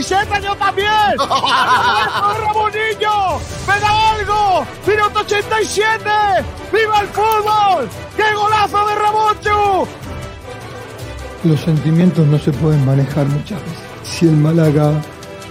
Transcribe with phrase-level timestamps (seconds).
[0.00, 0.88] camiseta yo también.
[2.40, 4.66] Ramonillo, me da algo.
[4.86, 6.04] Minuto 87.
[6.72, 7.88] ¡Viva el fútbol!
[8.16, 9.88] ¡Qué golazo de Ramoncho!
[11.44, 13.78] Los sentimientos no se pueden manejar muchas veces.
[14.02, 14.92] Si el Málaga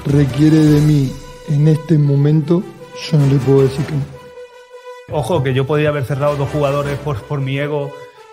[0.05, 1.11] requiere de mí
[1.49, 2.63] en este momento,
[3.11, 4.19] yo no le puedo decir que no.
[5.11, 7.91] Ojo, que yo podía haber cerrado dos jugadores por, por mi ego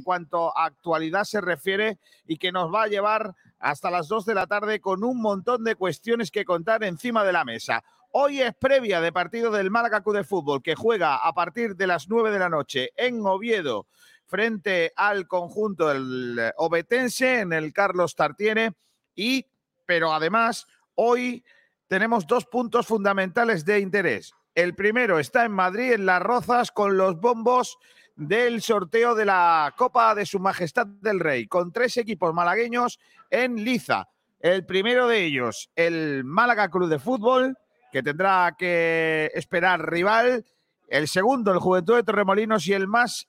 [0.00, 4.24] En cuanto a actualidad se refiere y que nos va a llevar hasta las 2
[4.24, 7.84] de la tarde con un montón de cuestiones que contar encima de la mesa.
[8.12, 11.86] Hoy es previa de partido del Málaga Club de Fútbol que juega a partir de
[11.86, 13.86] las 9 de la noche en Oviedo
[14.26, 18.72] frente al conjunto del Obetense en el Carlos Tartiere
[19.14, 19.46] y
[19.84, 21.44] pero además hoy
[21.88, 24.32] tenemos dos puntos fundamentales de interés.
[24.54, 27.78] El primero está en Madrid, en Las Rozas, con los bombos
[28.20, 33.64] del sorteo de la Copa de Su Majestad del Rey, con tres equipos malagueños en
[33.64, 34.08] liza.
[34.40, 37.56] El primero de ellos, el Málaga Club de Fútbol,
[37.90, 40.44] que tendrá que esperar rival.
[40.88, 43.26] El segundo, el Juventud de Torremolinos y el más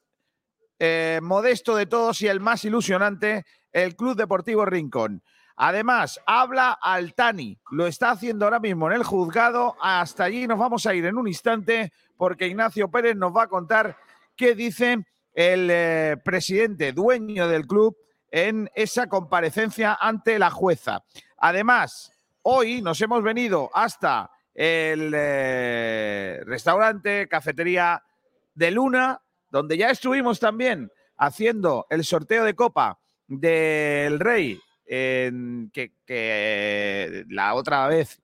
[0.78, 5.24] eh, modesto de todos y el más ilusionante, el Club Deportivo Rincón.
[5.56, 9.78] Además, habla Altani, lo está haciendo ahora mismo en el juzgado.
[9.80, 13.48] Hasta allí nos vamos a ir en un instante porque Ignacio Pérez nos va a
[13.48, 13.96] contar
[14.36, 17.98] qué dice el eh, presidente, dueño del club,
[18.30, 21.04] en esa comparecencia ante la jueza.
[21.38, 22.12] Además,
[22.44, 28.04] hoy nos hemos venido hasta el eh, restaurante, cafetería
[28.54, 37.26] de Luna, donde ya estuvimos también haciendo el sorteo de copa del Rey, que, que
[37.30, 38.22] la otra vez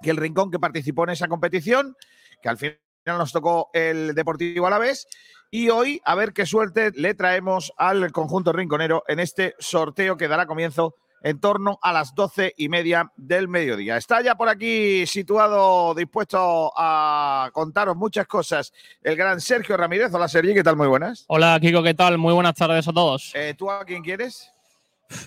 [0.00, 1.96] que el Rincón que participó en esa competición,
[2.42, 2.78] que al final
[3.18, 5.06] nos tocó el Deportivo Alavés.
[5.50, 10.28] Y hoy, a ver qué suerte le traemos al conjunto rinconero en este sorteo que
[10.28, 13.96] dará comienzo en torno a las doce y media del mediodía.
[13.96, 18.72] Está ya por aquí situado, dispuesto a contaros muchas cosas,
[19.02, 20.12] el gran Sergio Ramírez.
[20.14, 20.76] Hola, Sergi, ¿qué tal?
[20.76, 21.24] Muy buenas.
[21.28, 22.18] Hola, Kiko, ¿qué tal?
[22.18, 23.32] Muy buenas tardes a todos.
[23.34, 24.52] Eh, ¿Tú a quién quieres?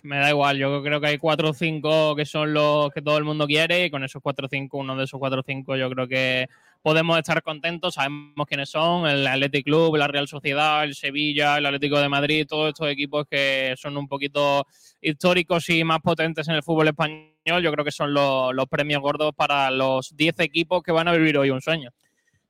[0.02, 3.18] Me da igual, yo creo que hay cuatro o cinco que son los que todo
[3.18, 5.76] el mundo quiere y con esos cuatro o cinco, uno de esos cuatro o cinco
[5.76, 6.48] yo creo que
[6.84, 11.66] podemos estar contentos, sabemos quiénes son, el Athletic Club, la Real Sociedad, el Sevilla, el
[11.66, 14.68] Atlético de Madrid, todos estos equipos que son un poquito
[15.02, 19.02] históricos y más potentes en el fútbol español, yo creo que son los, los premios
[19.02, 21.90] gordos para los 10 equipos que van a vivir hoy un sueño.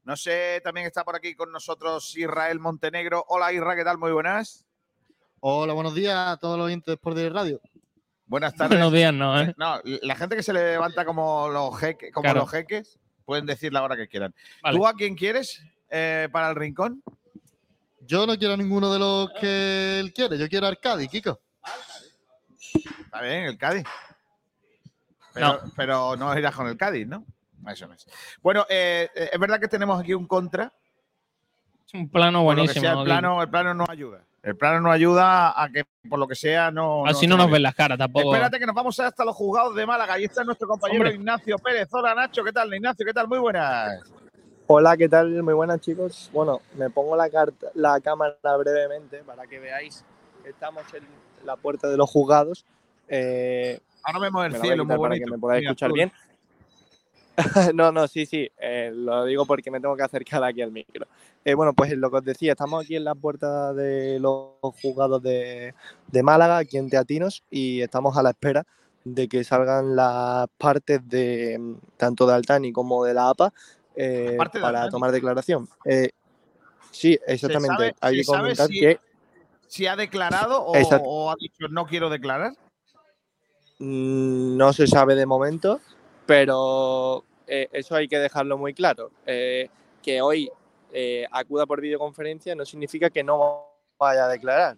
[0.03, 3.23] No sé, también está por aquí con nosotros Israel Montenegro.
[3.29, 3.99] Hola, Isra, ¿qué tal?
[3.99, 4.66] Muy buenas.
[5.41, 7.61] Hola, buenos días a todos los oyentes por de radio.
[8.25, 8.72] Buenas tardes.
[8.79, 9.53] Buenos días, no, ¿eh?
[9.57, 12.39] No, la gente que se levanta como los, jeque, como Claro.
[12.41, 14.34] los jeques pueden decir la hora que quieran.
[14.61, 14.78] Vale.
[14.78, 17.03] ¿Tú a quién quieres eh, para el rincón?
[18.01, 21.39] Yo no quiero a ninguno de los que él quiere, yo quiero a Arcadi, Kiko.
[23.06, 23.84] Está bien, el Cádiz.
[25.34, 25.72] Pero No.
[25.75, 27.25] pero no irás con el Cádiz, ¿no?
[27.67, 28.06] Eso no es.
[28.41, 30.72] Bueno, eh, eh, es verdad que tenemos aquí un contra.
[31.85, 32.81] Es un plano buenísimo.
[32.81, 34.21] sea, el, plano, el plano no ayuda.
[34.41, 37.05] El plano no ayuda a que, por lo que sea, no.
[37.05, 38.33] Así no nos ven las caras tampoco.
[38.33, 40.16] Espérate que nos vamos hasta los juzgados de Málaga.
[40.16, 41.16] Ahí está nuestro compañero Hombre.
[41.16, 41.88] Ignacio Pérez.
[41.93, 42.73] Hola Nacho, ¿qué tal?
[42.73, 43.27] Ignacio, ¿qué tal?
[43.27, 44.01] Muy buenas.
[44.67, 45.43] Hola, ¿qué tal?
[45.43, 46.29] Muy buenas, chicos.
[46.33, 50.03] Bueno, me pongo la, carta, la cámara brevemente para que veáis.
[50.45, 51.03] Estamos en
[51.45, 52.66] la puerta de los juzgados.
[53.08, 55.25] Eh, Ahora vemos el me cielo, muy quitar para bonito.
[55.25, 56.11] que me podáis escuchar bien.
[57.73, 58.49] no, no, sí, sí.
[58.58, 61.08] eh, lo digo porque me tengo que acercar aquí al micro.
[61.45, 64.51] Eh, bueno, pues lo que os decía, estamos aquí en la puerta de los
[64.81, 65.73] juzgados de,
[66.07, 68.66] de Málaga, aquí en Teatinos, y estamos a la espera
[69.03, 73.53] de que salgan las partes de mm, tanto de Altani como de la APA
[73.95, 75.67] eh, para tomar declaración.
[75.84, 76.11] Eh,
[76.91, 77.67] sí, exactamente.
[77.75, 78.99] sabe- Hay que se sabe comentar si- que
[79.67, 82.53] Si ha declarado o, ha dicho no quiero declarar.
[83.79, 85.81] Mm, No se sabe de momento,
[86.25, 89.11] pero eh, eso hay que dejarlo muy claro.
[89.25, 89.69] Eh,
[90.01, 90.49] que hoy
[90.93, 93.66] eh, acuda por videoconferencia no significa que no
[93.97, 94.78] vaya a declarar,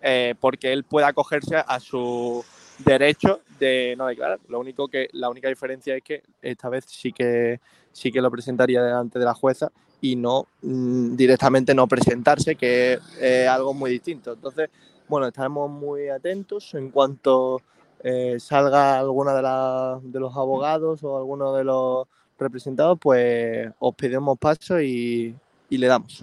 [0.00, 2.44] eh, porque él pueda acogerse a su
[2.84, 4.38] derecho de no declarar.
[4.48, 7.60] Lo único que, la única diferencia es que esta vez sí que
[7.92, 12.98] sí que lo presentaría delante de la jueza y no mm, directamente no presentarse, que
[13.20, 14.34] es algo muy distinto.
[14.34, 14.70] Entonces,
[15.08, 17.60] bueno, estaremos muy atentos en cuanto
[18.04, 22.06] eh, salga alguna de, de los abogados o alguno de los
[22.38, 25.34] representados, pues os pedimos paso y,
[25.68, 26.22] y le damos.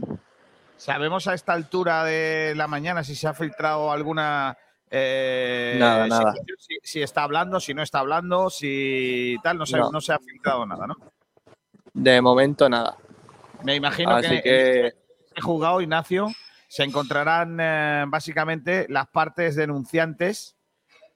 [0.78, 4.58] ¿Sabemos a esta altura de la mañana si se ha filtrado alguna...
[4.90, 6.34] eh, Nada, nada.
[6.34, 6.58] situación?
[6.60, 9.92] Si, si está hablando, si no está hablando, si tal, no se, No.
[9.92, 10.96] no se ha filtrado nada, ¿no?
[11.94, 12.98] De momento nada.
[13.64, 16.28] Me imagino Así que, que- en este juzgado, Ignacio,
[16.68, 20.56] se encontrarán eh, básicamente las partes denunciantes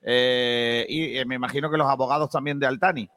[0.02, 3.10] eh, y eh, me imagino que los abogados también de Altani.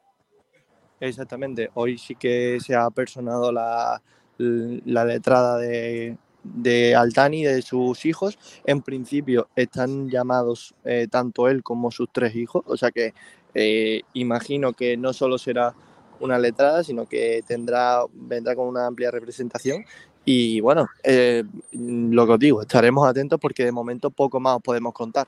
[0.99, 1.69] Exactamente.
[1.75, 4.01] Hoy sí que se ha personado la,
[4.41, 8.37] la letrada de, de Altani y de sus hijos.
[8.65, 12.63] En principio están llamados eh, tanto él como sus tres hijos.
[12.65, 13.13] O sea que
[13.53, 15.73] eh, imagino que no solo será
[16.19, 19.85] una letrada, sino que tendrá, vendrá con una amplia representación.
[20.23, 24.61] Y bueno, eh, lo que os digo, estaremos atentos porque de momento poco más os
[24.61, 25.25] podemos contar.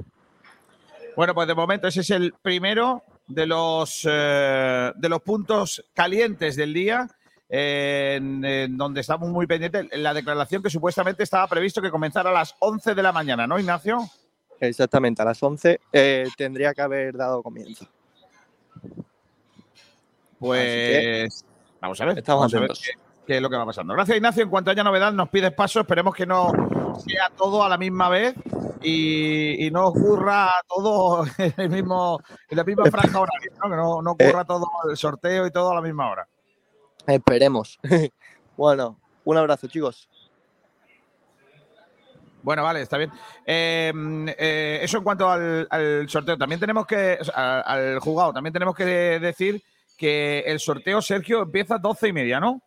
[1.15, 6.73] Bueno, pues de momento ese es el primero de los, de los puntos calientes del
[6.73, 7.07] día.
[7.55, 12.31] Eh, En, en donde estamos muy pendientes, la declaración que supuestamente estaba previsto que comenzara
[12.31, 13.99] a las 11 de la mañana, ¿no, Ignacio?
[14.59, 17.85] Exactamente, a las 11 eh, tendría que haber dado comienzo.
[20.39, 21.45] Pues
[21.79, 22.17] vamos a ver.
[22.17, 22.91] Estamos vamos a ver qué,
[23.27, 23.93] qué es lo que va pasando.
[23.93, 24.43] Gracias, Ignacio.
[24.43, 25.81] En cuanto haya novedad, nos pides paso.
[25.81, 26.51] Esperemos que no
[27.05, 28.35] sea todo a la misma vez
[28.81, 32.19] y, y no ocurra todo en, el mismo,
[32.49, 33.69] en la misma franja horaria, ¿no?
[33.69, 36.27] que no, no ocurra todo el sorteo y todo a la misma hora.
[37.07, 37.79] Esperemos.
[38.57, 40.09] bueno, un abrazo, chicos.
[42.41, 43.11] Bueno, vale, está bien.
[43.45, 43.93] Eh,
[44.37, 46.37] eh, eso en cuanto al, al sorteo.
[46.37, 49.63] También tenemos que, o sea, al, al jugado, también tenemos que decir
[49.97, 52.61] que el sorteo, Sergio, empieza a 12 y media, ¿no?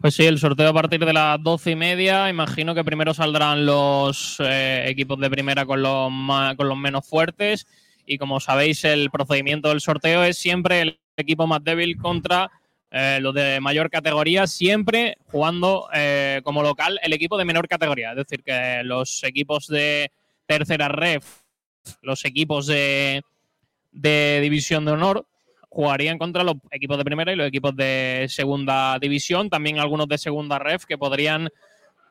[0.00, 2.28] Pues sí, el sorteo a partir de las doce y media.
[2.28, 6.12] Imagino que primero saldrán los eh, equipos de primera con los,
[6.56, 7.66] con los menos fuertes.
[8.06, 12.48] Y como sabéis, el procedimiento del sorteo es siempre el equipo más débil contra
[12.90, 18.10] eh, los de mayor categoría, siempre jugando eh, como local el equipo de menor categoría.
[18.10, 20.10] Es decir, que los equipos de
[20.46, 21.42] tercera ref,
[22.02, 23.22] los equipos de,
[23.92, 25.26] de división de honor,
[25.68, 30.16] jugarían contra los equipos de primera y los equipos de segunda división, también algunos de
[30.16, 31.50] segunda ref que podrían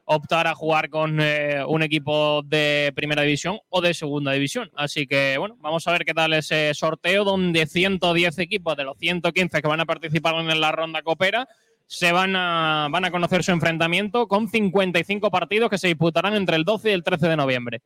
[0.10, 4.72] optar a jugar con eh, un equipo de primera división o de segunda división.
[4.76, 8.98] Así que, bueno, vamos a ver qué tal ese sorteo donde 110 equipos de los
[8.98, 11.48] 115 que van a participar en la ronda copera
[11.88, 16.56] se van a, van a conocer su enfrentamiento con 55 partidos que se disputarán entre
[16.56, 17.82] el 12 y el 13 de noviembre.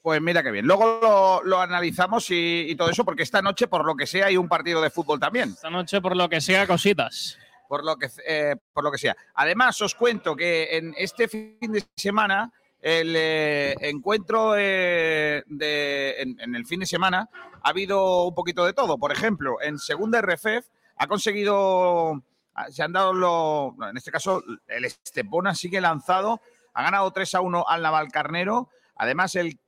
[0.00, 0.66] Pues mira qué bien.
[0.66, 4.26] Luego lo, lo analizamos y, y todo eso, porque esta noche, por lo que sea,
[4.26, 5.48] hay un partido de fútbol también.
[5.48, 7.38] Esta noche, por lo que sea, cositas.
[7.68, 9.16] Por lo que, eh, por lo que sea.
[9.34, 16.54] Además, os cuento que en este fin de semana, el eh, encuentro eh, de, en,
[16.54, 17.28] el fin de semana,
[17.62, 18.98] ha habido un poquito de todo.
[18.98, 22.22] Por ejemplo, en segunda RFF ha conseguido,
[22.70, 26.40] se han dado los, en este caso, el Estepona sigue lanzado,
[26.74, 28.68] ha ganado 3 a 1 al Navalcarnero.
[28.96, 29.58] Además, el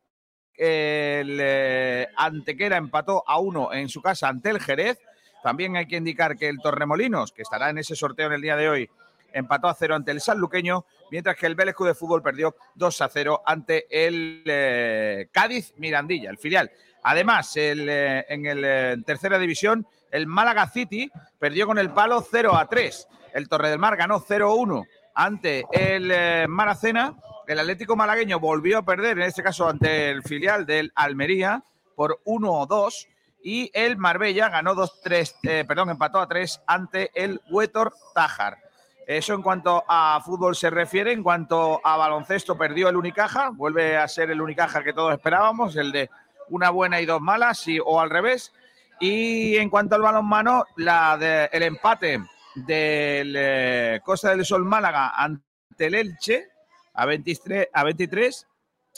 [0.56, 4.98] el eh, Antequera empató a uno en su casa ante el Jerez.
[5.46, 8.56] También hay que indicar que el Torremolinos, que estará en ese sorteo en el día
[8.56, 8.90] de hoy,
[9.32, 13.08] empató a cero ante el Sanluqueño, mientras que el Vélez de Fútbol perdió 2 a
[13.08, 16.68] 0 ante el eh, Cádiz Mirandilla, el filial.
[17.04, 22.26] Además, el, eh, en el eh, tercera división, el Málaga City perdió con el palo
[22.28, 23.06] 0 a 3.
[23.32, 24.84] El Torre del Mar ganó 0 a 1
[25.14, 27.14] ante el Maracena.
[27.46, 31.62] El Atlético Malagueño volvió a perder, en este caso ante el filial del Almería,
[31.94, 33.08] por 1 a 2.
[33.48, 38.58] Y el Marbella ganó 2-3, eh, perdón, empató a 3 ante el Huetor Tájar.
[39.06, 41.12] Eso en cuanto a fútbol se refiere.
[41.12, 43.50] En cuanto a baloncesto, perdió el Unicaja.
[43.50, 46.10] Vuelve a ser el Unicaja que todos esperábamos, el de
[46.48, 48.52] una buena y dos malas, sí, o al revés.
[48.98, 52.18] Y en cuanto al balonmano, la de- el empate
[52.56, 55.42] del eh, Costa del Sol Málaga ante
[55.86, 56.48] el Elche
[56.94, 58.44] a 23, a 23.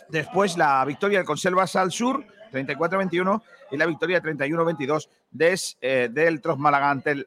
[0.09, 6.41] Después la victoria del Conservas al Sur, 34-21, y la victoria 31-22 des, eh, del
[6.41, 7.27] Tros Málaga ante el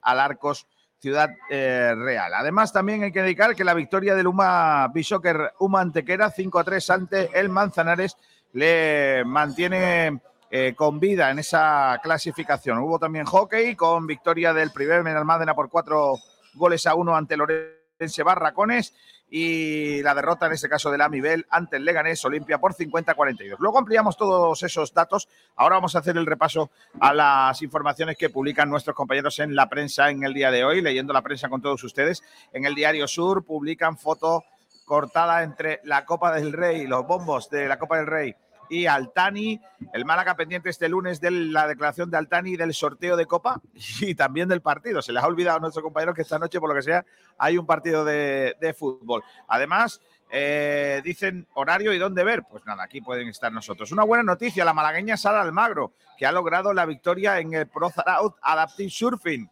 [0.99, 2.31] Ciudad eh, Real.
[2.35, 7.39] Además, también hay que dedicar que la victoria del Uma Bishoker Uma Antequera 5-3 ante
[7.39, 8.17] el Manzanares
[8.53, 12.77] le mantiene eh, con vida en esa clasificación.
[12.79, 16.17] Hubo también hockey con victoria del primer Menalmádena por cuatro
[16.53, 18.93] goles a uno ante Lorenzo Barracones
[19.33, 23.55] y la derrota en este caso del Amibel ante el Leganés Olimpia por 50-42.
[23.59, 25.29] Luego ampliamos todos esos datos.
[25.55, 26.69] Ahora vamos a hacer el repaso
[26.99, 30.81] a las informaciones que publican nuestros compañeros en la prensa en el día de hoy,
[30.81, 32.21] leyendo la prensa con todos ustedes.
[32.51, 34.43] En el Diario Sur publican foto
[34.83, 38.35] cortada entre la Copa del Rey, los bombos de la Copa del Rey
[38.71, 39.59] y Altani.
[39.91, 43.61] El Málaga pendiente este lunes de la declaración de Altani del sorteo de Copa
[43.99, 45.01] y también del partido.
[45.01, 47.05] Se les ha olvidado a nuestros compañeros que esta noche, por lo que sea,
[47.37, 49.23] hay un partido de, fútbol.
[49.49, 49.99] Además,
[50.29, 52.43] eh, dicen horario y dónde ver.
[52.49, 53.91] Pues nada, aquí pueden estar nosotros.
[53.91, 57.91] Una buena noticia, la malagueña Sara Almagro, que ha logrado la victoria en el Pro
[58.05, 59.49] Out Adaptive Surfing.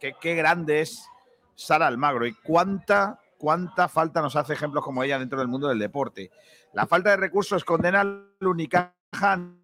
[0.00, 1.06] Qué, grande es
[1.54, 5.78] Sara Almagro y cuánta, cuánta falta nos hace ejemplos como ella dentro del mundo del
[5.78, 6.30] deporte.
[6.74, 8.92] La falta de recursos condena al Unicaja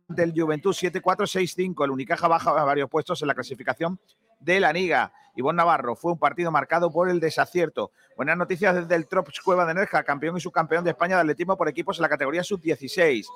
[0.08, 1.84] del Juventud 7-4-6-5.
[1.84, 4.00] El Unicaja baja a varios puestos en la clasificación
[4.40, 5.12] de la Liga.
[5.36, 7.90] Ivonne Navarro fue un partido marcado por el desacierto.
[8.16, 11.58] Buenas noticias desde el Trops Cueva de Nerja, campeón y subcampeón de España de atletismo
[11.58, 13.26] por equipos en la categoría sub-16.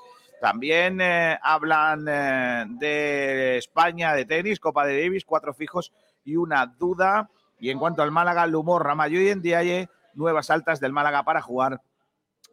[0.40, 5.92] También eh, hablan eh, de España de tenis, Copa de Davis, cuatro fijos
[6.24, 7.28] y una duda.
[7.58, 11.42] Y en cuanto al Málaga, el humor Ramayo y Endiaye, nuevas altas del Málaga para
[11.42, 11.80] jugar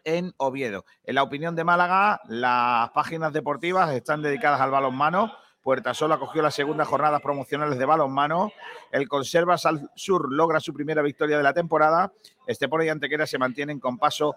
[0.04, 0.86] en Oviedo.
[1.04, 5.34] En la opinión de Málaga, las páginas deportivas están dedicadas al balonmano.
[5.62, 8.54] Puerta Sol acogió las segundas jornadas promocionales de balonmano.
[8.92, 12.14] El Conservas al Sur logra su primera victoria de la temporada.
[12.46, 14.36] Estepona y Antequera se mantienen con paso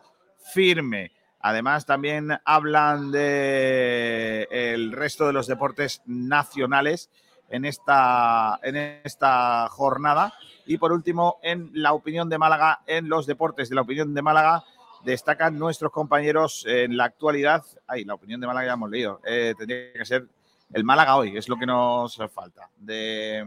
[0.53, 1.13] firme.
[1.39, 7.11] Además, también hablan de el resto de los deportes nacionales
[7.51, 10.33] en esta, en esta jornada.
[10.67, 14.23] Y por último, en la opinión de Málaga, en los deportes de la opinión de
[14.23, 14.65] Málaga,
[15.05, 17.65] destacan nuestros compañeros en la actualidad.
[17.87, 19.21] Ay, la opinión de Málaga ya hemos leído.
[19.27, 20.27] Eh, tendría que ser
[20.73, 23.45] el Málaga hoy, es lo que nos falta de,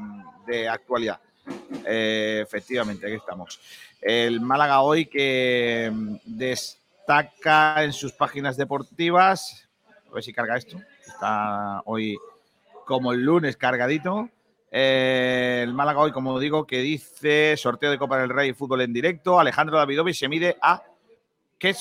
[0.69, 1.19] actualidad.
[1.85, 3.59] Eh, efectivamente, aquí estamos.
[4.01, 5.91] El Málaga hoy que
[6.25, 9.69] destaca en sus páginas deportivas.
[10.09, 10.77] A ver si carga esto.
[11.07, 12.17] Está hoy
[12.85, 14.29] como el lunes cargadito.
[14.71, 18.93] Eh, el Málaga hoy, como digo, que dice sorteo de Copa del Rey fútbol en
[18.93, 19.39] directo.
[19.39, 20.83] Alejandro Davidovich se mide a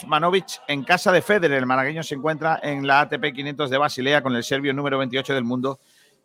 [0.06, 1.59] Manovic en casa de Federer.
[1.59, 5.35] El malagueño se encuentra en la ATP 500 de Basilea con el serbio número 28
[5.35, 5.80] del mundo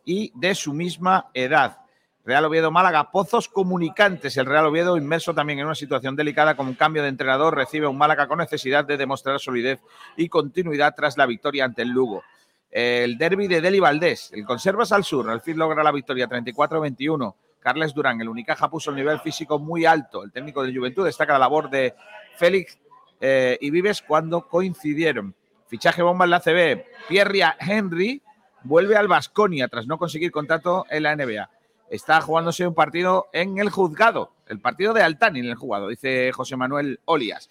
[0.06, 1.78] y de su misma edad.
[2.24, 4.36] Real Oviedo Málaga, Pozos Comunicantes.
[4.38, 7.88] El Real Oviedo, inmerso también en una situación delicada con un cambio de entrenador, recibe
[7.88, 9.80] un Málaga con necesidad de demostrar solidez
[10.18, 12.24] y continuidad tras la victoria ante el Lugo.
[12.70, 17.36] El derby de Deli Valdés, el Conservas al sur, al fin logra la victoria 34-21.
[17.60, 20.24] Carles Durán, el Unicaja puso el nivel físico muy alto.
[20.24, 21.96] El técnico de Juventud destaca la labor de
[22.36, 22.78] Félix
[23.20, 25.36] eh, y Vives cuando coincidieron.
[25.68, 26.86] Fichaje bomba en la CB.
[27.10, 28.22] Pierre Henry
[28.64, 31.50] vuelve al Vasconia tras no conseguir contrato en la NBA.
[31.90, 36.32] Está jugándose un partido en el juzgado, el partido de Altani en el juzgado, dice
[36.34, 37.50] José Manuel Olias.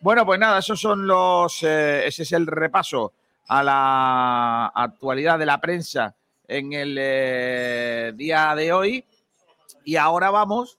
[0.00, 1.62] Bueno, pues nada, esos son los.
[1.62, 3.12] Eh, ese es el repaso
[3.48, 6.14] a la actualidad de la prensa
[6.46, 9.04] en el eh, día de hoy.
[9.84, 10.78] Y ahora vamos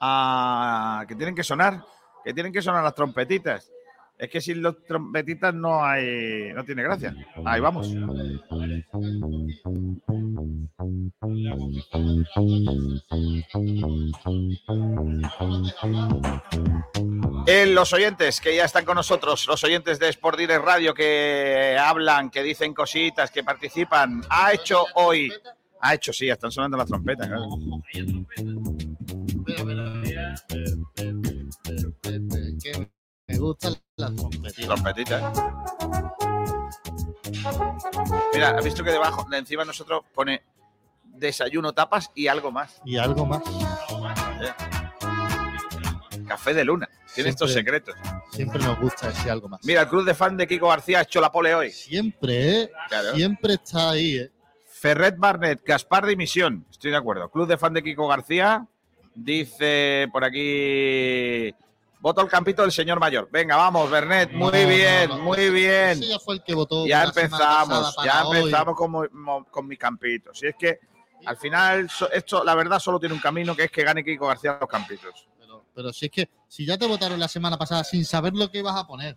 [0.00, 1.84] a que tienen que sonar
[2.28, 3.70] que tienen que sonar las trompetitas.
[4.18, 7.14] Es que sin los trompetitas no hay, no tiene gracia.
[7.44, 7.86] Ahí vamos.
[17.46, 22.30] En los oyentes que ya están con nosotros, los oyentes de Sport Radio que hablan,
[22.30, 25.32] que dicen cositas, que participan, ha hecho hoy,
[25.80, 27.30] ha hecho, sí, están sonando las trompetas.
[33.28, 35.22] Me gustan las trompetitas.
[38.32, 40.42] Mira, ¿has visto que debajo, de encima nosotros pone
[41.04, 42.80] desayuno, tapas y algo más?
[42.86, 43.42] Y algo más.
[46.26, 46.88] Café de luna.
[47.14, 47.94] Tiene estos secretos.
[48.30, 49.60] Siempre nos gusta ese algo más.
[49.64, 51.70] Mira, el club de fan de Kiko García ha hecho la pole hoy.
[51.70, 52.70] Siempre, ¿eh?
[53.14, 54.32] Siempre está ahí, ¿eh?
[54.66, 56.64] Ferret Barnett, Gaspar de Misión.
[56.70, 57.30] Estoy de acuerdo.
[57.30, 58.66] Club de fan de Kiko García.
[59.14, 61.54] Dice por aquí.
[62.00, 63.28] Voto al campito del señor mayor.
[63.30, 64.30] Venga, vamos, Bernet.
[64.32, 66.00] Muy bien, muy bien.
[66.00, 66.86] ya fue el que votó.
[66.86, 70.38] Ya empezamos, ya empezamos con, mis campitos.
[70.38, 70.78] Si es que
[71.26, 74.56] al final, esto, la verdad, solo tiene un camino que es que gane Kiko García
[74.60, 75.28] los campitos.
[75.74, 78.58] Pero, si es que, si ya te votaron la semana pasada sin saber lo que
[78.58, 79.16] ibas a poner.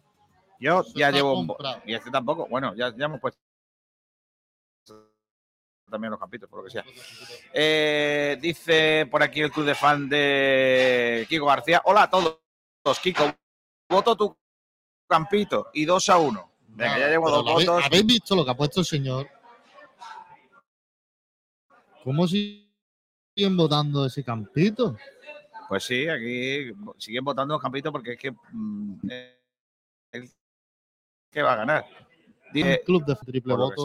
[0.60, 1.52] Yo ya llevo un.
[1.86, 2.48] Y este tampoco.
[2.48, 3.40] Bueno, ya, ya hemos puesto
[5.92, 6.86] también los campitos, por lo que sea.
[7.54, 11.82] Eh, dice por aquí el club de fan de Kiko García.
[11.86, 12.38] Hola a todos,
[13.02, 13.34] Kiko.
[13.90, 14.38] Voto tu
[15.08, 16.52] campito y 2 a 1.
[16.70, 17.84] Venga, ya llevo dos votos.
[17.86, 19.28] ¿Habéis visto lo que ha puesto el señor?
[22.04, 24.96] ¿Cómo siguen votando ese campito?
[25.68, 29.10] Pues sí, aquí siguen votando Campito porque es que mm,
[30.12, 30.30] él
[31.32, 31.86] que va a ganar.
[32.52, 33.84] Dice, Un club de triple voto.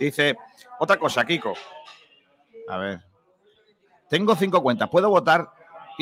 [0.00, 0.36] Dice,
[0.80, 1.54] otra cosa, Kiko.
[2.68, 3.00] A ver.
[4.08, 4.88] Tengo cinco cuentas.
[4.88, 5.48] ¿Puedo votar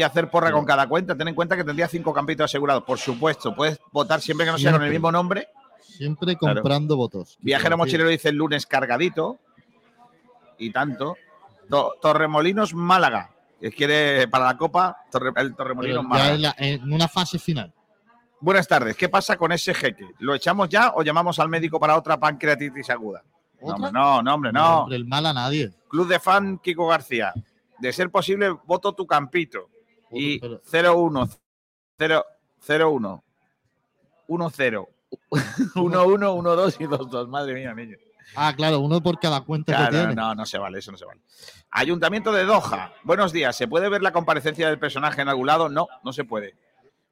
[0.01, 1.17] y hacer porra con cada cuenta?
[1.17, 2.83] Ten en cuenta que tendría cinco campitos asegurados.
[2.85, 5.49] Por supuesto, puedes votar siempre que no sea con el mismo nombre.
[5.81, 6.57] Siempre Claro.
[6.63, 7.37] comprando votos.
[7.41, 9.39] Viajero Mochilero dice el lunes cargadito.
[10.59, 11.17] Y tanto.
[11.69, 13.31] To- Torremolinos Málaga.
[13.77, 16.35] Quiere para la Copa Torre- el Torremolinos Málaga.
[16.35, 17.73] en, la- en una fase final.
[18.41, 18.97] Buenas tardes.
[18.97, 20.07] ¿Qué pasa con ese jeque?
[20.19, 23.23] ¿Lo echamos ya o llamamos al médico para otra pancreatitis aguda?
[23.61, 24.81] No, no, no, hombre, no.
[24.85, 25.71] Hombre, el mal a nadie.
[25.89, 27.35] Club de fan Kiko García.
[27.79, 29.69] De ser posible, voto tu campito.
[30.11, 31.29] Y Pero- 0-1,
[31.99, 33.23] 0-1,
[34.29, 34.89] 1-0,
[35.75, 37.29] 1-1, 1-2 y 2-2.
[37.29, 37.97] Madre mía, niño.
[38.37, 40.15] Ah, claro, uno por cada cuenta que Claro, tiene.
[40.15, 41.21] no, no se vale, eso no se vale.
[41.71, 42.93] Ayuntamiento de Doha.
[43.03, 43.57] Buenos días.
[43.57, 45.69] ¿Se puede ver la comparecencia del personaje en algún lado?
[45.69, 46.55] No, no se puede.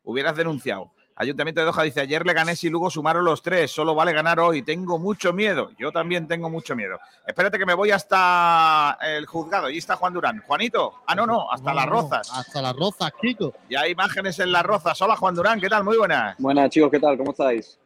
[0.05, 0.93] Hubieras denunciado.
[1.21, 4.39] Ayuntamiento de Doha dice, ayer le gané y luego sumaron los tres, solo vale ganar
[4.39, 5.73] hoy, tengo mucho miedo.
[5.77, 7.01] Yo también tengo mucho miedo.
[7.27, 10.41] Espérate que me voy hasta el juzgado, allí está Juan Durán.
[10.47, 12.31] Juanito, ah, no, no, hasta No, las no, rozas.
[12.33, 13.53] Hasta las rozas, Kiko.
[13.69, 15.03] Ya hay imágenes en las rozas.
[15.03, 15.83] Hola Juan Durán, ¿qué tal?
[15.83, 16.37] Muy buenas.
[16.39, 17.19] Buenas chicos, ¿qué tal?
[17.19, 17.77] ¿Cómo estáis?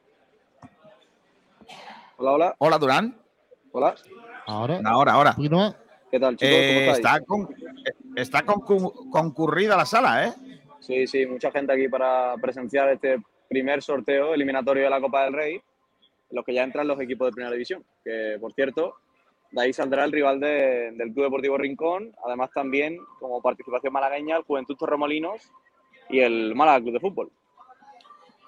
[2.18, 3.16] Hola, hola, Hola Durán.
[3.72, 3.94] hola.
[4.46, 5.36] Ahora, Ahora, ahora.
[6.10, 6.54] ¿Qué tal chicos?
[6.54, 6.98] Eh, ¿Cómo estáis?
[6.98, 7.48] está con-
[8.14, 10.32] está concu- concurrida la sala, ¿eh?
[10.82, 15.32] Sí, sí, mucha gente aquí para presenciar este primer sorteo eliminatorio de la Copa del
[15.32, 15.62] Rey, en
[16.36, 18.96] los que ya entran los equipos de Primera División, que por cierto,
[19.52, 24.38] de ahí saldrá el rival de- del Club Deportivo Rincón, además también como participación malagueña
[24.38, 25.50] el Juventud Torremolinos
[26.08, 27.30] y el Málaga Club de Fútbol.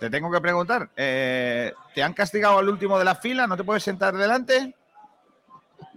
[0.00, 3.46] Te tengo que preguntar, eh, ¿te han castigado al último de la fila?
[3.46, 4.74] ¿No te puedes sentar delante?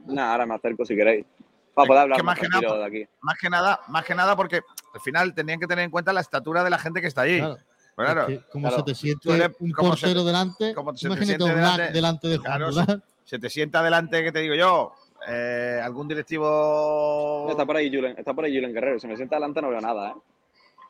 [0.05, 1.25] Nada, ahora me acerco si queréis.
[1.77, 3.09] Para poder hablar que más más que nada- tranquilo de aquí.
[3.21, 4.61] Más que nada, más que nada porque
[4.93, 7.37] al final tenían que tener en cuenta la estatura de la gente que está allí.
[7.39, 7.57] Claro.
[7.95, 8.77] Claro, Es que como claro.
[8.77, 11.49] se te siente eres- un como se portero delante, como se te imagínate siente un
[11.61, 14.93] delante- delante de Juan Claro, se te sienta delante, que te digo yo,
[15.27, 17.47] eh, algún directivo...
[17.49, 18.99] Está por ahí Julen, está por ahí Julen Guerrero.
[18.99, 20.13] Si me sienta delante no veo nada, ¿eh?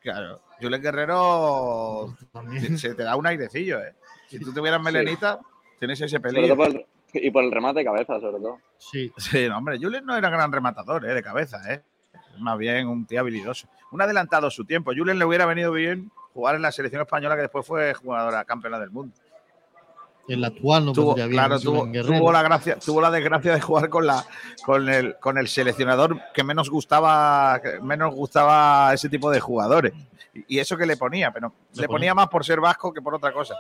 [0.02, 2.13] Claro, Julen Guerrero
[2.78, 3.93] se te da un airecillo, ¿eh?
[4.30, 5.39] Si tú tuvieras melenita,
[5.80, 6.56] tienes ese peligro.
[7.13, 8.60] Y por el remate de cabeza, sobre todo.
[8.78, 11.13] Sí, Sí, no, hombre, Julen no era gran rematador, ¿eh?
[11.13, 11.82] De cabeza, ¿eh?
[12.39, 13.67] Más bien un tío habilidoso.
[13.91, 14.91] Un adelantado a su tiempo.
[14.96, 18.80] Julen le hubiera venido bien jugar en la selección española que después fue jugadora campeona
[18.80, 19.15] del mundo.
[20.27, 21.29] El actual no tuvo, bien.
[21.29, 24.25] claro, tuvo, tuvo la gracia, tuvo la desgracia de jugar con la
[24.65, 29.93] con el con el seleccionador que menos gustaba que menos gustaba ese tipo de jugadores.
[30.33, 32.11] Y, y eso que le ponía, pero Le le, ponía.
[32.11, 33.55] ponía más por ser vasco que por otra cosa.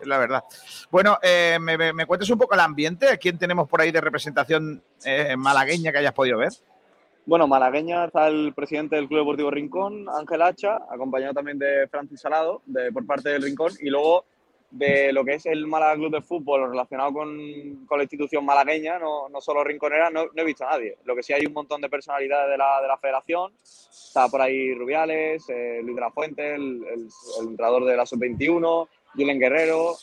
[0.00, 0.42] Es la verdad.
[0.90, 3.08] Bueno, eh, me, cuentes un poco el ambiente.
[3.08, 6.52] ¿A quién tenemos por ahí de representación eh, malagueña que hayas podido ver?
[7.26, 12.20] Bueno, malagueña está el presidente del Club Deportivo Rincón, Ángel Hacha, acompañado también de Francis
[12.20, 14.26] Salado, de, por parte del Rincón, y luego
[14.76, 18.98] de lo que es el Málaga Club de Fútbol relacionado con, con la institución malagueña,
[18.98, 20.96] no, no solo rinconera, no, he visto a nadie.
[21.04, 23.52] Lo que sí hay un montón de personalidades de la, de la federación.
[23.62, 27.08] Está por ahí Rubiales, eh, Luis de la Fuente, el, el,
[27.40, 29.94] el entrenador de la Sub-21, Julen Guerrero.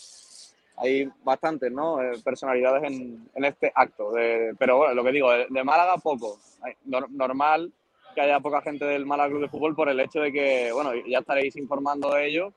[0.78, 2.02] Hay bastantes ¿no?
[2.02, 4.12] Eh, personalidades en, en este acto.
[4.14, 6.40] de- pero bueno, lo que digo, de, de Málaga poco.
[6.86, 7.72] Normal
[8.16, 10.92] que haya poca gente del Málaga Club de Fútbol por el hecho de que, bueno,
[11.08, 12.54] ya estaréis informando de ello.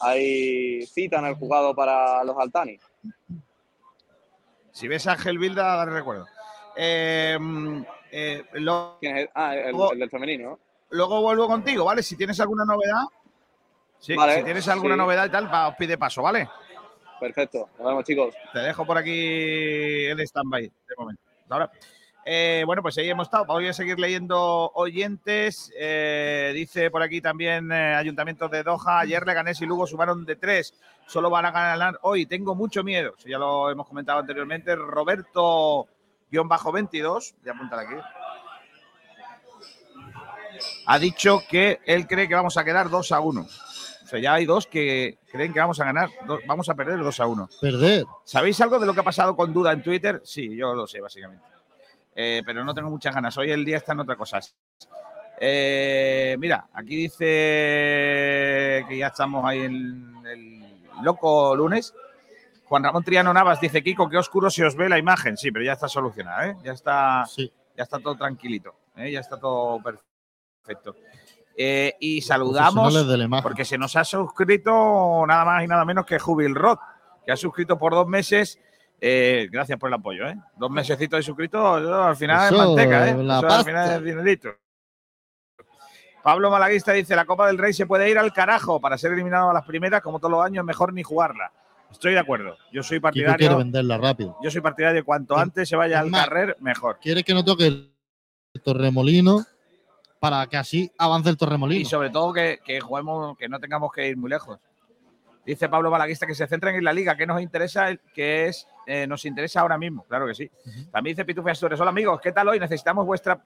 [0.00, 2.78] Hay cita en el jugado para los Altani.
[4.72, 6.26] Si ves a Ángel Bilda, dale recuerdo.
[6.76, 7.38] Eh,
[8.10, 9.28] eh, lo- ¿Quién es?
[9.34, 10.50] Ah, el, Luego- el del femenino.
[10.50, 10.58] ¿no?
[10.90, 12.02] luego vuelvo contigo, ¿vale?
[12.02, 13.02] Si tienes alguna novedad.
[13.98, 14.98] Sí, Vale, si tienes alguna sí.
[14.98, 16.48] novedad y tal, va, os pide paso, ¿vale?
[17.18, 17.70] Perfecto.
[17.78, 18.34] Nos vemos, chicos.
[18.52, 21.22] Te dejo por aquí el stand-by de momento.
[21.48, 21.70] Ahora.
[22.28, 23.44] Eh, bueno, pues ahí hemos estado.
[23.44, 25.72] Voy a seguir leyendo oyentes.
[25.78, 28.98] Eh, dice por aquí también eh, Ayuntamiento de Doha.
[28.98, 30.74] Ayer Leganés y Lugo sumaron de tres.
[31.06, 32.26] Solo van a ganar hoy.
[32.26, 33.14] Tengo mucho miedo.
[33.16, 34.74] Eso ya lo hemos comentado anteriormente.
[34.74, 35.86] Roberto-22.
[36.32, 37.94] Voy a apuntar aquí.
[40.86, 43.40] Ha dicho que él cree que vamos a quedar 2 a 1.
[43.40, 46.10] O sea, ya hay dos que creen que vamos a ganar.
[46.44, 47.48] vamos a perder 2 a 1.
[47.60, 48.04] Perder.
[48.24, 50.20] ¿Sabéis algo de lo que ha pasado con Duda en Twitter?
[50.24, 51.54] Sí, yo lo sé, básicamente.
[52.18, 53.36] Eh, pero no tengo muchas ganas.
[53.36, 54.40] Hoy el día está en otra cosa.
[55.38, 57.26] Eh, mira, aquí dice
[58.88, 60.62] que ya estamos ahí en el
[61.02, 61.94] loco lunes.
[62.64, 65.36] Juan Ramón Triano Navas dice, Kiko, qué oscuro se os ve la imagen.
[65.36, 66.56] Sí, pero ya está solucionada, ¿eh?
[66.64, 67.52] Ya está, Sí.
[67.76, 69.12] ya está todo tranquilito, ¿eh?
[69.12, 70.96] ya está todo perfecto.
[71.58, 72.94] Eh, y saludamos
[73.42, 76.80] porque se nos ha suscrito nada más y nada menos que Jubil Roth,
[77.24, 78.58] que ha suscrito por dos meses.
[79.00, 80.36] Eh, gracias por el apoyo, ¿eh?
[80.56, 83.14] Dos mesecitos de suscrito, eso al final Eso, es manteca, ¿eh?
[83.22, 84.48] la Eso al final es dinerito.
[86.22, 89.50] Pablo Malaguista dice, la Copa del Rey se puede ir al carajo para ser eliminado
[89.50, 91.52] a las primeras, como todos los años, mejor ni jugarla.
[91.90, 92.56] Estoy de acuerdo.
[92.72, 93.56] Yo soy partidario.
[93.58, 94.36] venderla rápido.
[94.42, 96.98] Yo soy partidario cuanto Es- antes se vaya al más, carrer, mejor.
[97.00, 97.92] Quiere que no toque el
[98.64, 99.44] Torremolino
[100.18, 101.80] para que así avance el Torremolino.
[101.80, 104.58] Y sobre todo que, que juguemos, que no tengamos que ir muy lejos.
[105.46, 109.06] Dice Pablo Balaguista que se centren en la liga, que nos interesa, que es, eh,
[109.06, 110.50] nos interesa ahora mismo, claro que sí.
[110.90, 112.58] También dice Pitufo Astures, hola amigos, ¿qué tal hoy?
[112.58, 113.40] Necesitamos vuestra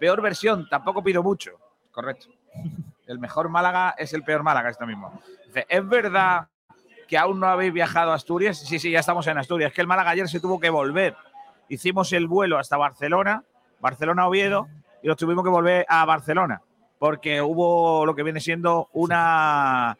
[0.00, 1.52] peor versión, tampoco pido mucho.
[1.92, 2.26] Correcto.
[3.06, 5.20] El mejor Málaga es el peor Málaga esto mismo.
[5.46, 6.48] Dice, ¿es verdad
[7.06, 8.58] que aún no habéis viajado a Asturias?
[8.58, 9.74] Sí, sí, ya estamos en Asturias.
[9.74, 11.14] Que el Málaga ayer se tuvo que volver.
[11.68, 13.44] Hicimos el vuelo hasta Barcelona,
[13.80, 14.68] Barcelona-Oviedo,
[15.02, 16.62] y nos tuvimos que volver a Barcelona,
[16.98, 19.98] porque hubo lo que viene siendo una,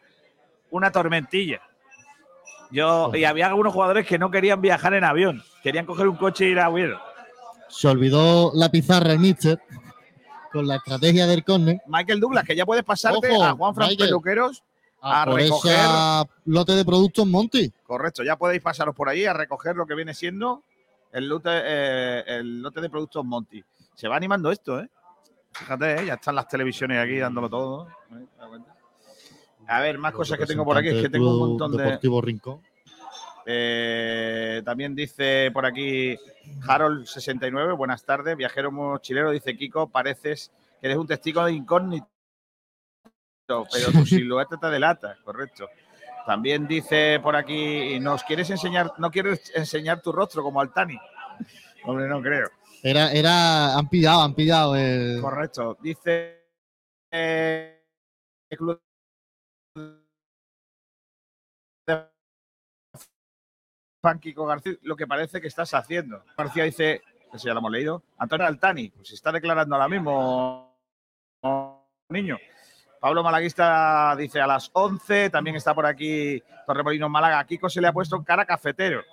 [0.71, 1.61] una tormentilla.
[2.71, 6.45] Yo, y había algunos jugadores que no querían viajar en avión, querían coger un coche
[6.45, 6.99] e ir a Oviedo.
[7.69, 9.59] Se olvidó la pizarra el Mister
[10.51, 11.77] con la estrategia del córner.
[11.87, 13.89] Michael Douglas, que ya puedes pasarte Ojo, a Juan Fran.
[13.97, 14.63] Peluqueros.
[15.01, 17.71] a A por recoger- esa lote de productos Monty.
[17.85, 20.63] Correcto, ya podéis pasaros por allí a recoger lo que viene siendo
[21.11, 23.63] el lote, eh, el lote de productos Monty.
[23.93, 24.89] Se va animando esto, ¿eh?
[25.51, 26.05] Fíjate, ¿eh?
[26.07, 27.87] ya están las televisiones aquí dándolo todo.
[28.11, 28.25] ¿eh?
[29.67, 31.83] A ver, más cosas que tengo por aquí, es que tengo un montón de.
[31.83, 32.61] Deportivo Rincón.
[33.47, 36.17] Eh, también dice por aquí
[36.61, 40.51] Harold69, buenas tardes, viajero mochilero, dice Kiko, pareces
[40.81, 42.07] que eres un testigo de incógnito,
[43.47, 45.69] pero tu silueta te delata, correcto.
[46.25, 50.97] También dice por aquí, ¿nos quieres enseñar, no quieres enseñar tu rostro como Altani?
[51.85, 52.49] Hombre, no creo.
[52.81, 55.21] Era, era, han pillado, han pillado el.
[55.21, 55.77] Correcto.
[55.81, 56.47] Dice
[57.11, 57.83] eh,
[58.49, 58.81] club
[61.85, 62.05] de
[64.01, 66.23] García, lo que parece que estás haciendo.
[66.37, 67.01] García dice,
[67.33, 70.77] eso ya lo hemos leído, Antonio Altani, pues está declarando ahora mismo,
[72.09, 72.37] niño.
[72.99, 77.43] Pablo Malaguista dice a las 11, también está por aquí Torremolinos Málaga.
[77.45, 79.03] Kiko se le ha puesto cara cafetero.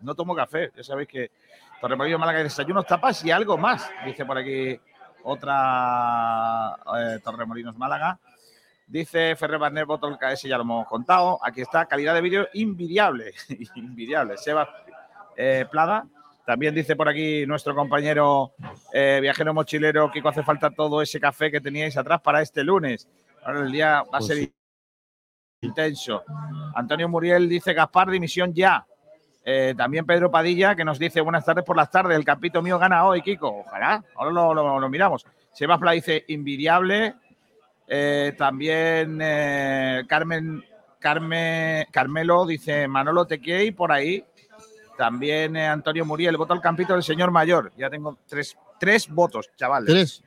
[0.00, 1.30] No tomo café, ya sabéis que
[1.80, 4.78] Torremolinos Málaga desayunos, tapas y algo más, dice por aquí
[5.22, 8.18] otra eh, Torremolinos Málaga.
[8.86, 11.38] Dice Ferrer Barnet, Botol KS, ya lo hemos contado.
[11.42, 13.34] Aquí está, calidad de vídeo invidiable.
[13.74, 14.36] invidiable.
[14.36, 14.68] Seba
[15.36, 16.06] eh, Plada.
[16.44, 18.52] También dice por aquí nuestro compañero
[18.92, 23.08] eh, viajero mochilero, Kiko, hace falta todo ese café que teníais atrás para este lunes.
[23.44, 24.54] Ahora el día va a Pues ser sí.
[25.62, 26.22] intenso.
[26.76, 28.86] Antonio Muriel dice Gaspar, dimisión ya.
[29.44, 32.16] Eh, también Pedro Padilla, que nos dice buenas tardes por las tardes.
[32.16, 33.48] El capito mío gana hoy, Kiko.
[33.66, 34.04] Ojalá.
[34.14, 35.26] Ahora lo, lo- lo miramos.
[35.52, 37.14] Sebas Pla dice invidiable.
[37.86, 40.64] Eh, también eh, Carmen,
[40.98, 44.24] Carmen, Carmelo dice Manolo te quiere ir por ahí.
[44.96, 47.72] También eh, Antonio Muriel, voto al campito del señor mayor.
[47.76, 49.90] Ya tengo tres, tres votos, chavales.
[49.92, 50.22] Tres,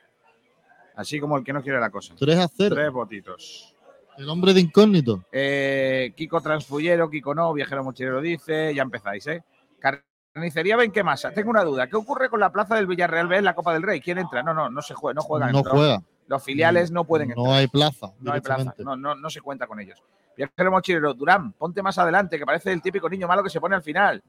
[0.95, 2.13] Así como el que no quiere la cosa.
[2.17, 2.76] tres a cero.
[2.76, 3.76] Tres votitos.
[4.17, 5.24] El hombre de incógnito.
[5.32, 9.41] Eh, Kiko Transfullero, Kiko no, Viajero Mochilero dice, ya empezáis, ¿eh?
[9.80, 11.88] Carnicería Benquemasa, tengo una duda.
[11.88, 14.02] ¿Qué ocurre con la plaza del Villarreal B en la Copa del Rey?
[14.02, 14.43] ¿Quién entra?
[14.43, 15.54] No, no, no se juega, no juegan.
[15.54, 16.04] No juega.
[16.30, 17.44] Los filiales no pueden entrar.
[17.44, 18.13] No hay plaza.
[18.20, 20.02] No hay plaza, no, no, no se cuenta con ellos.
[20.38, 23.76] Viajero Mochilero, Durán, ponte más adelante, que parece el típico niño malo que se pone
[23.76, 24.24] al final.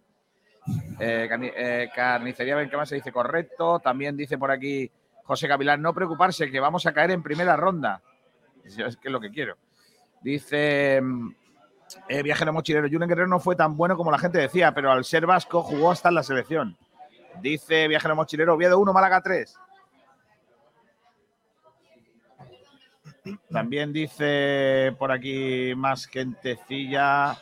[0.99, 3.81] Eh, eh, carnicería Benquemasa dice correcto.
[3.81, 4.91] También dice por aquí
[5.25, 8.01] José Gavilán, no preocuparse, que vamos a caer en primera ronda.
[8.65, 9.59] Es es que es lo que quiero.
[10.23, 11.35] Dice mm,
[12.09, 15.05] eh, Viajero Mochilero, Julen Guerrero no fue tan bueno como la gente decía, pero al
[15.05, 16.79] ser vasco jugó hasta en la selección.
[17.43, 19.55] Dice Viajero Mochilero, Oviedo 1, Málaga 3.
[23.51, 27.37] También dice por aquí más gentecilla.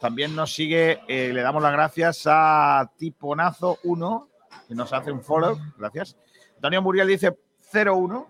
[0.00, 4.28] También nos sigue, eh, le damos las gracias a Tiponazo 1,
[4.68, 5.56] que nos hace un follow.
[5.78, 6.16] Gracias.
[6.56, 7.36] Antonio Muriel dice
[7.72, 8.26] 0-1.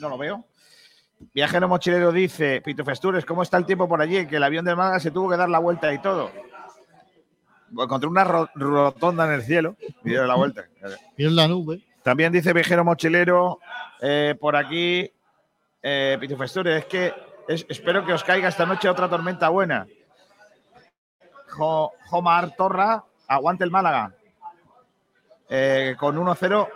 [0.00, 0.44] No lo veo.
[1.34, 4.26] Viajero Mochilero dice, Pito Festures, ¿cómo está el tiempo por allí?
[4.26, 6.30] Que el avión del Málaga se tuvo que dar la vuelta y todo.
[7.78, 10.64] Encontré una ro- rotonda en el cielo y la vuelta.
[11.18, 11.82] En la nube.
[12.02, 13.58] También dice Viajero Mochilero
[14.00, 15.12] eh, por aquí,
[15.82, 17.14] eh, Pito Festures, es que
[17.48, 19.86] es- espero que os caiga esta noche otra tormenta buena.
[21.48, 24.12] Jo- Jomar Torra, aguante el Málaga.
[25.48, 26.68] Eh, con 1-0,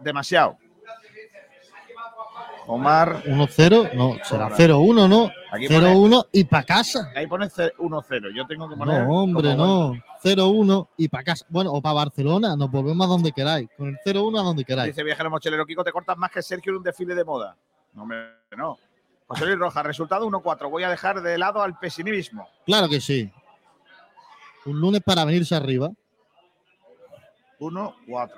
[0.00, 0.58] demasiado.
[2.68, 3.90] Omar, 1-0.
[3.94, 5.30] No, será 0-1, ¿no?
[5.52, 7.10] Aquí pone- 0-1 y para casa.
[7.14, 8.28] ahí pone ce- 1-0.
[8.34, 9.04] Yo tengo que poner.
[9.06, 9.94] No, hombre, no.
[10.22, 11.46] 0-1 y para casa.
[11.48, 13.68] Bueno, o para Barcelona, nos volvemos a donde queráis.
[13.76, 14.92] Con el 0-1 a donde queráis.
[14.94, 17.56] Dice Viajero Mochilero, Kiko, te cortas más que Sergio en un desfile de moda.
[17.94, 18.18] No, hombre,
[18.56, 18.76] no.
[19.28, 20.68] José Luis Rojas, resultado 1-4.
[20.68, 22.48] Voy a dejar de lado al pesimismo.
[22.64, 23.30] Claro que sí.
[24.64, 25.90] Un lunes para venirse arriba.
[27.60, 28.28] 1-4.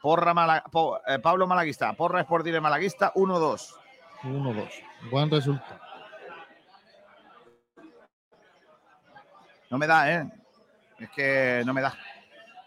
[0.00, 3.74] Porra Mala- Po- eh, Pablo Malaguista, Porra Sporting de Malaguista, 1-2.
[4.22, 4.70] 1-2.
[5.10, 5.80] Buen resultado.
[9.70, 10.30] No me da, ¿eh?
[10.98, 11.94] Es que no me da.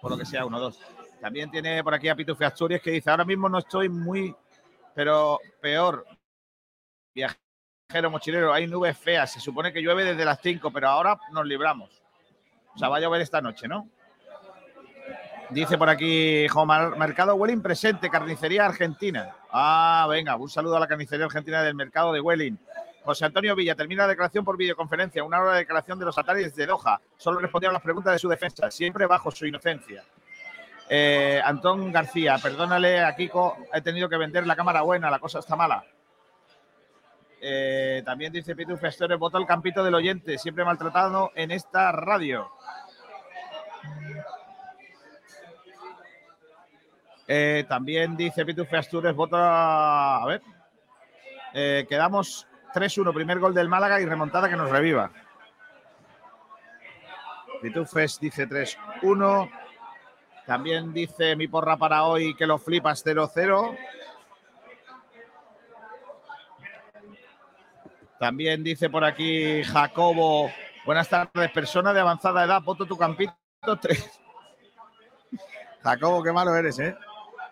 [0.01, 0.77] Por lo que sea, 1-2.
[1.19, 4.35] También tiene por aquí a Pitufe Asturias que dice, ahora mismo no estoy muy,
[4.93, 6.05] pero peor.
[7.13, 9.31] Viajero, mochilero, hay nubes feas.
[9.31, 12.01] Se supone que llueve desde las 5, pero ahora nos libramos.
[12.75, 13.87] O sea, va a llover esta noche, ¿no?
[15.53, 16.47] Dice por aquí,
[16.97, 19.35] Mercado Welling presente, carnicería argentina.
[19.51, 22.57] Ah, venga, un saludo a la carnicería argentina del mercado de Welling.
[23.03, 26.55] José Antonio Villa termina la declaración por videoconferencia, una hora de declaración de los ataris
[26.55, 26.99] de Doha.
[27.17, 30.03] Solo respondieron las preguntas de su defensa, siempre bajo su inocencia.
[30.89, 35.37] Eh, Antón García, perdónale a Kiko, he tenido que vender la cámara buena, la cosa
[35.37, 35.83] está mala.
[37.39, 42.49] Eh, también dice Pitu Festores, vota el campito del oyente, siempre maltratado en esta radio.
[47.27, 50.17] Eh, también dice Pitufe Astures, vota.
[50.17, 50.41] A ver.
[51.53, 55.11] Eh, quedamos 3-1, primer gol del Málaga y remontada que nos reviva.
[57.61, 59.49] Pitufes dice 3-1.
[60.45, 63.77] También dice mi porra para hoy que lo flipas 0-0.
[68.19, 70.49] También dice por aquí Jacobo,
[70.85, 73.33] buenas tardes, persona de avanzada edad, voto tu campito
[73.81, 74.21] 3.
[75.83, 76.95] Jacobo, qué malo eres, ¿eh?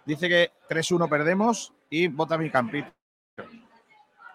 [0.05, 2.89] Dice que 3-1 perdemos y vota mi campito.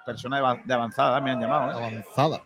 [0.05, 1.71] Persona de, va- de avanzada, me han llamado.
[1.73, 1.75] ¿eh?
[1.75, 2.43] Avanzada.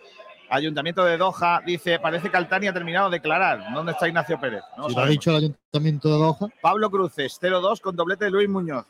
[0.49, 3.73] Ayuntamiento de Doha dice, parece que Altani ha terminado de declarar.
[3.73, 4.63] ¿Dónde está Ignacio Pérez?
[4.77, 8.25] No lo Si lo ha dicho el Ayuntamiento de Doha, Pablo Cruces, 0-2 con doblete
[8.25, 8.85] de Luis Muñoz.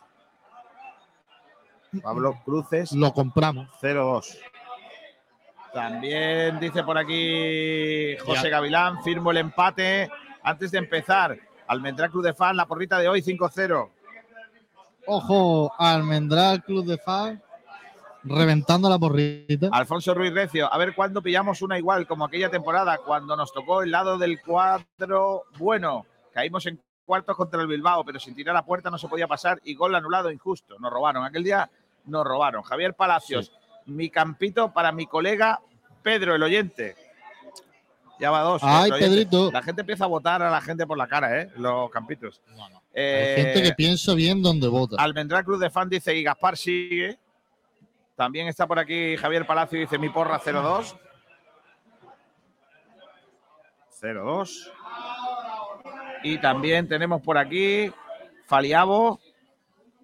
[2.02, 3.68] Pablo Cruces, lo compramos.
[3.82, 4.38] 0-2.
[5.74, 8.50] También dice por aquí José Ya.
[8.50, 10.10] Gavilán, firmo el empate
[10.42, 11.36] antes de empezar.
[11.66, 13.90] Almendrá Cruz de Fan, la porrita de hoy 5-0.
[15.12, 17.42] Ojo, Almendral Club de Fan
[18.22, 19.68] reventando la porrita.
[19.72, 23.82] Alfonso Ruiz Recio, a ver cuándo pillamos una igual como aquella temporada cuando nos tocó
[23.82, 26.06] el lado del cuadro bueno.
[26.32, 29.60] Caímos en cuartos contra el Bilbao, pero sin tirar a puerta no se podía pasar
[29.64, 30.78] y gol anulado injusto.
[30.78, 31.24] Nos robaron.
[31.24, 31.68] Aquel día
[32.04, 32.62] nos robaron.
[32.62, 33.52] Javier Palacios,
[33.86, 35.60] mi campito para mi colega
[36.04, 36.94] Pedro, el oyente.
[38.20, 38.62] Ya va dos.
[38.62, 38.92] Ay.
[38.92, 39.50] Pedrito.
[39.50, 41.50] La gente empieza a votar a la gente por la cara, ¿eh?
[41.56, 42.40] Los campitos.
[42.56, 42.79] No, no.
[42.92, 44.96] Eh, Hay gente que piensa bien donde vota.
[44.98, 47.18] Almendral Cruz de Fan dice y Gaspar sigue.
[48.16, 50.96] También está por aquí Javier Palacio dice mi porra 0-2.
[54.00, 54.72] 0-2.
[56.22, 57.90] Y también tenemos por aquí
[58.46, 59.20] Faliabo.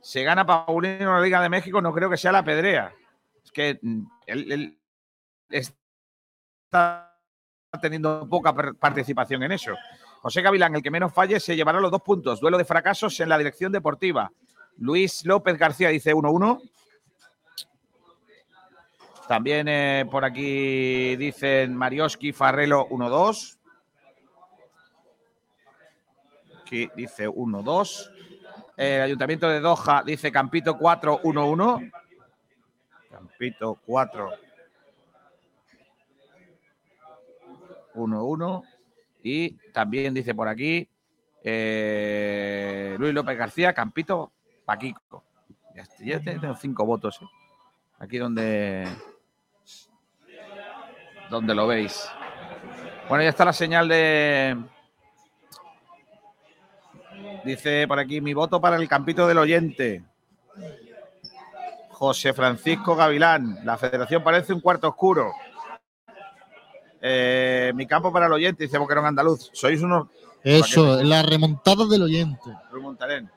[0.00, 2.94] Se gana Paulino la Liga de México, no creo que sea la pedrea.
[3.44, 4.78] Es que mm, él, él
[5.50, 7.12] está
[7.80, 9.74] teniendo poca participación en eso.
[10.26, 12.40] José Gavilán, el que menos falle, se llevará los dos puntos.
[12.40, 14.32] Duelo de fracasos en la dirección deportiva.
[14.78, 16.68] Luis López García dice 1-1.
[19.28, 23.56] También eh, por aquí dicen Marioski Farrelo 1-2.
[26.60, 28.10] Aquí dice 1-2.
[28.76, 31.92] El Ayuntamiento de Doha dice Campito 4, 1-1.
[33.12, 34.30] Campito 4,
[37.94, 38.75] 1-1.
[39.28, 40.88] Y también dice por aquí
[41.42, 44.30] eh, Luis López García, Campito,
[44.64, 45.24] Paquico.
[45.98, 47.18] Ya, tengo cinco votos.
[47.20, 47.26] ¿eh?
[47.98, 48.86] Aquí donde,
[51.28, 52.08] donde lo veis.
[53.08, 54.56] Bueno, ya está la señal de.
[57.44, 60.04] Dice por aquí, mi voto para el campito del oyente.
[61.90, 65.32] José Francisco Gavilán, la federación parece un cuarto oscuro.
[67.08, 69.48] Eh, mi campo para el oyente, dice Boquerón Andaluz.
[69.52, 70.08] Sois unos
[70.42, 72.50] Eso, la remontada del oyente.
[72.72, 73.30] remontarén.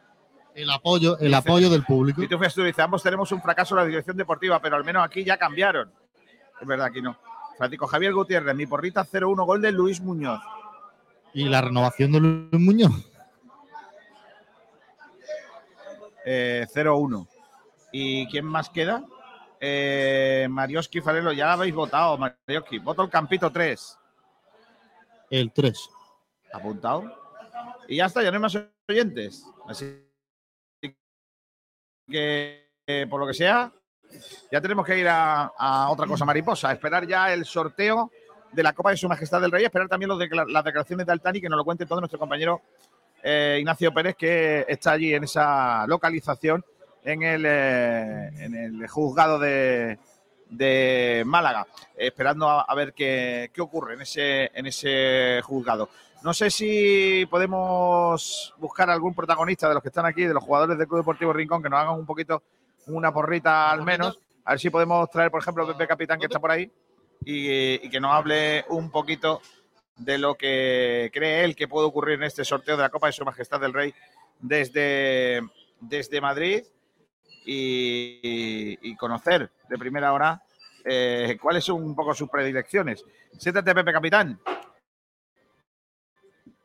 [0.56, 2.20] El apoyo, el Dice- apoyo del público.
[2.20, 5.24] Pitufo Asturias dice, ambos tenemos un fracaso en la dirección deportiva, pero al menos aquí
[5.24, 5.92] ya cambiaron.
[6.60, 7.16] Es verdad, aquí no.
[7.58, 10.40] Francisco Javier Gutiérrez, mi porrita 0-1, gol de Luis Muñoz.
[11.34, 12.92] Y la renovación de Luis Muñoz.
[16.26, 17.28] Eh, 0-1.
[17.92, 19.04] ¿Y quién más queda?
[19.60, 22.80] Eh, Marioski Farelo, ya habéis votado, Marioski.
[22.80, 24.00] Voto el Campito 3.
[25.30, 25.90] El 3.
[26.54, 27.04] Apuntado.
[27.88, 29.46] Y ya está, ya no hay más oyentes.
[29.68, 30.06] Así
[32.08, 33.72] que, eh, por lo que sea,
[34.52, 36.72] ya tenemos que ir a, a otra cosa mariposa.
[36.72, 38.12] Esperar ya el sorteo
[38.52, 39.66] de la Copa de Su Majestad del Rey.
[39.66, 42.62] Esperar también los las declaraciones de Altani, que nos lo cuente todo nuestro compañero
[43.24, 46.64] eh, Ignacio Pérez, que está allí en esa localización,
[47.04, 49.98] en el, eh, en el juzgado de,
[50.50, 55.90] de Málaga, esperando a, a ver qué, qué ocurre en ese, en ese juzgado.
[56.22, 60.78] No sé si podemos buscar algún protagonista de los que están aquí, de los jugadores
[60.78, 62.44] del Club Deportivo Rincón, que nos hagan un poquito
[62.88, 64.20] una porrita al menos.
[64.44, 66.70] A ver si podemos traer, por ejemplo, a Pepe Capitán, que está por ahí,
[67.24, 69.42] y, y que nos hable un poquito
[69.96, 73.14] de lo que cree él que puede ocurrir en este sorteo de la Copa de
[73.14, 73.94] Su Majestad del Rey
[74.40, 75.42] desde,
[75.80, 76.64] desde Madrid
[77.46, 80.42] y, y conocer de primera hora
[80.86, 83.04] eh, cuáles son un poco sus predilecciones.
[83.38, 84.40] Siéntate, Pepe Capitán.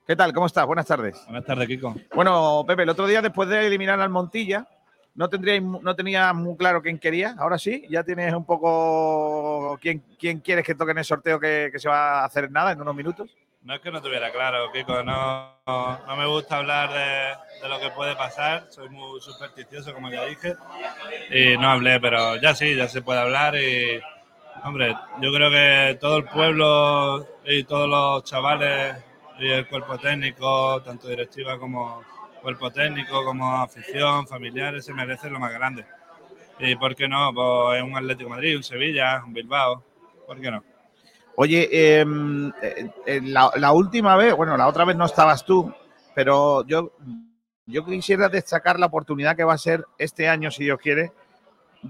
[0.07, 0.33] ¿Qué tal?
[0.33, 0.67] ¿Cómo estás?
[0.67, 1.23] Buenas tardes.
[1.25, 1.95] Buenas tardes, Kiko.
[2.15, 4.69] Bueno, Pepe, el otro día después de eliminar al Montilla,
[5.15, 7.35] no tendría no tenía muy claro quién quería.
[7.39, 11.71] Ahora sí, ya tienes un poco quién, quién quieres que toque en el sorteo que,
[11.73, 13.35] que se va a hacer en nada, en unos minutos.
[13.64, 17.88] No es que no tuviera claro, Kiko, no, no, me gusta hablar de, lo que
[17.92, 20.55] puede pasar, soy muy supersticioso, como ya dije,
[21.31, 23.98] y no hablé, pero ya sí, ya se puede hablar y,
[24.64, 29.03] hombre, yo creo que todo el pueblo y todos los chavales
[29.38, 32.03] y el cuerpo técnico, tanto directiva como
[32.42, 35.87] cuerpo técnico, como afición, familiares, se merecen lo más grande.
[36.59, 37.33] ¿Y por qué no?
[37.33, 39.83] Pues un Atlético Madrid, un Sevilla, un Bilbao,
[40.27, 40.74] ¿por qué no?
[41.37, 42.05] Oye, eh,
[43.07, 45.73] eh, la, la, última vez, bueno, la otra vez no estabas tú,
[46.14, 46.92] pero yo,
[47.66, 51.12] yo quisiera destacar la oportunidad que va a ser este año, si Dios quiere,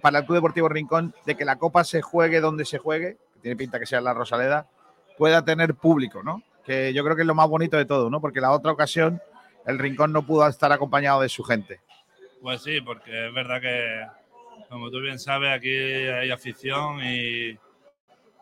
[0.01, 3.41] para el Club Deportivo Rincón, de que la Copa se juegue donde se juegue, que
[3.41, 4.67] tiene pinta que sea la Rosaleda,
[5.19, 6.43] pueda tener público, ¿no?
[6.65, 8.21] Que yo creo que es lo más bonito de todo, ¿no?
[8.21, 9.21] Porque la otra ocasión
[9.67, 11.81] el Rincón no pudo estar acompañado de su gente.
[12.41, 14.07] Pues sí, porque es verdad que,
[14.69, 17.59] como tú bien sabes, aquí hay afición y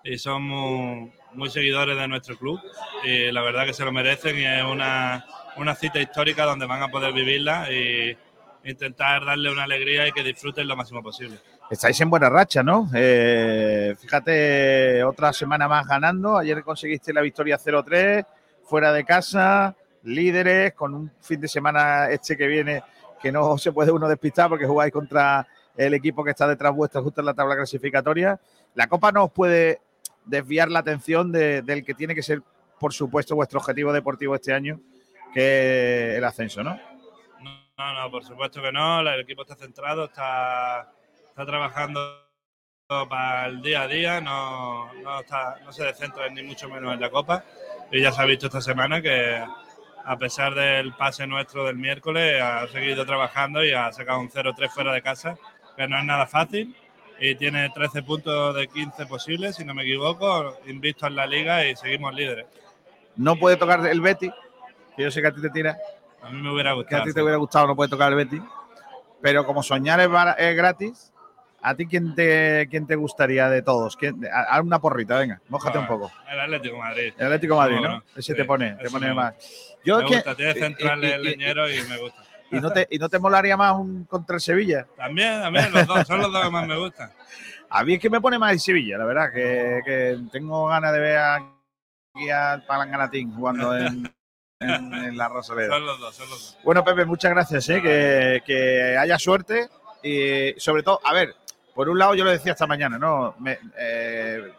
[0.04, 2.60] y son muy, muy, seguidores de nuestro club
[3.04, 5.24] y la verdad que se lo merecen y es una,
[5.56, 8.16] una cita histórica donde van a poder vivirla y
[8.64, 11.38] intentar darle una alegría y que disfruten lo máximo posible.
[11.70, 12.88] Estáis en buena racha, ¿no?
[12.94, 16.36] Eh, fíjate, otra semana más ganando.
[16.36, 18.24] Ayer conseguiste la victoria 0-3,
[18.64, 22.82] fuera de casa, líderes, con un fin de semana este que viene
[23.20, 27.00] que no se puede uno despistar porque jugáis contra el equipo que está detrás vuestra
[27.00, 28.38] justo en la tabla clasificatoria.
[28.74, 29.80] La Copa no os puede
[30.24, 32.42] desviar la atención de, del que tiene que ser,
[32.78, 34.80] por supuesto, vuestro objetivo deportivo este año,
[35.32, 36.78] que es el ascenso, ¿no?
[37.78, 39.00] No, no, por supuesto que no.
[39.00, 40.92] El equipo está centrado, está,
[41.28, 42.00] está trabajando
[43.08, 47.00] para el día a día, no, no, está, no se descentra ni mucho menos en
[47.00, 47.44] la Copa.
[47.90, 49.42] Y ya se ha visto esta semana que,
[50.04, 54.70] a pesar del pase nuestro del miércoles, ha seguido trabajando y ha sacado un 0-3
[54.70, 55.36] fuera de casa,
[55.76, 56.76] que no es nada fácil
[57.24, 61.64] y tiene 13 puntos de 15 posibles, si no me equivoco, invisto en la liga
[61.64, 62.46] y seguimos líderes.
[63.14, 64.28] No puede tocar el Betty,
[64.96, 65.78] que yo sé que a ti te tira.
[66.20, 66.88] A mí me hubiera gustado.
[66.88, 68.42] Que a ti te hubiera gustado, no puede tocar el Betty.
[69.20, 70.08] Pero como soñar es,
[70.38, 71.12] es gratis,
[71.62, 73.96] ¿a ti quién te, quién te gustaría de todos?
[74.48, 76.12] Haz una porrita, venga, mójate bueno, un poco.
[76.28, 77.14] El Atlético Madrid.
[77.16, 77.88] El Atlético Madrid, ¿no?
[77.88, 78.04] ¿no?
[78.16, 79.34] Ese sí, te pone, te pone más.
[79.84, 82.24] Yo me gusta, tiene centrales el leñero y, y me gusta.
[82.52, 84.86] ¿Y no, te, ¿Y no te molaría más un contra el Sevilla?
[84.96, 87.10] También, también, los dos, son los dos que más me gustan.
[87.70, 90.92] A mí es que me pone más el Sevilla, la verdad, que, que tengo ganas
[90.92, 94.14] de ver aquí al Palanganatín jugando en,
[94.60, 95.70] en, en, la Rosaleda.
[95.70, 96.58] Son los dos, son los dos.
[96.62, 97.80] Bueno, Pepe, muchas gracias, ¿eh?
[97.80, 99.70] que, que, haya suerte
[100.02, 101.34] y sobre todo, a ver,
[101.74, 103.34] por un lado yo lo decía esta mañana, ¿no?
[103.38, 104.52] Me, eh,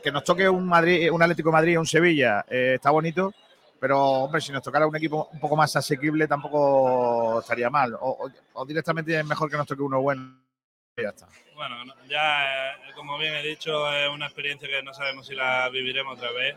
[0.00, 3.34] que nos toque un Madrid, un Atlético de Madrid, un Sevilla, eh, está bonito,
[3.80, 7.94] pero hombre, si nos tocara un equipo un poco más asequible tampoco estaría mal.
[7.94, 10.36] O, o, o directamente es mejor que nos toque uno bueno
[10.96, 11.26] y ya está.
[11.54, 11.76] Bueno,
[12.08, 16.30] ya como bien he dicho, es una experiencia que no sabemos si la viviremos otra
[16.32, 16.56] vez.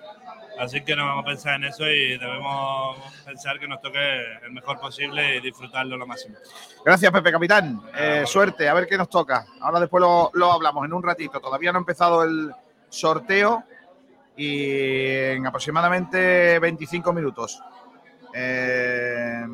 [0.59, 3.99] Así que no vamos a pensar en eso y debemos pensar que nos toque
[4.43, 6.35] el mejor posible y disfrutarlo lo máximo.
[6.83, 7.81] Gracias, Pepe Capitán.
[7.97, 9.45] Eh, suerte, a ver qué nos toca.
[9.61, 11.39] Ahora después lo, lo hablamos en un ratito.
[11.39, 12.53] Todavía no ha empezado el
[12.89, 13.63] sorteo
[14.35, 17.61] y en aproximadamente 25 minutos.
[18.33, 19.45] Eh,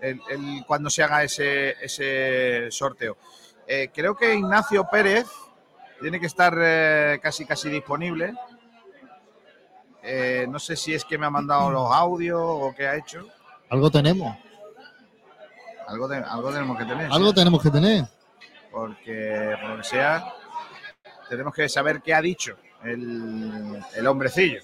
[0.00, 3.16] el, el, cuando se haga ese, ese sorteo.
[3.66, 5.26] Eh, creo que Ignacio Pérez
[6.00, 8.34] tiene que estar eh, casi casi disponible.
[10.02, 13.26] Eh, no sé si es que me ha mandado los audios o qué ha hecho.
[13.70, 14.36] Algo tenemos.
[15.88, 17.12] Algo, te, algo tenemos que tener.
[17.12, 17.34] Algo ¿sí?
[17.34, 18.04] tenemos que tener.
[18.70, 20.34] Porque, por lo que sea,
[21.30, 24.60] tenemos que saber qué ha dicho el, el hombrecillo.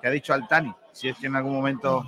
[0.00, 0.72] ¿Qué ha dicho Altani?
[0.92, 2.04] Si es que en algún momento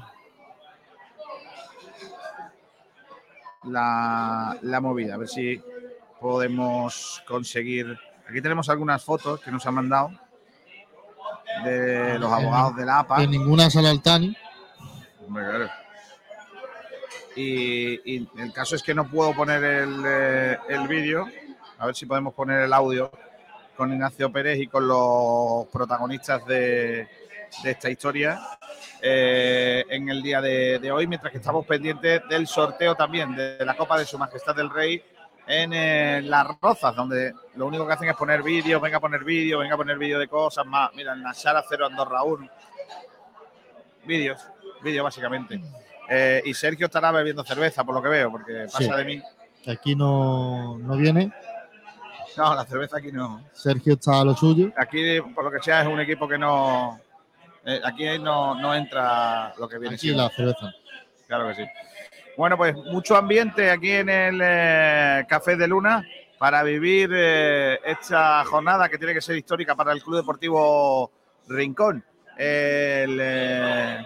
[3.65, 5.15] la, la movida.
[5.15, 5.61] A ver si
[6.21, 7.99] podemos conseguir.
[8.29, 10.11] Aquí tenemos algunas fotos que nos han mandado
[11.65, 13.21] de los abogados de la APA.
[13.21, 14.37] De ninguna sala Altani.
[15.27, 15.71] Hombre, claro.
[17.37, 21.27] Y, y, el caso es que no puedo poner el, eh, el vídeo.
[21.79, 23.11] A ver si podemos poner el audio
[23.77, 27.09] con Ignacio Pérez y con los protagonistas de,
[27.63, 28.41] de esta historia
[29.03, 33.65] eh, en el día de, de hoy, mientras que estamos pendientes del sorteo también de
[33.65, 35.03] la Copa de Su Majestad del Rey
[35.47, 39.25] en eh, Las Rozas, donde lo único que hacen es poner vídeos, venga a poner
[39.25, 40.91] vídeos, venga a poner vídeos de cosas más.
[40.95, 42.49] Mira, en la Sara 0 Andorra 1.
[44.07, 44.41] Vídeos,
[44.83, 45.61] vídeos básicamente.
[46.09, 48.91] Eh, y Sergio estará bebiendo cerveza, por lo que veo, porque pasa Sí.
[48.91, 49.23] de mí.
[49.67, 51.33] Aquí no, no viene.
[52.37, 53.45] No, la cerveza aquí no.
[53.53, 54.73] Sergio está a lo suyo.
[54.77, 56.99] Aquí, por lo que sea, es un equipo que no.
[57.65, 60.23] eh, aquí no, no entra lo que viene Aquí siendo.
[60.25, 60.73] la cerveza.
[61.29, 61.65] Claro que sí.
[62.37, 66.05] Bueno, pues mucho ambiente aquí en el eh, Café de Luna
[66.39, 71.11] para vivir eh, esta jornada que tiene que ser histórica para el Club Deportivo
[71.49, 72.05] Rincón.
[72.37, 74.05] El, el-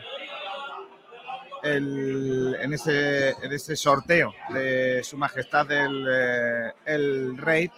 [2.60, 6.06] en, ese, en ese sorteo de Su Majestad el,
[6.86, 7.70] el Rey,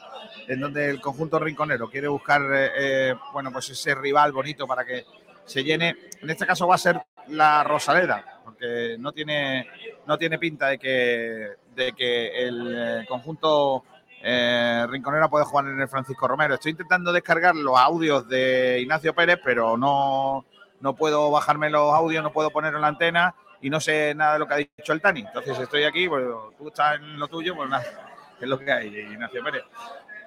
[0.50, 4.84] en donde el conjunto rinconero quiere buscar eh, eh, bueno, pues ese rival bonito para
[4.84, 5.04] que
[5.44, 5.96] se llene.
[6.20, 9.68] En este caso va a ser la Rosaleda, porque no tiene,
[10.06, 13.84] no tiene pinta de que, de que el eh, conjunto
[14.22, 16.54] eh, rinconero puede jugar en el Francisco Romero.
[16.54, 20.44] Estoy intentando descargar los audios de Ignacio Pérez, pero no,
[20.80, 24.32] no puedo bajarme los audios, no puedo poner en la antena y no sé nada
[24.32, 25.20] de lo que ha dicho el Tani.
[25.20, 26.24] Entonces estoy aquí, pues
[26.58, 27.84] tú estás en lo tuyo, pues nada,
[28.40, 29.62] es lo que hay, Ignacio Pérez.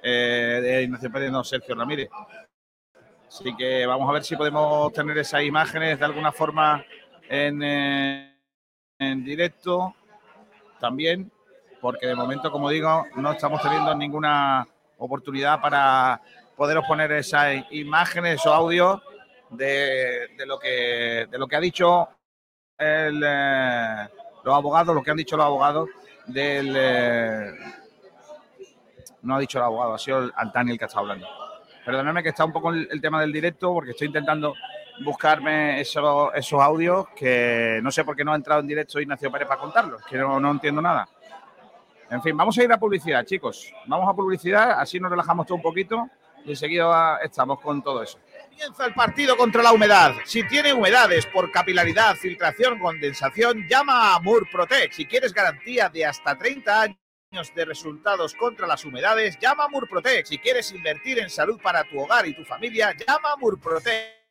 [0.05, 2.09] Eh, de Ignacio Pérez, no, Sergio Ramírez.
[3.25, 6.83] Así que vamos a ver si podemos tener esas imágenes de alguna forma
[7.29, 8.37] en, eh,
[8.99, 9.95] en directo
[10.79, 11.31] también,
[11.79, 16.21] porque de momento, como digo, no estamos teniendo ninguna oportunidad para
[16.57, 19.01] poderos poner esas imágenes o audios
[19.51, 22.09] de, de lo que de lo que ha dicho
[22.77, 24.09] el, eh,
[24.43, 25.89] los abogados, lo que han dicho los abogados
[26.27, 26.75] del
[29.23, 31.27] no ha dicho el abogado, ha sido el Altani el que está hablando.
[31.85, 34.53] Perdóname que está un poco el, el tema del directo porque estoy intentando
[35.01, 39.31] buscarme esos, esos audios que no sé por qué no ha entrado en directo Ignacio
[39.31, 41.07] Pérez para contarlos, que no, no entiendo nada.
[42.09, 43.73] En fin, vamos a ir a publicidad, chicos.
[43.87, 46.09] Vamos a publicidad, así nos relajamos todo un poquito
[46.45, 48.19] y enseguida estamos con todo eso.
[48.49, 50.13] Comienza el partido contra la humedad.
[50.25, 54.91] Si tiene humedades por capilaridad, filtración, condensación, llama a Murprotec.
[54.91, 56.97] Si quieres garantía de hasta 30 años
[57.55, 60.25] de resultados contra las humedades, llama a Murprotec.
[60.25, 64.22] Si quieres invertir en salud para tu hogar y tu familia, llama a Murprotec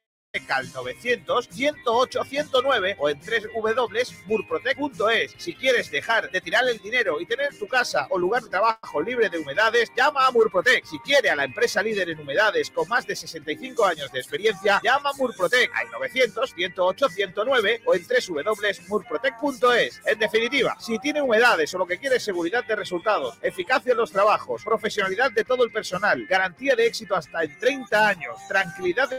[0.49, 5.35] al 900 108 109 o en www.murprotec.es.
[5.37, 9.03] Si quieres dejar de tirar el dinero y tener tu casa o lugar de trabajo
[9.03, 10.87] libre de humedades, llama a Murprotec.
[10.87, 14.81] Si quiere a la empresa líder en humedades con más de 65 años de experiencia,
[14.83, 20.01] llama a Murprotec al 900 108 109 o en www.murprotec.es.
[20.07, 23.99] En definitiva, si tiene humedades o lo que quiere es seguridad de resultados, eficacia en
[23.99, 29.11] los trabajos, profesionalidad de todo el personal, garantía de éxito hasta en 30 años, tranquilidad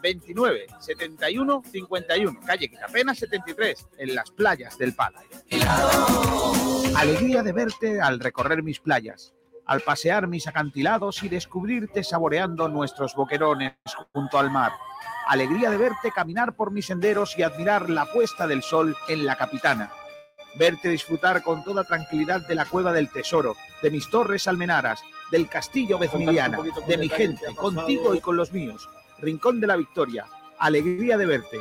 [0.00, 5.22] 29 71 51, calle Quitapena 73, en las playas del Pala.
[6.96, 9.34] Alegría de verte al recorrer mis playas,
[9.66, 13.74] al pasear mis acantilados y descubrirte saboreando nuestros boquerones
[14.12, 14.72] junto al mar.
[15.26, 19.36] Alegría de verte caminar por mis senderos y admirar la puesta del sol en la
[19.36, 19.90] capitana.
[20.56, 25.02] verte disfrutar con toda tranquilidad de la Cueva del Tesoro, de mis torres almenaras,
[25.32, 28.88] del castillo Vezmiliana, de mi gente, contigo y con los míos.
[29.24, 30.26] Rincón de la Victoria,
[30.58, 31.60] alegría de verte.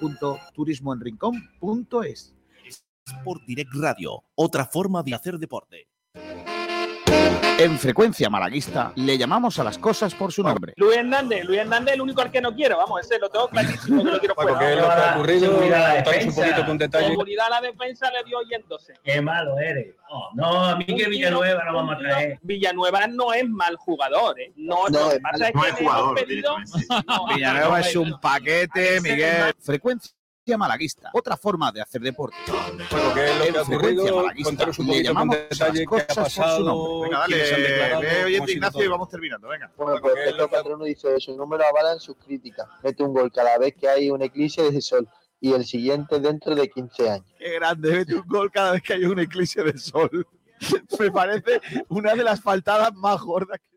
[0.00, 2.34] www.turismoenrincón.es
[3.06, 5.88] Sport Direct Radio, otra forma de hacer deporte.
[7.56, 10.72] En frecuencia malaguista le llamamos a las cosas por su nombre.
[10.76, 13.46] Luis Hernández, Luis Hernández es el único al que no quiero, vamos, ese lo tengo
[13.48, 14.50] clarísimo que lo quiero fuera.
[14.58, 16.42] Porque lo que ha ocurrido, la un defensa.
[16.42, 17.08] poquito con detalle.
[17.10, 18.94] Seguridad a la defensa le dio yéndose.
[19.04, 19.94] Qué malo eres.
[20.10, 22.38] No, no, a mí que Villanueva lo vamos a traer.
[22.42, 24.52] Villanueva no es mal jugador, ¿eh?
[24.56, 25.20] No, No, es
[25.78, 26.18] jugador,
[27.34, 29.54] Villanueva es un paquete, Miguel.
[29.60, 30.12] Frecuencia
[30.58, 32.36] malaguista, otra forma de hacer deporte.
[32.90, 34.16] Bueno, ¿qué es lo que ha frecuencia ocurrido?
[34.16, 36.60] malaguista Contaros un poquito con llamamos detalle a las qué ha cosas por su pasado,
[36.64, 37.08] nombre.
[37.08, 37.46] Venga, dale,
[38.36, 39.72] sido Ignacio y vamos terminando, venga.
[39.76, 42.68] Bueno, pues Pedro Patrono dice eso, no me lo avalan sus críticas.
[42.82, 45.08] Mete un gol cada vez que hay un eclipse de sol
[45.40, 47.26] y el siguiente dentro de 15 años.
[47.38, 50.26] Qué grande, mete un gol cada vez que hay un eclipse de sol.
[50.98, 53.58] Me parece una de las faltadas más gordas.
[53.58, 53.73] que-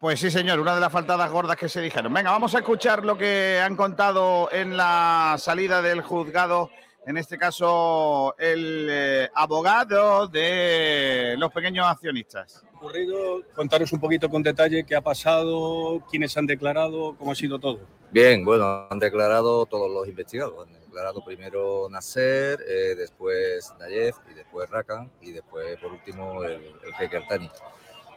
[0.00, 2.10] Pues sí, señor, una de las faltadas gordas que se dijeron.
[2.14, 6.70] Venga, vamos a escuchar lo que han contado en la salida del juzgado.
[7.06, 12.64] En este caso, el eh, abogado de los pequeños accionistas.
[12.76, 13.42] ocurrido?
[13.54, 17.80] Contaros un poquito con detalle qué ha pasado, quiénes han declarado, cómo ha sido todo.
[18.10, 20.66] Bien, bueno, han declarado todos los investigados.
[20.66, 26.74] Han declarado primero Nasser, eh, después Nayef y después Rakan y después, por último, el,
[26.86, 27.50] el jeque Altani.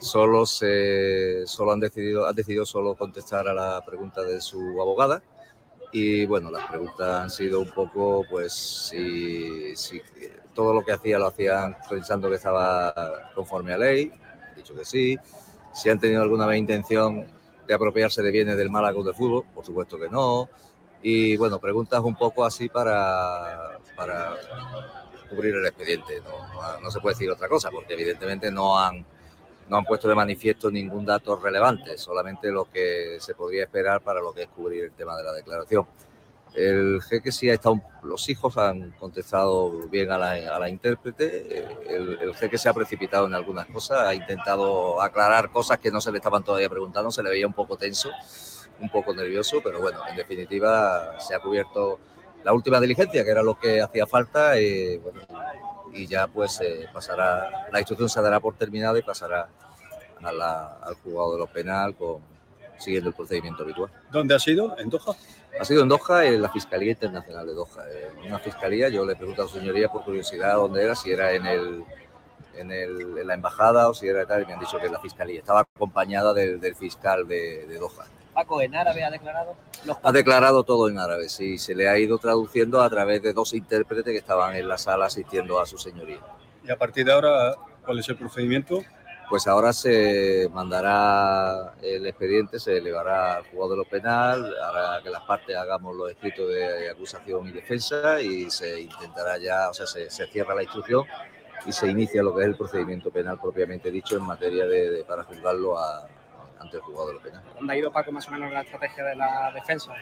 [0.03, 5.23] Solo, se, solo han, decidido, han decidido solo contestar a la pregunta de su abogada
[5.93, 10.01] y bueno, las preguntas han sido un poco, pues, si, si
[10.53, 14.11] todo lo que hacía lo hacían pensando que estaba conforme a ley,
[14.55, 15.15] dicho que sí.
[15.73, 17.25] Si han tenido alguna vez intención
[17.65, 20.49] de apropiarse de bienes del Málaga de fútbol, por supuesto que no.
[21.01, 24.35] Y bueno, preguntas un poco así para, para
[25.29, 26.21] cubrir el expediente.
[26.21, 29.05] No, no- no se puede decir otra cosa, porque evidentemente no han,
[29.69, 34.21] no han puesto de manifiesto ningún dato relevante, solamente lo que se podría esperar para
[34.21, 35.85] lo que es cubrir el tema de la declaración.
[36.53, 41.59] El jeque sí ha estado, los hijos han contestado bien a la, a la intérprete,
[41.59, 45.89] eh, el, el jeque se ha precipitado en algunas cosas, ha intentado aclarar cosas que
[45.89, 48.11] no se le estaban todavía preguntando, se le veía un poco tenso,
[48.79, 51.99] un poco nervioso, pero bueno, en definitiva se ha cubierto
[52.43, 55.21] la última diligencia, que era lo que hacía falta, y, bueno,
[55.93, 59.47] y ya pues eh, pasará, la instrucción se dará por terminada y pasará
[60.23, 62.17] a la- al juzgado de lo penal con,
[62.79, 63.91] siguiendo el procedimiento habitual.
[64.11, 64.77] ¿Dónde ha sido?
[64.77, 65.15] ¿En Doha?
[65.59, 67.83] Ha sido en Doha, en la Fiscalía Internacional de Doha.
[68.21, 71.31] En una fiscalía, yo le pregunto a su señoría por curiosidad dónde era, si era
[71.33, 71.83] en, el,
[72.55, 74.93] en, el- en la embajada o si era tal, y me han dicho que en
[74.93, 75.39] la fiscalía.
[75.39, 78.05] Estaba acompañada del, del fiscal de, de Doha.
[78.33, 79.55] Paco, en árabe ha declarado.
[79.85, 83.33] Los Ha declarado todo en árabe, sí, se le ha ido traduciendo a través de
[83.33, 86.19] dos intérpretes que estaban en la sala asistiendo a su señoría.
[86.63, 87.55] Y a partir de ahora,
[87.85, 88.79] ¿cuál es el procedimiento?
[89.29, 95.09] Pues ahora se mandará el expediente, se elevará al juzgado de lo penal, hará que
[95.09, 99.87] las partes hagamos los escritos de acusación y defensa y se intentará ya, o sea,
[99.87, 101.05] se, se cierra la instrucción
[101.65, 105.03] y se inicia lo que es el procedimiento penal propiamente dicho en materia de, de-
[105.03, 106.07] para juzgarlo a-
[106.63, 107.43] ante el lo penal.
[107.55, 109.93] ¿Dónde ha ido Paco más o menos la estrategia de la defensa?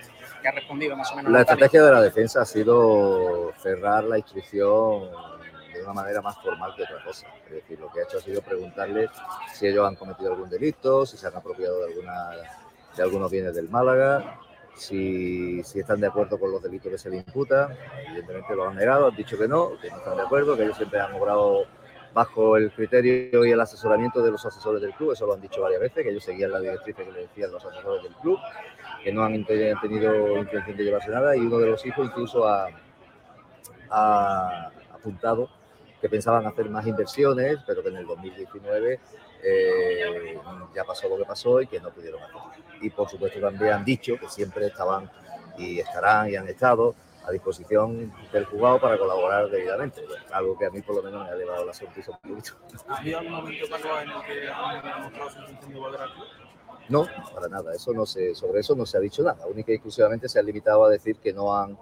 [0.41, 1.31] ¿Qué ha respondido más o menos?
[1.31, 5.09] La estrategia de la defensa ha sido cerrar la instrucción
[5.73, 7.27] de una manera más formal que otra cosa.
[7.47, 9.09] Es decir, lo que ha hecho ha sido preguntarles
[9.53, 12.29] si ellos han cometido algún delito, si se han apropiado de, alguna,
[12.95, 14.39] de algunos bienes del Málaga,
[14.75, 17.75] si, si están de acuerdo con los delitos que se le imputan.
[18.07, 20.77] Evidentemente lo han negado, han dicho que no, que no están de acuerdo, que ellos
[20.77, 21.65] siempre han obrado
[22.13, 25.61] bajo el criterio y el asesoramiento de los asesores del club, eso lo han dicho
[25.61, 28.39] varias veces, que ellos seguían la directriz que le decían los asesores del club,
[29.03, 32.67] que no han tenido intención de llevarse nada y uno de los hijos incluso ha,
[33.89, 35.49] ha apuntado
[36.01, 38.99] que pensaban hacer más inversiones, pero que en el 2019
[39.43, 40.39] eh,
[40.75, 42.63] ya pasó lo que pasó y que no pudieron hacer.
[42.81, 45.09] Y por supuesto también han dicho que siempre estaban
[45.57, 46.95] y estarán y han estado
[47.25, 50.01] a disposición del juzgado para colaborar debidamente,
[50.31, 52.53] algo que a mí por lo menos me ha elevado la sonrisa un poquito.
[52.87, 56.13] ¿Ha habido algún momento, Paco, en el que han demostrado su intención de volver al
[56.13, 56.25] club?
[56.89, 57.73] No, para nada.
[57.73, 59.45] Eso no se, sobre eso no se ha dicho nada.
[59.45, 61.77] Única y exclusivamente se ha limitado a decir que no han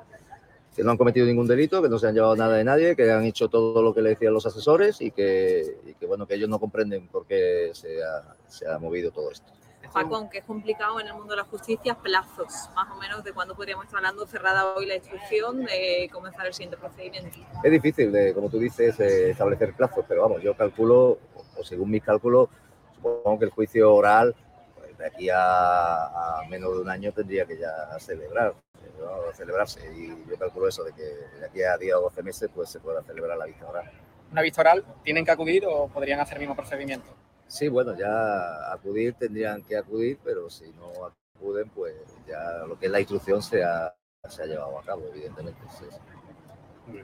[0.76, 3.12] que no han cometido ningún delito, que no se han llevado nada de nadie, que
[3.12, 6.36] han hecho todo lo que le decían los asesores y que, y que, bueno que
[6.36, 9.52] ellos no comprenden por qué se ha, se ha movido todo esto.
[9.92, 13.34] Paco, aunque es complicado en el mundo de la justicia, plazos, más o menos de
[13.34, 17.40] cuándo podríamos estar hablando cerrada hoy la instrucción de comenzar el siguiente procedimiento.
[17.64, 21.20] Es difícil, de, como tú dices, eh, establecer plazos, pero vamos, yo calculo,
[21.58, 22.50] o según mis cálculos,
[22.96, 24.36] supongo que el juicio oral,
[24.76, 28.54] pues, de aquí a, a menos de un año tendría que ya celebrar.
[29.00, 29.34] ¿no?
[29.34, 29.82] celebrarse.
[29.96, 32.80] Y yo calculo eso, de que de aquí a 10 o 12 meses pues se
[32.80, 33.90] pueda celebrar la vista oral.
[34.32, 37.10] Una vista oral, ¿tienen que acudir o podrían hacer el mismo procedimiento?
[37.50, 40.92] Sí, bueno, ya acudir tendrían que acudir, pero si no
[41.36, 41.96] acuden, pues
[42.28, 43.92] ya lo que es la instrucción se ha,
[44.30, 45.60] se ha llevado a cabo, evidentemente.
[45.78, 47.00] sí, sí.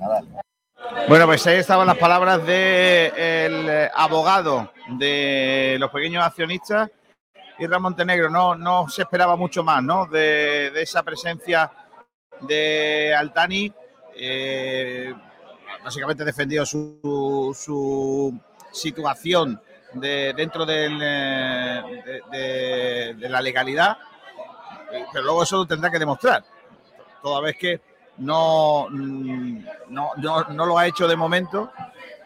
[0.00, 0.22] Nada.
[1.08, 6.90] Bueno, pues ahí estaban las palabras del abogado de los pequeños accionistas
[7.58, 8.30] y Ramón Montenegro.
[8.30, 10.06] No, no se esperaba mucho más, ¿no?
[10.06, 11.70] De, de esa presencia
[12.40, 13.70] de Altani.
[14.14, 15.14] eh,
[15.82, 18.38] básicamente defendió su,
[18.72, 19.60] situación
[19.94, 23.96] de, dentro del, eh, de, la legalidad,
[25.12, 26.44] pero luego eso lo tendrá que demostrar.
[27.22, 27.80] Toda vez que
[28.18, 31.72] no, mm, no, no, no lo ha hecho de momento.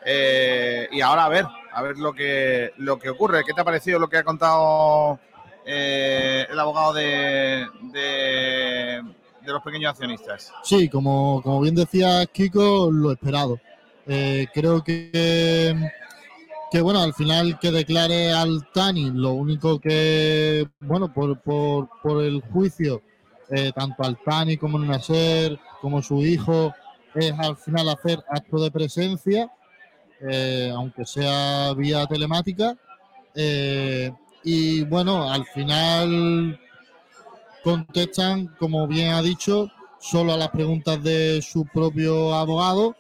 [0.05, 3.45] eh, y ahora a ver, a ver lo que, lo que ocurre.
[3.45, 5.19] ¿Qué te ha parecido lo que ha contado
[5.65, 9.03] eh, el abogado de, de,
[9.45, 10.53] de los pequeños accionistas?
[10.63, 13.59] Sí, como, como bien decía Kiko, lo esperado.
[14.07, 15.75] Eh, creo que,
[16.71, 22.23] que, bueno, al final que declare al Tani, lo único que, bueno, por, por, por
[22.23, 23.03] el juicio,
[23.51, 26.75] eh, tanto al Tani como Nasser, como su hijo,
[27.15, 29.51] es al final hacer acto de presencia,
[30.21, 32.77] eh, aunque sea vía telemática.
[34.43, 36.59] Y bueno, al final
[37.63, 42.97] contestan, como bien ha dicho, solo a las preguntas de su propio abogado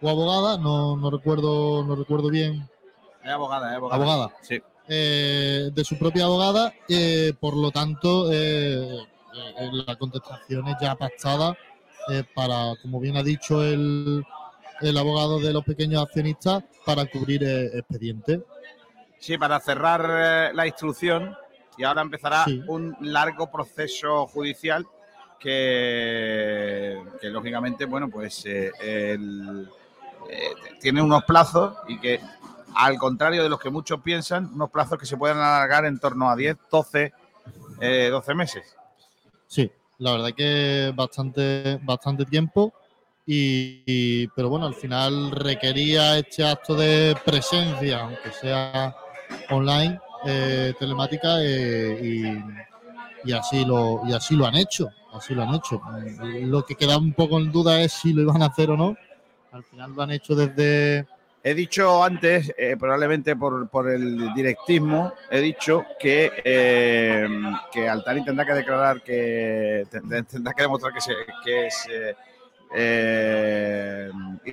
[0.00, 2.68] o abogada, no, no recuerdo, no recuerdo bien,
[3.24, 4.02] Es abogada, es abogada.
[4.02, 4.34] Abogada.
[4.42, 4.62] Sí.
[4.88, 10.94] eh, de su propia abogada, eh, por lo tanto, eh, eh, la contestación es ya
[10.94, 11.56] pactada
[12.34, 14.24] para, como bien ha dicho el,
[14.80, 18.40] el abogado de los pequeños accionistas, para cubrir eh, expediente.
[19.18, 21.36] Sí, para cerrar la instrucción
[21.78, 22.62] y ahora empezará Sí.
[22.66, 24.84] un largo proceso judicial
[25.38, 29.68] que, que lógicamente, bueno, pues eh, el-
[30.30, 30.50] eh,
[30.80, 32.20] tiene unos plazos y que,
[32.74, 36.28] al contrario de los que muchos piensan, unos plazos que se pueden alargar en torno
[36.28, 37.12] a 10, 12,
[37.80, 38.76] eh, 12 meses.
[39.46, 42.72] Sí, la verdad que bastante, bastante tiempo.
[43.26, 48.94] Y, y- pero bueno, al final requería este acto de presencia, aunque sea
[49.50, 52.40] online, eh, telemática, eh,
[53.24, 54.90] y, así lo, y así lo han hecho.
[55.12, 55.80] Así lo han hecho.
[56.42, 58.96] Lo que queda un poco en duda es si lo iban a hacer o no.
[59.52, 61.06] Al final lo han hecho desde.
[61.42, 67.28] He dicho antes, eh, probablemente por, el directismo, he dicho que, eh,
[67.72, 71.88] que Altani tendrá que declarar que tend- tendrá que demostrar que, es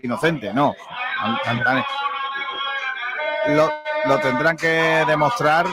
[0.04, 0.54] inocente.
[0.54, 0.74] No,
[1.20, 1.82] Al- Altani
[4.08, 5.66] lo tendrán que demostrar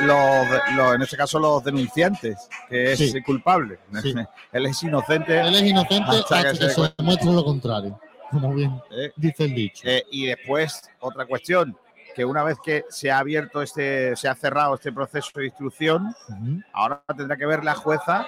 [0.00, 3.22] los, en este caso los denunciantes, que es Sí.
[3.22, 3.78] culpable.
[4.02, 4.14] Sí.
[4.52, 5.40] Él es inocente.
[5.40, 8.00] Él es inocente hasta hasta que que se demuestre lo contrario.
[8.30, 9.82] Como bien Eh, dice el dicho.
[9.88, 11.76] eh, y después, otra cuestión,
[12.14, 16.14] que una vez que se ha abierto este, se ha cerrado este proceso de instrucción,
[16.72, 18.26] ahora tendrá que ver la jueza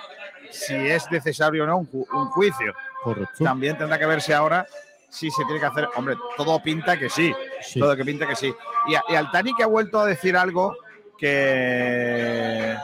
[0.50, 2.72] si es necesario o no un, ju- un juicio.
[3.02, 3.44] Correcto.
[3.44, 4.66] También tendrá que verse ahora
[5.10, 5.88] si se tiene que hacer.
[5.96, 7.34] Hombre, todo pinta que sí.
[7.60, 7.78] Sí.
[7.80, 8.54] Todo que pinta que sí.
[8.88, 10.76] Y, y Altani que ha vuelto a decir algo
[11.18, 12.74] que,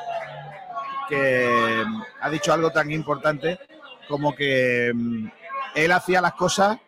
[1.09, 1.85] que
[2.20, 3.59] ha dicho algo tan importante
[4.09, 5.27] como que mm,
[5.77, 6.79] él hacía las cosas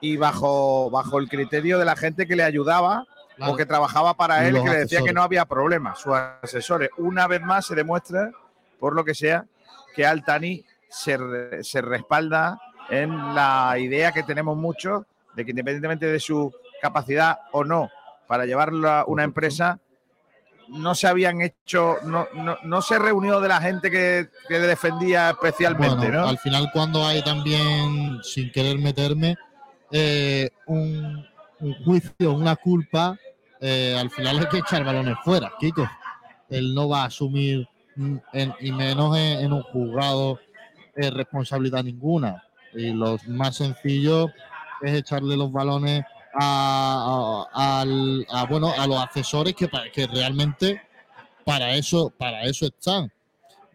[0.00, 3.04] y bajo, bajo el criterio de la gente que le ayudaba
[3.36, 3.52] Claro.
[3.52, 6.88] o que trabajaba para él, Los que le decía que no había problema, sus asesores.
[6.96, 8.30] Una vez más se demuestra,
[8.80, 9.44] por lo que sea,
[9.94, 11.18] que Altani se,
[11.62, 12.58] se respalda
[12.90, 17.90] en la idea que tenemos muchos de que independientemente de su capacidad o no
[18.26, 19.78] para llevarla una empresa,
[20.68, 24.66] no se habían hecho, no, no, no se reunió de la gente que, que le
[24.66, 26.28] defendía especialmente, Bueno, ¿no?
[26.28, 29.36] Al final, cuando hay también, sin querer meterme,
[29.92, 31.24] eh, un,
[31.60, 33.16] un juicio, una culpa,
[33.60, 35.88] eh, al final hay que echar balones fuera, Kiko.
[36.50, 40.40] Él no va a asumir, mm, en- y menos en, en un juzgado,
[40.96, 42.42] eh, responsabilidad ninguna.
[42.76, 44.30] Y lo más sencillo
[44.82, 46.04] es echarle los balones
[46.38, 47.84] a,
[48.48, 50.82] bueno, a los asesores que, que realmente
[51.44, 53.10] para eso, para eso están.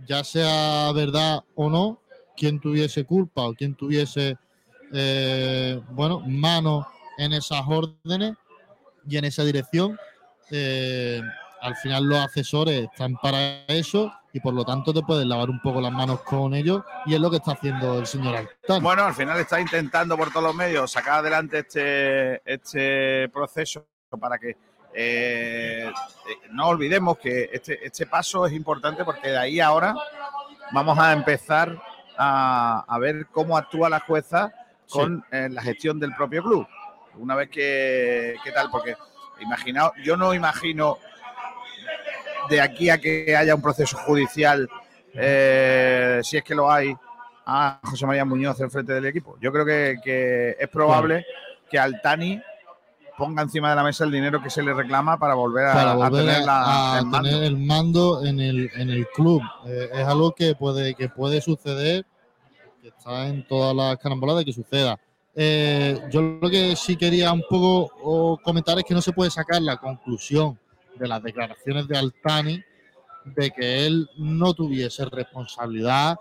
[0.07, 1.99] Ya sea verdad o no,
[2.35, 4.35] quien tuviese culpa o quien tuviese,
[4.93, 6.87] eh, bueno, mano
[7.17, 8.33] en esas órdenes
[9.07, 9.97] y en esa dirección,
[10.51, 11.21] eh,
[11.61, 15.61] al final los asesores están para eso y por lo tanto te puedes lavar un
[15.61, 18.81] poco las manos con ellos y es lo que está haciendo el señor Altani.
[18.81, 23.85] Bueno, al final está intentando por todos los medios sacar adelante este, este proceso
[24.19, 24.57] para que
[24.93, 25.91] eh, eh,
[26.51, 29.95] no olvidemos que este, este paso es importante porque de ahí ahora
[30.71, 31.81] vamos a empezar
[32.17, 34.51] a, a ver cómo actúa la jueza
[34.89, 36.67] con eh, la gestión del propio club.
[37.15, 38.69] Una vez que, ¿qué tal?
[38.69, 38.95] Porque
[39.39, 40.97] imaginaos, yo no imagino
[42.51, 44.69] de aquí a que haya un proceso judicial,
[45.15, 46.93] eh, si es que lo hay,
[47.45, 49.37] a José María Muñoz en frente del equipo.
[49.41, 51.25] Yo creo que, que es probable
[51.69, 52.39] que Altani
[53.17, 55.91] ponga encima de la mesa el dinero que se le reclama para volver a, para
[55.91, 57.29] a volver tener, la- a, el mando.
[57.29, 59.41] tener el mando en el, en el club.
[59.67, 62.05] Eh, es algo que puede, que puede suceder,
[62.81, 64.97] que está en todas las caramboladas que suceda.
[65.35, 69.29] Eh, yo lo que sí quería un poco o, comentar es que no se puede
[69.31, 70.59] sacar la conclusión
[70.95, 72.63] de las declaraciones de Altani
[73.25, 76.17] de que él no tuviese responsabilidad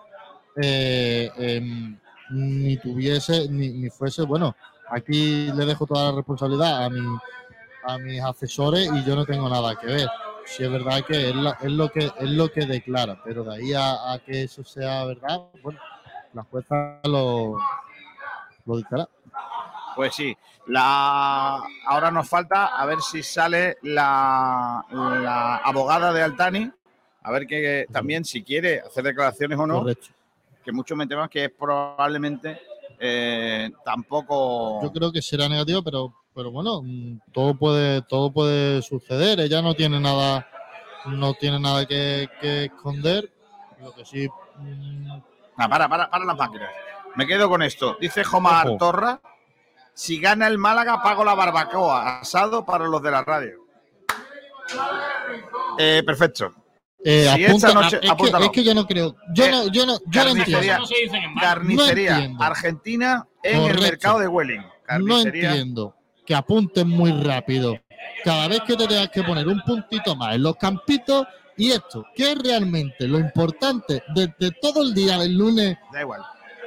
[0.60, 1.98] eh, em,
[2.30, 4.54] ni tuviese ni, fuese bueno
[4.90, 7.00] aquí le dejo toda la responsabilidad a mi
[7.84, 10.08] a mis asesores y yo no tengo nada que ver.
[10.44, 13.54] Si es verdad que es, la- es lo que es lo que declara, pero de
[13.56, 15.80] ahí a, a que eso sea verdad, bueno,
[16.34, 17.56] la jueza lo,
[18.66, 19.08] lo dictará.
[20.00, 20.34] Pues sí,
[20.68, 21.62] la...
[21.84, 26.70] ahora nos falta a ver si sale la, la abogada de Altani,
[27.22, 30.06] a ver que también si quiere hacer declaraciones o no, Correcto.
[30.64, 32.62] que muchos me temen que es probablemente
[32.98, 34.80] eh, tampoco...
[34.82, 39.38] Yo creo que será negativo, pero pero bueno, mm, todo puede todo puede suceder.
[39.40, 40.48] Ella no tiene nada
[41.04, 43.30] no tiene nada que, que esconder.
[43.82, 44.26] Lo que sí
[44.56, 45.10] mm,
[45.58, 46.70] Ah, para, para, para las máquinas.
[47.16, 47.98] Me quedo con esto.
[48.00, 48.78] Dice Jomar Ojo.
[48.78, 49.20] Torra,
[49.94, 53.58] si gana el Málaga pago la barbacoa, asado para los de la radio.
[55.78, 56.52] Eh, perfecto.
[57.04, 58.44] eh, Si apunta- esta noche- es, que, apúntalo.
[58.44, 59.16] es que yo no creo.
[59.32, 60.58] Yo Eh, no, yo no, yo no entiendo.
[61.40, 62.44] carnicería No entiendo.
[62.44, 64.62] argentina en el mercado de Welling.
[65.00, 67.78] No entiendo que apunten muy rápido.
[68.24, 71.26] Cada vez que te tengas que poner un puntito más en los campitos
[71.56, 75.76] y esto, que es realmente lo importante desde todo el día del lunes.
[75.92, 76.22] Da igual.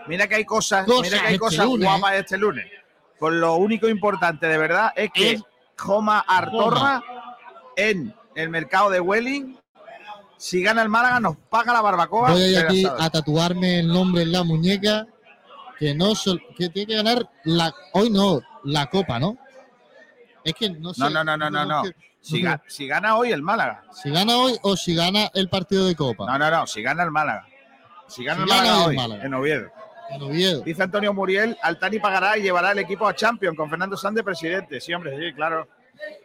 [0.08, 1.88] Mira que hay cosas, Cosas mira que hay este cosas lunes.
[1.88, 2.66] guapas este lunes.
[3.24, 5.44] Pues lo único importante de verdad es que Es
[5.80, 7.02] Joma Artorra
[7.78, 9.58] en el mercado de Welling,
[10.36, 12.32] si gana el Málaga, nos paga la barbacoa.
[12.32, 15.08] Voy a aquí a tatuarme el nombre en la muñeca.
[15.80, 16.12] Que no
[16.58, 19.38] que tiene que ganar la hoy no, la copa, ¿no?
[20.44, 21.00] Es que no sé.
[21.00, 21.84] No, no, no, no, no, no.
[22.20, 23.86] Si, ga- si gana hoy el Málaga.
[23.94, 26.26] Si gana hoy o si gana el partido de copa.
[26.26, 27.48] No, no, no, si gana el Málaga.
[28.06, 29.24] Si gana Si el gana Málaga hoy el hoy, Málaga.
[29.26, 29.72] en Oviedo.
[30.10, 30.62] En Oviedo.
[30.62, 34.80] Dice Antonio Muriel, Altani pagará y llevará el equipo a Champions con Fernando de presidente.
[34.82, 35.68] Sí, hombre, sí, claro.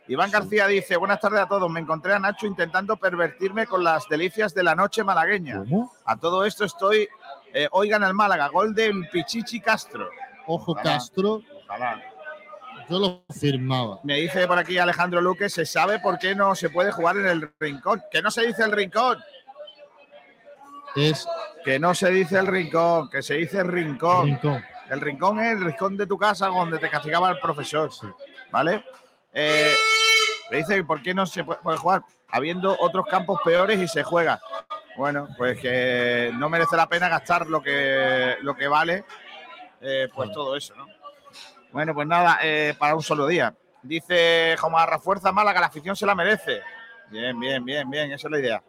[0.08, 1.70] Iván García dice, buenas tardes a todos.
[1.70, 5.62] Me encontré a Nacho intentando pervertirme con las delicias de la noche malagueña.
[6.04, 7.08] A todo esto estoy...
[7.52, 10.08] eh, hoy gana el Málaga, gol del Pichichi Castro.
[10.46, 10.92] Ojo Ojalá.
[10.94, 12.02] Castro, Ojalá.
[12.88, 14.00] yo lo firmaba.
[14.02, 17.26] Me dice por aquí Alejandro Luque, ¿se sabe por qué no se puede jugar en
[17.26, 18.02] el rincón?
[18.10, 19.18] Que no se dice el rincón.
[20.96, 21.28] Es
[21.68, 24.24] Que no se dice el rincón, que se dice rincón.
[24.24, 24.64] rincón.
[24.88, 27.90] El rincón es el rincón de tu casa donde te castigaba el profesor.
[28.50, 28.86] ¿Vale?
[29.34, 29.74] Eh,
[30.50, 32.04] me dice, ¿por qué no se puede jugar?
[32.30, 34.40] Habiendo otros campos peores y se juega.
[34.96, 39.04] Bueno, pues que no merece la pena gastar lo que, lo que vale,
[39.82, 40.86] eh, pues todo eso, ¿no?
[41.70, 43.54] Bueno, pues nada, eh, para un solo día.
[43.82, 46.62] Dice Jomarra, fuerza Málaga, la afición se la merece.
[47.10, 48.62] Bien, bien, bien, bien, esa es la idea.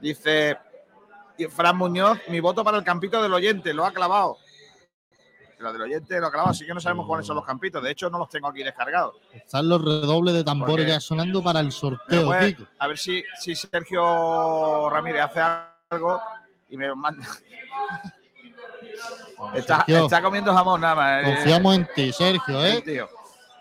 [0.00, 0.56] Dice
[1.40, 4.36] y Fran Muñoz, mi voto para el campito del oyente, lo ha clavado.
[5.58, 7.82] La del oyente lo ha clavado, así que no sabemos cuáles son los campitos.
[7.82, 9.16] De hecho, no los tengo aquí descargados.
[9.32, 13.22] Están los redobles de tambores Porque- ya sonando para el sorteo, puede- a ver si,
[13.38, 15.40] si Sergio Ramírez hace
[15.90, 16.20] algo
[16.68, 17.26] y me manda.
[19.54, 20.04] Está, Sergio.
[20.04, 21.22] está comiendo jamón nada más.
[21.22, 22.82] eh, Confiamos en ti, Sergio, ¿eh?
[22.82, 23.08] tío.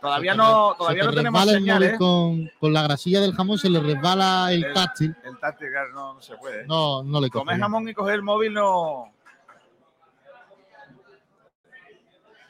[0.02, 1.98] Todavía no, todavía no te tenemos resbala el móvil señales.
[1.98, 5.16] Con, con la grasilla del jamón se le resbala el El- táctil.
[5.26, 6.66] El táctil claro, no, no se puede.
[6.68, 7.42] No, no le coge.
[7.46, 9.12] Comer jamón y coger el móvil no.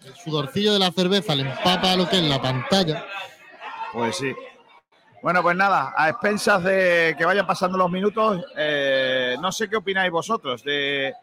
[0.06, 3.06] El sudorcillo de la cerveza le empapa lo que es la pantalla.
[3.94, 4.34] Pues sí.
[5.22, 9.76] Bueno, pues nada, a expensas de que vayan pasando los minutos, eh, no sé qué
[9.76, 11.14] opináis vosotros de,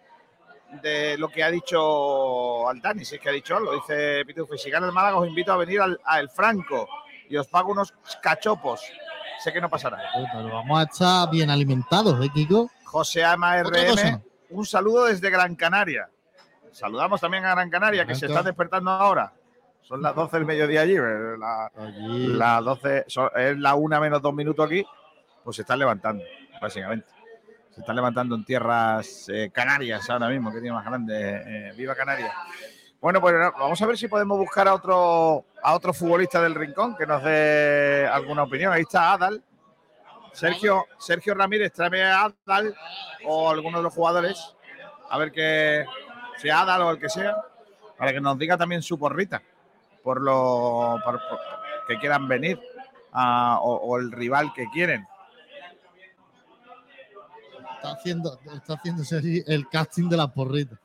[0.82, 3.72] de lo que ha dicho Altani, si es que ha dicho algo.
[3.74, 6.88] Dice Pitufo, si gana el Málaga os invito a venir al, a El Franco
[7.28, 8.80] y os pago unos cachopos.
[9.42, 9.98] Sé que no pasará.
[10.32, 12.70] Pero vamos a estar bien alimentados, ¿eh, Kiko?
[12.84, 13.62] José Ama.
[13.62, 16.08] RM, un saludo desde Gran Canaria.
[16.72, 19.32] Saludamos también a Gran Canaria, que se está despertando ahora.
[19.82, 20.96] Son las 12 del mediodía allí.
[21.38, 22.26] La, Allí.
[22.28, 24.84] las 12, son- es la una menos dos minutos aquí.
[25.44, 26.24] Pues se están levantando,
[26.60, 27.06] básicamente.
[27.76, 31.42] Se están levantando en tierras eh, canarias ahora mismo, que tiene más grande.
[31.46, 32.32] eh, viva Canarias.
[33.02, 36.96] Bueno, pues vamos a ver si podemos buscar a otro, a otro futbolista del rincón
[36.96, 38.72] que nos dé alguna opinión.
[38.72, 39.42] Ahí está Adal.
[40.32, 42.74] Sergio, Sergio Ramírez, tráeme a Adal
[43.26, 44.54] o alguno de los jugadores.
[45.10, 45.84] a ver qué
[46.38, 47.36] sea Adal o el que sea,
[47.98, 49.42] para que nos diga también su porrita
[50.02, 50.98] por lo
[51.86, 52.58] que quieran venir
[53.12, 55.06] a- o, o el rival que quieren.
[57.86, 60.76] Está haciendo, está haciéndose allí el casting de las porritas.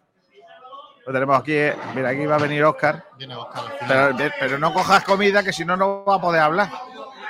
[1.08, 3.04] Lo tenemos aquí, eh, mira, aquí va a venir Oscar.
[3.18, 3.64] Viene Oscar.
[3.88, 6.70] Pero, pero no cojas comida que si no, no va a poder hablar.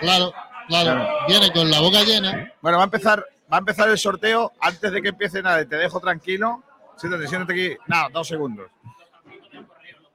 [0.01, 0.33] Claro,
[0.67, 1.07] claro.
[1.25, 2.51] Viene con la boca llena.
[2.61, 4.51] Bueno, va a empezar, va a empezar el sorteo.
[4.59, 6.61] Antes de que empiece nada, te dejo tranquilo.
[6.97, 7.77] Siéntate, siéntate aquí.
[7.87, 8.69] Nada, dos segundos.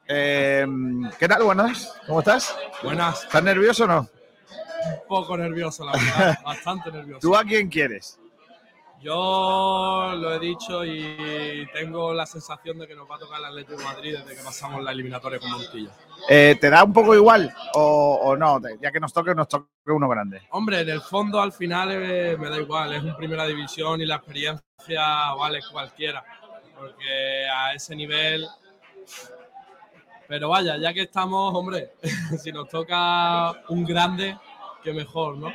[0.07, 0.67] Eh,
[1.19, 1.45] ¿Qué tal?
[1.45, 1.99] Buenas.
[2.07, 2.55] ¿Cómo estás?
[2.83, 3.25] Buenas.
[3.25, 3.99] ¿Estás nervioso o no?
[4.01, 6.39] Un poco nervioso, la verdad.
[6.45, 7.21] Bastante nervioso.
[7.21, 8.21] ¿Tú a quién quieres?
[9.07, 13.45] Yo lo he dicho y tengo la sensación de que nos va a tocar el
[13.45, 15.91] Atlético de Madrid desde que pasamos la eliminatoria con Montilla.
[16.29, 18.61] Eh, ¿Te da un poco igual o, o no?
[18.83, 20.43] Ya que nos toque, nos toque uno grande.
[20.51, 24.07] Hombre, en el fondo al final eh, me da igual, es un primera división y
[24.07, 26.25] la experiencia vale cualquiera,
[26.77, 28.45] porque a ese nivel...
[30.27, 31.93] Pero vaya, ya que estamos, hombre,
[32.43, 34.37] si nos toca un grande,
[34.83, 35.53] qué mejor, ¿no?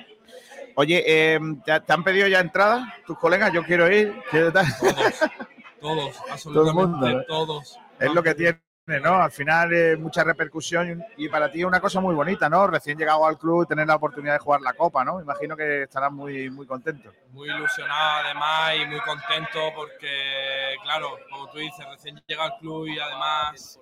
[0.82, 3.54] Oye, eh, ¿te, ha- te han pedido ya entrada tus colegas?
[3.54, 4.16] Yo quiero ir.
[4.32, 4.52] quiero.
[4.52, 4.66] Todos,
[5.80, 7.24] Todo el absolutamente mundo, ¿no?
[7.26, 7.80] todos.
[8.00, 9.22] Es lo que tiene, ¿no?
[9.22, 12.66] Al final eh, mucha repercusión y para ti es una cosa muy bonita, ¿no?
[12.68, 15.22] Recién llegado al club, tener la oportunidad de jugar la Copa, ¿no?
[15.22, 17.12] Imagino que estarás muy, muy contento.
[17.32, 22.88] muy ilusionado además y muy contento porque, claro, como tú dices, recién llega al club
[22.88, 23.80] y además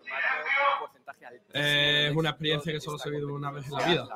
[1.53, 4.07] eh, es una experiencia que solo se vive una vez en la vida.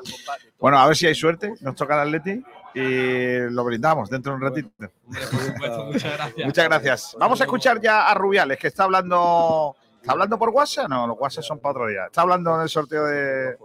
[0.59, 2.43] Bueno, a ver si hay suerte, nos toca el Atleti
[2.75, 4.69] y lo brindamos dentro de un ratito.
[4.77, 6.45] supuesto, muchas gracias.
[6.45, 7.15] Muchas gracias.
[7.17, 9.75] Vamos a escuchar ya a Rubiales, que está hablando.
[10.03, 10.89] ¿Está hablando por WhatsApp?
[10.89, 12.07] No, los WhatsApp son para otro día.
[12.07, 13.57] Está hablando en el sorteo de,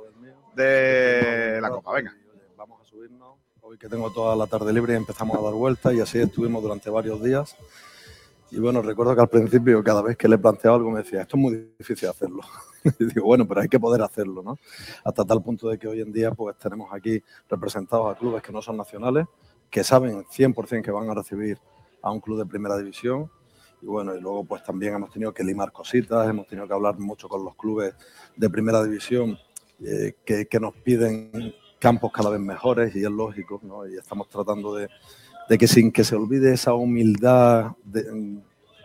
[0.54, 1.94] de la Copa.
[1.94, 2.16] Venga.
[2.56, 3.38] Vamos a subirnos.
[3.60, 6.90] Hoy que tengo toda la tarde libre empezamos a dar vueltas y así estuvimos durante
[6.90, 7.56] varios días.
[8.52, 11.36] Y bueno, recuerdo que al principio cada vez que le planteaba algo me decía, esto
[11.36, 12.42] es muy difícil hacerlo.
[13.00, 14.60] y digo, bueno, pero hay que poder hacerlo, ¿no?
[15.02, 18.52] Hasta tal punto de que hoy en día pues tenemos aquí representados a clubes que
[18.52, 19.26] no son nacionales,
[19.68, 21.58] que saben 100% que van a recibir
[22.00, 23.28] a un club de primera división.
[23.80, 26.98] Y bueno, y luego pues también hemos tenido que limar cositas, hemos tenido que hablar
[26.98, 27.94] mucho con los clubes
[28.36, 29.38] de primera división
[29.84, 33.86] eh, que, que nos piden campos cada vez mejores y es lógico, ¿no?
[33.86, 34.88] Y estamos tratando de,
[35.48, 38.40] de que sin que se olvide esa humildad de-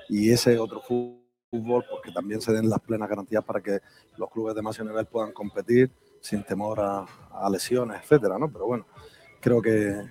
[0.10, 3.80] y ese otro fútbol, pues que también se den las plenas garantías para que
[4.18, 5.92] los clubes de máximo nivel puedan competir
[6.22, 8.52] sin temor a, a lesiones, etcétera, ¿no?
[8.52, 8.86] Pero bueno,
[9.42, 10.02] creo que,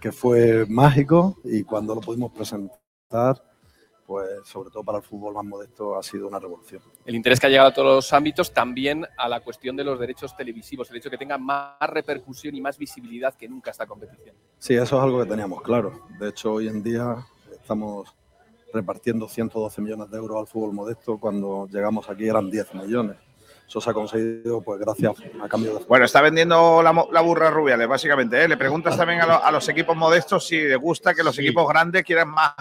[0.00, 3.40] que fue mágico y cuando lo pudimos presentar,
[4.12, 6.82] pues sobre todo para el fútbol más modesto ha sido una revolución.
[7.06, 9.98] el interés que ha llegado a todos los ámbitos, también a la cuestión de los
[9.98, 13.86] derechos televisivos, el hecho de que tenga más repercusión y más visibilidad que nunca esta
[13.86, 14.36] competición.
[14.58, 16.02] Sí, eso es algo que teníamos claro.
[16.20, 18.14] De hecho, hoy en día estamos
[18.70, 21.16] repartiendo 112 millones de euros al fútbol modesto.
[21.16, 23.16] Cuando llegamos aquí eran 10 millones.
[23.66, 25.84] Eso se ha conseguido pues gracias a cambio de...
[25.86, 28.44] Bueno, está vendiendo la, mo- la burra Rubiales, básicamente.
[28.44, 28.46] ¿eh?
[28.48, 31.66] Le preguntas también a, lo- a los equipos modestos si les gusta que los equipos
[31.66, 32.52] grandes quieran más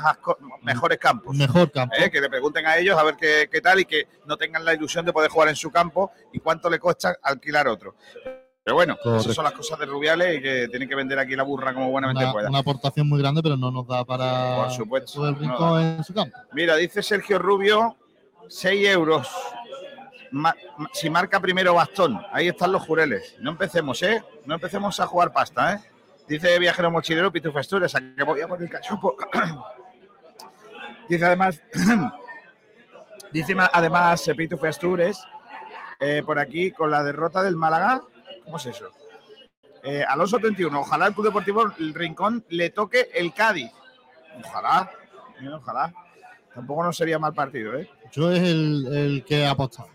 [0.61, 1.35] mejores campos.
[1.35, 1.95] Mejor campo.
[1.97, 2.09] ¿eh?
[2.09, 4.73] Que le pregunten a ellos a ver qué, qué tal y que no tengan la
[4.73, 7.95] ilusión de poder jugar en su campo y cuánto le cuesta alquilar otro.
[8.63, 11.41] Pero bueno, esas son las cosas de Rubiales y que tienen que vender aquí la
[11.43, 12.49] burra como buenamente Una, pueda.
[12.49, 15.73] una aportación muy grande, pero no nos da para Por supuesto, todo el no rincón
[15.81, 15.95] da.
[15.97, 16.37] en su campo.
[16.53, 17.97] Mira, dice Sergio Rubio,
[18.47, 19.27] 6 euros.
[20.93, 23.35] Si marca primero bastón, ahí están los jureles.
[23.39, 24.23] No empecemos, ¿eh?
[24.45, 25.79] No empecemos a jugar pasta, ¿eh?
[26.27, 29.17] Dice Viajero Mochilero Pitufo Asturias, a que a el cachopo.
[31.09, 31.61] dice además,
[33.33, 35.21] dice además eh, Pitufo Astures,
[35.99, 38.01] eh, por aquí, con la derrota del Málaga,
[38.45, 38.89] ¿cómo es eso?
[39.83, 43.71] Eh, Alonso 31, ojalá el Club Deportivo Rincón le toque el Cádiz.
[44.43, 44.91] Ojalá,
[45.41, 45.93] eh, ojalá.
[46.53, 47.89] Tampoco no sería mal partido, ¿eh?
[48.11, 49.89] Yo es el, que ha apostado.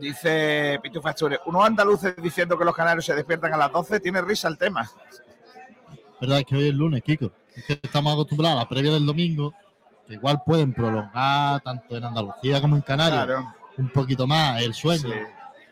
[0.00, 4.20] Dice Pitufo Astures, unos andaluces diciendo que los canarios se despiertan a las 12, tiene
[4.22, 4.88] risa el tema.
[6.20, 7.30] Verdad es que hoy es lunes, Kiko.
[7.54, 9.54] Es que estamos acostumbrados a la previa del domingo,
[10.06, 13.54] que igual pueden prolongar tanto en Andalucía como en Canarias Claro.
[13.76, 15.08] un poquito más el sueño.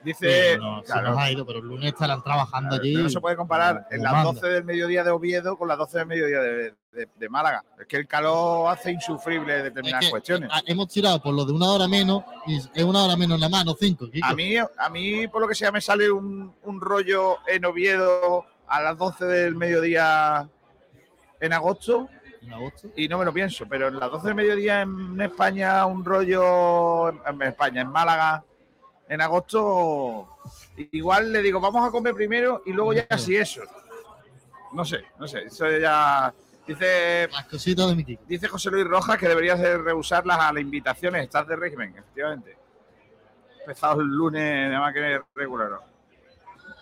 [0.06, 1.10] Dice, no, se claro.
[1.10, 2.94] nos ha ido, pero el lunes estarán trabajando Claro, allí.
[2.94, 4.32] no se puede comparar en las manda.
[4.32, 7.64] 12 del mediodía de Oviedo con las 12 del mediodía de, de- de Málaga.
[7.78, 10.48] Es que el calor hace insufrible determinadas Es que, cuestiones.
[10.52, 13.50] ah, Hemos tirado por lo de una hora menos y es una hora menos nada
[13.50, 14.08] más, no cinco.
[14.10, 14.26] Kiko.
[14.26, 18.46] A mí, a mí, por lo que sea, me sale un, un rollo en Oviedo
[18.68, 20.48] a las 12 del mediodía
[21.40, 22.08] en agosto.
[22.94, 27.08] Y no me lo pienso, pero en las 12 del mediodía en España, un rollo
[27.08, 28.44] en España, en Málaga,
[29.08, 30.38] en agosto,
[30.92, 33.62] igual le digo, vamos a comer primero y luego ya casi eso.
[34.72, 36.34] No sé, no sé, eso ya
[36.66, 38.24] Dice, Las cositas de mi Kiko.
[38.26, 41.22] dice José Luis Rojas que deberías de rehusar las, a las invitaciones.
[41.22, 42.58] Estás de régimen, efectivamente.
[43.60, 45.80] Empezado el lunes, nada más que regular.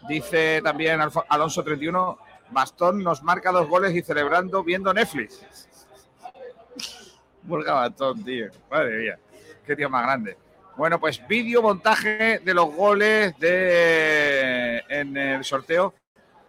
[0.08, 2.18] Dice también Alonso 31,
[2.50, 5.44] Bastón nos marca dos goles y celebrando viendo Netflix.
[7.42, 8.46] Burga Bastón, tío.
[8.70, 9.18] Madre mía.
[9.66, 10.38] Qué tío más grande.
[10.76, 15.94] Bueno, pues vídeo montaje de los goles de en el sorteo.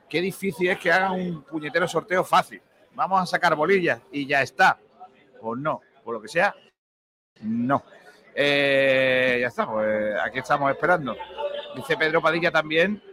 [0.09, 2.61] Qué difícil es que hagan un puñetero sorteo fácil.
[2.95, 4.80] Vamos a sacar bolillas y ya está.
[5.41, 6.55] O no, por lo que sea,
[7.41, 7.84] no.
[8.34, 11.15] Eh, ya está, pues aquí estamos esperando.
[11.76, 13.03] Dice Pedro Padilla también,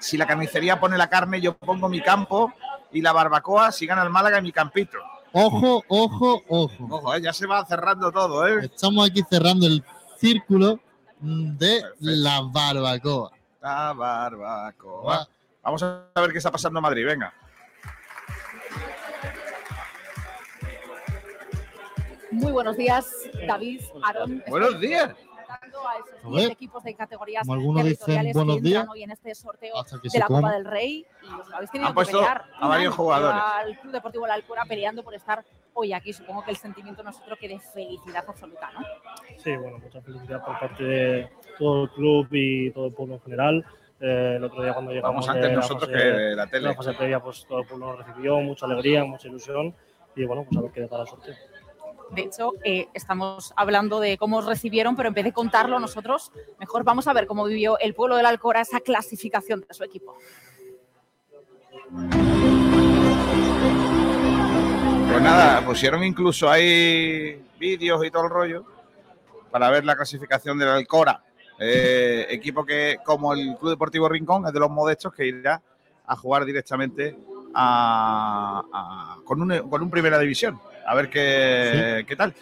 [0.00, 2.52] si la carnicería pone la carne, yo pongo mi campo
[2.90, 4.98] y la barbacoa, si gana el Málaga, mi campito.
[5.32, 6.86] Ojo, ojo, ojo.
[6.90, 8.64] Ojo, eh, ya se va cerrando todo, ¿eh?
[8.64, 9.82] Estamos aquí cerrando el
[10.22, 10.78] círculo
[11.18, 13.32] mm, de la barbacoa.
[13.60, 15.28] La barbacoa.
[15.64, 17.34] Vamos a ver qué está pasando en Madrid, venga.
[22.30, 23.06] Muy buenos días,
[23.46, 24.42] David, Aaron.
[24.46, 25.10] Buenos días.
[25.52, 26.52] A esos A 10 ver.
[26.52, 29.76] equipos de categorías Como algunos dicen territoriales buenos que entran días, hoy en este sorteo
[29.78, 32.44] hasta que de se la Copa del Rey y os habéis tenido Han que pelear
[32.60, 33.42] a varios jugadores.
[33.44, 35.44] Al Club Deportivo La Alcura peleando por estar
[35.74, 36.12] hoy aquí.
[36.12, 38.80] Supongo que el sentimiento no es otro que de felicidad absoluta, ¿no?
[39.38, 43.20] Sí, bueno, mucha felicidad por parte de todo el club y todo el pueblo en
[43.22, 43.66] general.
[44.00, 46.46] Eh, el otro día cuando llegamos Vamos antes de la nosotros fase- que de la
[46.48, 46.68] tele.
[46.68, 49.74] La fase previa, pues todo el pueblo nos recibió, mucha alegría, mucha ilusión
[50.16, 51.34] y bueno, pues a ver qué depara el sorteo.
[52.12, 56.30] De hecho, eh, estamos hablando de cómo os recibieron, pero en vez de contarlo nosotros,
[56.60, 60.14] mejor vamos a ver cómo vivió el pueblo del Alcora esa clasificación de su equipo.
[65.08, 68.64] Pues nada, pusieron incluso ahí vídeos y todo el rollo
[69.50, 71.22] para ver la clasificación del Alcora.
[71.58, 75.62] Eh, equipo que, como el Club Deportivo Rincón, es de los modestos que irá
[76.06, 77.16] a jugar directamente
[79.24, 80.60] con, un, con un Primera División.
[80.86, 82.34] A ver qué, qué tal.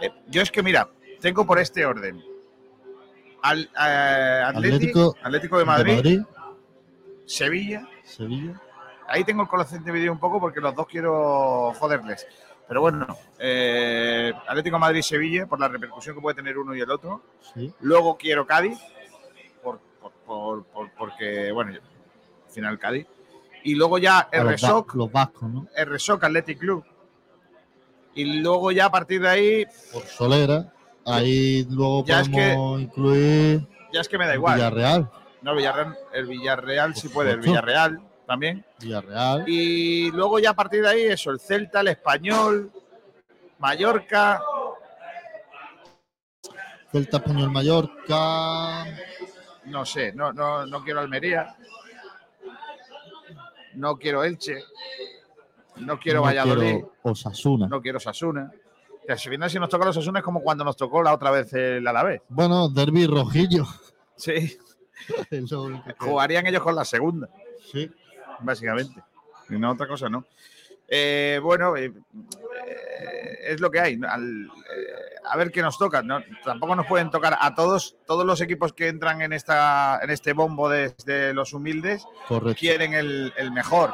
[0.00, 0.88] Eh, yo es que, mira,
[1.20, 2.22] tengo por este orden.
[3.42, 5.92] Al, eh, Atlético, Atlético de Madrid,
[7.26, 8.60] Sevilla, Sevilla.
[9.08, 12.26] Ahí tengo el corazón dividido un poco porque los dos quiero joderles.
[12.68, 13.06] Pero bueno,
[13.38, 17.22] eh, Atlético de Madrid-Sevilla, por la repercusión que puede tener uno y el otro.
[17.54, 17.72] Sí.
[17.80, 18.78] Luego quiero Cádiz,
[19.62, 23.06] por, por- por- por- porque, bueno, al final Cádiz.
[23.64, 25.66] Y luego ya va- RSOC, los vascos, ¿no?
[25.76, 26.84] RSOC Athletic Club.
[28.14, 30.72] Y luego ya a partir de ahí, Por Solera.
[31.06, 34.56] Ahí luego Ya es podemos incluir ya es que me da igual.
[34.56, 35.10] Villarreal.
[35.42, 37.40] No, Villarreal, el Villarreal sí puede, el.
[37.40, 38.64] Villarreal también.
[38.78, 39.44] Villarreal.
[39.48, 42.70] Y luego ya a partir de ahí, eso, el Celta, el Español,
[43.58, 44.42] Mallorca,
[46.92, 48.84] Celta Español Mallorca.
[49.66, 51.54] no sé, no, no, no quiero Almería,
[53.74, 54.62] no quiero Elche,
[55.82, 57.66] no quiero no Valladolid, quiero Osasuna.
[57.68, 58.52] no quiero Sasuna.
[59.02, 61.30] O sea, si si nos toca los Sasuna es como cuando nos tocó la otra
[61.30, 62.22] vez el Alavés.
[62.28, 63.64] Bueno, Derby Rojillo.
[64.16, 64.56] Sí,
[65.98, 67.28] jugarían ellos con la segunda,
[67.72, 67.90] Sí.
[68.40, 69.02] básicamente.
[69.48, 70.24] Y no otra cosa, ¿no?
[70.86, 73.98] Eh, bueno, eh, eh, es lo que hay.
[75.24, 76.02] a ver qué nos toca.
[76.02, 76.20] ¿no?
[76.44, 80.32] Tampoco nos pueden tocar a todos, todos los equipos que entran en esta, en este
[80.32, 82.58] bombo de, de los humildes Correcto.
[82.58, 83.92] quieren el, el mejor.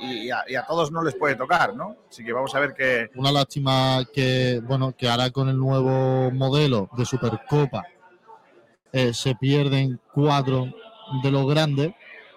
[0.00, 1.96] Y, y a, y a todos no les puede tocar, ¿no?
[2.08, 3.10] Así que vamos a ver qué.
[3.14, 7.84] Una lástima que, bueno, que ahora con el nuevo modelo de Supercopa
[8.92, 10.72] eh, se pierden cuatro
[11.22, 11.92] de los grandes,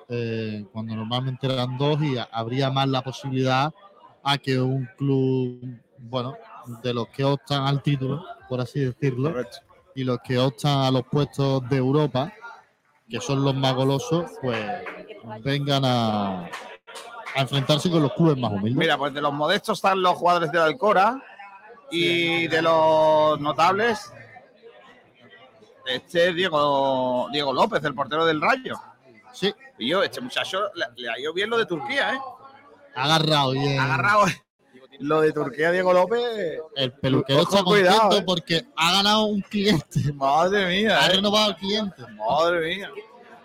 [0.10, 3.72] eh, cuando normalmente eran dos, y habría más la posibilidad
[4.24, 6.36] a que un club, bueno,
[6.84, 9.34] de los que optan al título, por así decirlo,
[9.96, 12.34] y los que optan a los puestos de Europa,
[13.10, 14.60] que son los más golosos, pues
[15.44, 16.50] vengan a,
[17.36, 18.76] a enfrentarse con los clubes más humildes.
[18.76, 21.22] Mira, pues de los modestos están los jugadores del Alcora
[21.92, 24.12] y de los notables,
[25.86, 28.76] este es Diego, Diego López, el portero del Rayo.
[29.34, 29.54] Sí.
[29.78, 32.20] Y yo, este muchacho le, le ha ido bien lo de Turquía, ¿eh?
[32.96, 33.80] agarrado bien.
[33.80, 34.26] Ha agarrado
[35.00, 36.60] lo de Turquía, Diego López.
[36.76, 38.24] El peluquero está cuidado, contento eh.
[38.26, 40.14] porque ha ganado un cliente.
[40.14, 41.00] Madre mía.
[41.00, 41.16] Ha eh.
[41.16, 42.04] renovado el cliente.
[42.18, 42.92] Madre mía.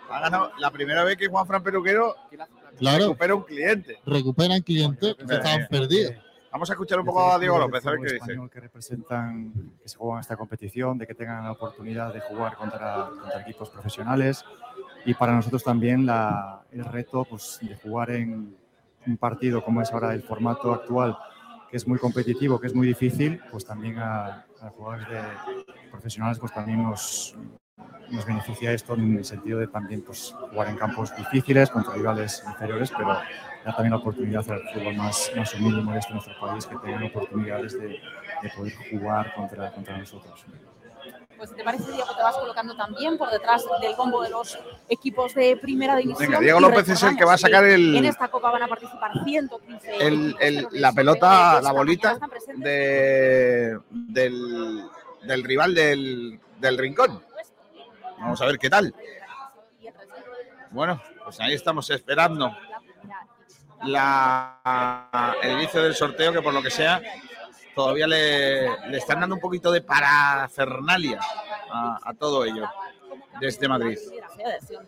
[0.09, 2.15] Ha ganado la primera vez que Juan Fran Peluquero
[2.77, 3.03] Claro.
[3.07, 3.97] recupera un cliente.
[4.05, 6.13] Recuperan clientes que Madre estaban perdidos.
[6.51, 8.39] Vamos a escuchar un poco a Diego López, a ver qué dice.
[8.49, 9.51] que representan,
[9.81, 13.69] que se juegan esta competición, de que tengan la oportunidad de jugar contra, contra equipos
[13.69, 14.45] profesionales
[15.05, 18.55] y para nosotros también la- el reto pues, de jugar en
[19.05, 21.17] un partido como es ahora el formato actual,
[21.69, 25.21] que es muy competitivo, que es muy difícil, pues también a, a jugadores de
[25.91, 27.35] profesionales pues también nos,
[28.09, 32.43] nos beneficia esto en el sentido de también pues, jugar en campos difíciles contra rivales
[32.47, 36.39] inferiores, pero da también la oportunidad al fútbol más, más humilde y modesto de nuestro
[36.39, 40.45] país que tengan oportunidades de, de poder jugar contra, contra nosotros.
[41.37, 44.57] Pues si te parece, Diego, te vas colocando también por detrás del combo de los
[44.87, 46.29] equipos de primera división.
[46.29, 48.67] Venga, Diego López es el que va a sacar el- En esta copa van a
[48.69, 52.17] participar 115 El- la pelota, de la bolita
[52.55, 54.83] de, del,
[55.23, 57.21] del rival del, del rincón.
[58.25, 58.91] Vamos a ver qué tal.
[60.71, 62.51] Bueno, pues ahí estamos esperando
[63.83, 67.03] la, el inicio del sorteo, que por lo que sea,
[67.75, 71.19] todavía le, le están dando un poquito de parafernalia
[71.71, 72.67] a, a todo ello
[73.39, 73.99] desde Madrid.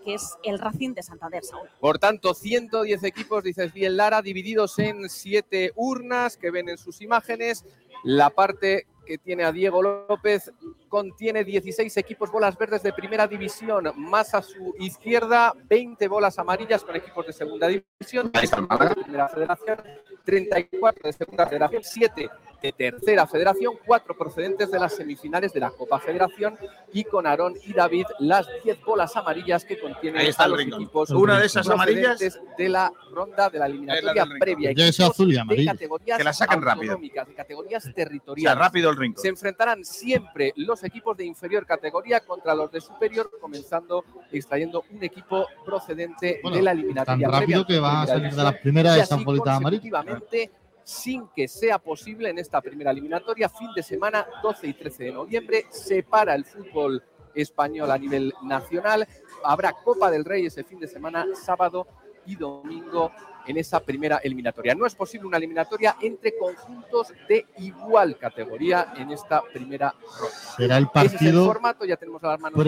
[0.03, 1.69] que es el Racing de Santander, Saúl.
[1.79, 7.01] Por tanto, 110 equipos, dices bien Lara, divididos en siete urnas que ven en sus
[7.01, 7.65] imágenes.
[8.03, 10.51] La parte que tiene a Diego López
[10.87, 16.83] contiene 16 equipos bolas verdes de primera división, más a su izquierda 20 bolas amarillas
[16.83, 19.77] con equipos de segunda división, de primera federación,
[20.23, 22.29] 34 de segunda federación, 7
[22.61, 26.57] de tercera federación, 4 procedentes de las semifinales de la Copa Federación
[26.91, 30.57] y con Aarón y David las 10 bolas amarillas que contienen Ahí está a los
[30.57, 30.81] rincón.
[30.81, 32.19] equipos Una de esas amarillas
[32.57, 34.39] de la ronda de la eliminatoria rincón.
[34.39, 34.71] previa.
[34.71, 35.71] Ya es azul y de amarillo.
[35.71, 36.97] categorías Que la saquen rápido.
[36.97, 38.57] de categorías O sea, territoriales.
[38.59, 39.21] rápido el rincón.
[39.21, 45.03] Se enfrentarán siempre los equipos de inferior categoría contra los de superior, comenzando extrayendo un
[45.03, 49.03] equipo procedente Bueno, de la tan eliminatoria rápido previa que van a primera salir de
[49.03, 49.83] esas así bolitas amarillas.
[49.83, 50.51] consecutivamente,
[50.83, 55.11] sin que sea posible en esta primera eliminatoria, fin de semana 12 y 13 de
[55.11, 57.03] noviembre, se para el fútbol
[57.35, 59.07] español a nivel nacional.
[59.43, 61.87] Habrá Copa del Rey ese fin de semana, sábado
[62.27, 63.11] y domingo
[63.47, 64.75] en esa primera eliminatoria.
[64.75, 70.35] No es posible una eliminatoria entre conjuntos de igual categoría en esta primera ronda.
[70.57, 72.65] Será el Ese es el partido formato, ya tenemos a las manos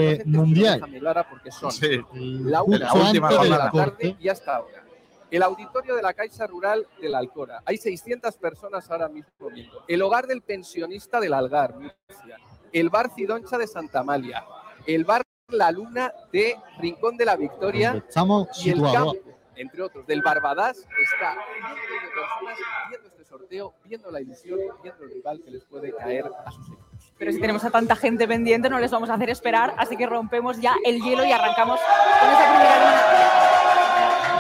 [1.02, 2.02] Lara, porque son Sí.
[2.14, 4.84] la una, última antes hora de la tarde y hasta ahora.
[5.30, 7.62] El auditorio de la Caixa Rural de la Alcora.
[7.66, 9.84] Hay 600 personas ahora mismo viendo.
[9.88, 12.38] El hogar del pensionista del Algar, Murcia.
[12.72, 14.44] El bar Cidoncha de Santa Amalia.
[14.88, 17.96] El bar La Luna de Rincón de la Victoria.
[18.08, 19.14] Estamos y el situados.
[19.16, 19.29] campo,
[19.60, 22.58] entre otros, del Barbadas, está de personas
[22.90, 26.66] viendo este sorteo, viendo la ilusión, viendo el rival que les puede caer a sus
[26.68, 27.14] equipos.
[27.18, 30.06] Pero si tenemos a tanta gente pendiente, no les vamos a hacer esperar, así que
[30.06, 33.10] rompemos ya el hielo y arrancamos con esa primera.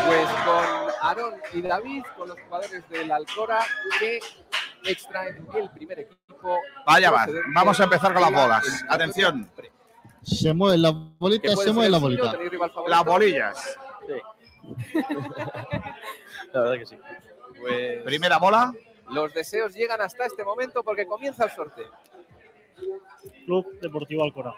[0.07, 0.65] Pues con
[1.01, 3.59] Aarón y David, con los jugadores del Alcora,
[3.99, 4.19] que
[4.85, 6.57] extraen el primer equipo.
[6.85, 8.85] Vaya va, vamos a empezar con las bolas.
[8.87, 9.51] Atención,
[10.23, 12.37] Se mueven las ¿Que bolitas, se mueven las bolitas.
[12.87, 13.77] Las bolillas.
[16.53, 16.97] La verdad que sí.
[17.59, 18.73] Pues Primera bola.
[19.09, 21.91] los deseos llegan hasta este momento porque comienza el sorteo.
[23.45, 24.53] Club Deportivo Alcora.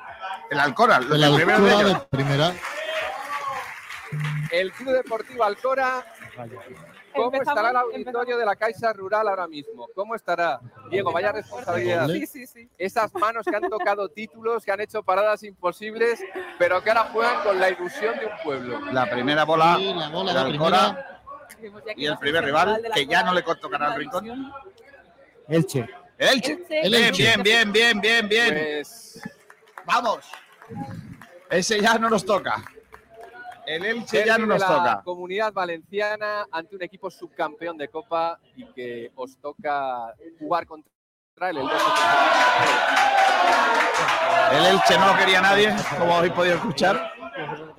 [0.49, 1.37] El Alcora, El de ellos.
[1.37, 2.53] de primera.
[4.51, 6.05] El Club Deportivo Alcora.
[7.13, 9.87] ¿Cómo Empezamos- estará el auditorio de la Caixa Rural ahora mismo?
[9.95, 10.59] ¿Cómo estará?
[10.89, 12.07] Diego, vaya responsabilidad.
[12.07, 12.69] Sí, sí, sí.
[12.77, 16.19] Esas manos que han tocado títulos, que han hecho paradas imposibles,
[16.57, 18.79] pero que ahora juegan con la ilusión de un pueblo.
[18.91, 21.21] La primera bola Sí, la bola de Alcora
[21.95, 24.51] y el primer rival, que ya no le tocará al rincón.
[25.47, 25.89] Elche.
[26.17, 26.51] El Elche.
[26.53, 26.81] Elche.
[26.81, 28.53] El Bien, bien, bien, bien, bien, bien.
[28.53, 29.21] Pues
[29.85, 30.25] Vamos.
[31.49, 32.63] Ese ya no nos toca.
[33.65, 35.01] El Elche ya no nos de la toca.
[35.03, 41.57] Comunidad Valenciana ante un equipo subcampeón de Copa y que os toca jugar contra él
[41.57, 41.75] el 12
[44.53, 47.13] El Elche no lo quería nadie, como habéis podido escuchar.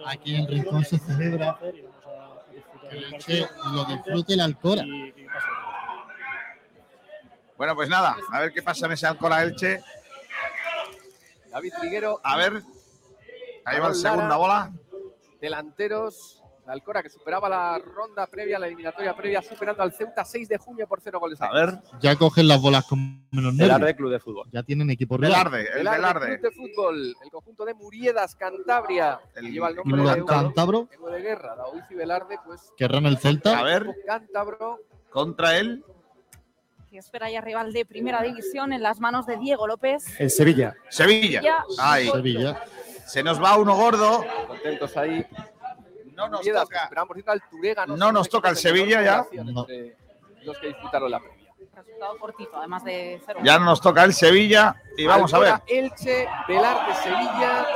[0.07, 4.85] Aquí en Rincón se celebra que el Elche lo disfrute el Alcora.
[7.56, 9.82] Bueno, pues nada, a ver qué pasa en ese Alcora Elche.
[11.51, 12.62] David Triguero, A ver.
[13.65, 14.73] Ahí va la segunda bola.
[15.43, 16.39] Delanteros.
[16.64, 20.59] La Alcora que superaba la ronda previa, la eliminatoria previa, superando al Ceuta 6 de
[20.59, 21.40] junio por 0 goles.
[21.43, 21.81] A ver.
[22.01, 23.94] Ya cogen las bolas con menos nervios.
[23.94, 24.48] Club de Fútbol.
[24.52, 25.32] Ya tienen equipo real.
[25.32, 26.27] Velarde, el Velarde, Velarde.
[26.39, 30.89] Club de Fútbol, el conjunto de Muriedas, Cantabria, que El lleva el nombre de Cántabro,
[31.10, 33.62] de guerra, Daoiz y Velarde, pues querrán el A Celta.
[33.64, 34.78] ver, cántabro,
[35.10, 35.85] contra él.
[36.89, 40.05] Que espera ya rival de primera división en las manos de Diego López.
[40.20, 40.77] El Sevilla.
[40.90, 41.64] Sevilla.
[41.78, 42.09] Ahí.
[42.09, 42.62] Sevilla.
[43.07, 44.24] Se nos va uno gordo.
[44.47, 45.27] contentos ahí.
[46.15, 46.83] No nos que toca.
[46.85, 49.27] esperaban, por cierto, al Turega, No son nos toca el Sevilla ya.
[49.45, 49.66] No.
[50.45, 51.39] Los que disputaron la previa.
[51.74, 53.41] Resultado cortito, además de cero.
[53.43, 54.74] Ya no nos toca el Sevilla.
[54.97, 55.53] Y vamos a ver.
[55.53, 57.66] Alcora, Elche, Velarde, Sevilla.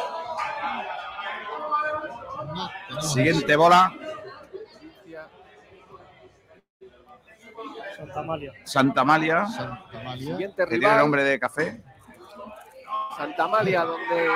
[3.00, 3.92] Siguiente bola.
[7.96, 8.52] Santa Amalia.
[8.64, 9.46] Santa Amalia.
[9.46, 10.26] Santa Amalia.
[10.26, 10.98] Siguiente Que tiene rival.
[10.98, 11.82] nombre de café.
[13.16, 14.28] Santa Amalia, donde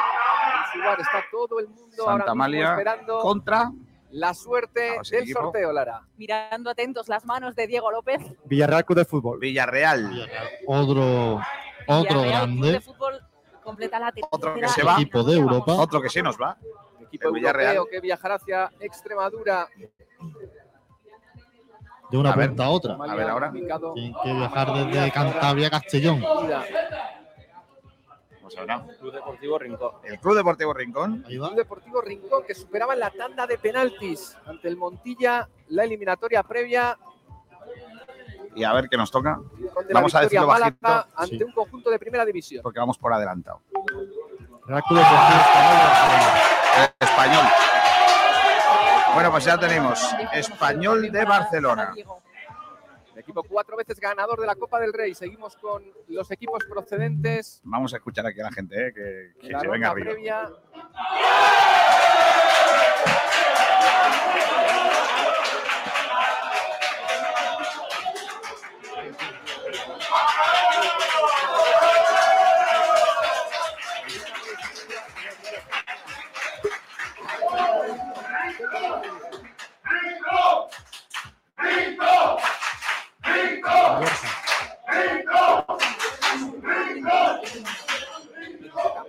[0.73, 1.01] jugar.
[1.01, 3.73] Está todo el mundo ahora Santa mismo Amalia esperando contra
[4.13, 5.41] la suerte del equipo.
[5.43, 6.03] sorteo, Lara.
[6.17, 8.21] Mirando atentos las manos de Diego López.
[8.45, 9.39] Villarreal Club de Fútbol.
[9.39, 10.29] Villarreal.
[10.67, 11.41] Otro,
[11.87, 13.21] otro Villarreal Club de grande Fútbol
[13.63, 14.95] completa la Otro que se va.
[14.95, 15.75] equipo de Europa.
[15.75, 16.57] Otro que se nos va.
[17.01, 17.77] Equipo El Villarreal.
[17.77, 19.69] europeo que viajará hacia Extremadura.
[22.11, 22.49] de una A ver.
[22.49, 22.95] punta a otra.
[23.01, 23.53] A ver ahora.
[23.53, 26.19] Tienen que viajar desde Cantabria a Castellón.
[26.45, 26.65] ida.
[28.57, 28.97] Ver.
[28.99, 29.93] Club Deportivo Rincón.
[30.05, 31.25] El Club Deportivo Rincón.
[31.27, 31.49] Ahí va.
[31.49, 36.43] Club Deportivo Rincón que superaba en la tanda de penaltis ante el Montilla la eliminatoria
[36.43, 36.99] previa
[38.55, 39.39] Y a ver qué nos toca.
[39.93, 41.13] Vamos a decirlo Málaga bajito.
[41.17, 41.43] ante Sí.
[41.45, 42.63] un conjunto de primera división.
[42.63, 43.61] Porque vamos por adelantado.
[44.67, 46.91] Real Club Deportivo Español.
[47.01, 47.47] El español.
[49.15, 51.95] Bueno, pues ya tenemos Español de Barcelona.
[53.21, 55.15] Equipo cuatro veces ganador de la Copa del Rey.
[55.15, 59.53] Seguimos con los equipos procedentes Vamos a escuchar aquí a la gente, eh, que, que
[59.53, 60.11] la se venga arriba.
[60.11, 60.51] previa.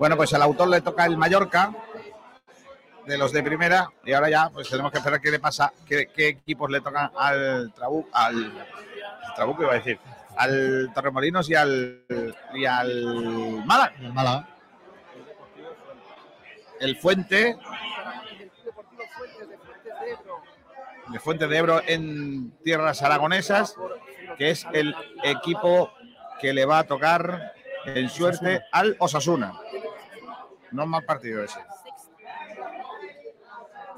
[0.01, 1.71] Bueno, pues al autor le toca el Mallorca
[3.05, 6.07] de los de primera y ahora ya pues tenemos que esperar qué le pasa, qué,
[6.07, 8.51] qué equipos le tocan al Trabuc, al
[9.35, 9.99] Trabuco iba a decir,
[10.37, 12.03] al Torremolinos y al
[12.51, 13.93] y al Málaga.
[13.99, 14.47] El Málaga.
[16.79, 17.59] El Fuente
[21.09, 23.75] de Fuente de Ebro en tierras aragonesas,
[24.35, 25.91] que es el equipo
[26.39, 27.53] que le va a tocar
[27.85, 29.53] en suerte al Osasuna.
[30.71, 31.59] No es mal partido ese.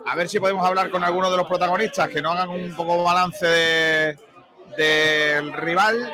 [0.05, 3.03] A ver si podemos hablar con alguno de los protagonistas, que nos hagan un poco
[3.03, 4.17] balance de-
[4.75, 6.11] del rival.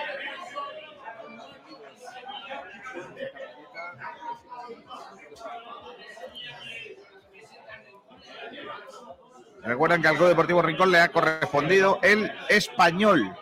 [9.64, 13.36] Recuerden que al Club Deportivo Rincón le ha correspondido el español.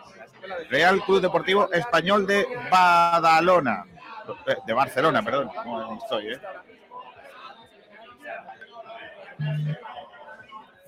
[0.70, 3.84] Real Club Deportivo Español de Badalona.
[4.66, 5.50] De Barcelona, perdón.
[5.64, 6.40] No estoy, ¿eh?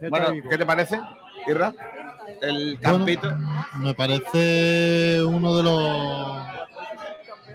[0.09, 1.01] Bueno, ¿qué te parece,
[1.47, 1.72] Irra?
[2.40, 3.31] El campito.
[3.78, 6.43] Me parece uno de los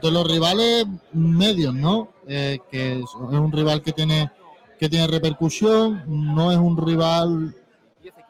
[0.02, 2.10] de los rivales medios, ¿no?
[2.28, 4.32] Eh, que es es un rival que tiene
[4.80, 7.56] que tiene repercusión, no es un rival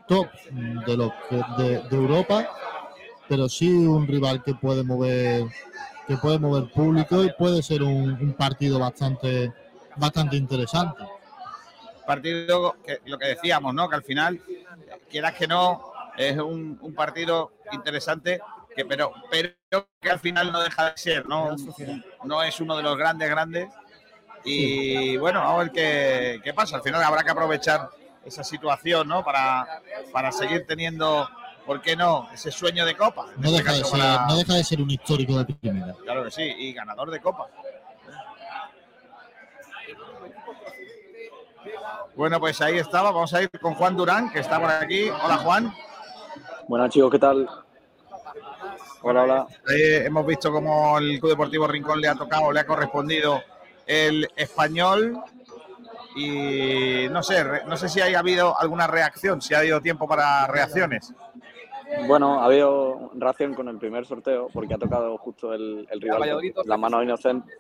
[0.08, 0.28] top
[0.86, 2.48] de los que- de, de Europa,
[3.28, 5.46] pero sí un rival que puede mover
[6.08, 9.52] que puede mover público y puede ser un, un partido bastante
[9.98, 11.04] bastante interesante.
[12.06, 13.90] Partido que lo que decíamos, ¿no?
[13.90, 14.40] Que al final,
[15.10, 18.40] quieras que no, es un, un partido interesante,
[18.76, 19.50] que, pero, pero
[20.02, 21.56] que al final no deja de ser, ¿no?
[22.24, 23.70] No es uno de los grandes, grandes.
[24.44, 26.76] Y bueno, vamos a ver qué, qué pasa.
[26.78, 27.90] Al final habrá que aprovechar
[28.24, 29.24] esa situación, ¿no?
[29.24, 31.28] Para, para seguir teniendo,
[31.66, 32.30] ¿por qué no?
[32.34, 33.26] Ese sueño de copa.
[33.38, 35.96] No este deja de ser, para- no deja de ser un histórico de primera.
[36.04, 37.48] Claro que sí, y ganador de copa.
[42.16, 43.12] Bueno, pues ahí estaba.
[43.12, 45.10] Vamos a ir con Juan Durán, que está por aquí.
[45.10, 45.74] Hola, Juan.
[46.68, 47.48] Buenas chicos, ¿qué tal?
[49.02, 49.48] Hola, hola.
[49.70, 53.42] Eh, hemos visto cómo el Club Deportivo Rincón le ha tocado, le ha correspondido
[53.86, 55.18] el español.
[56.16, 60.48] Y no sé, no sé si haya habido alguna reacción, si ha habido tiempo para
[60.48, 61.14] reacciones.
[62.08, 66.42] Bueno, ha habido reacción con el primer sorteo porque ha tocado justo el, el rival.
[66.66, 67.52] La mano inocente,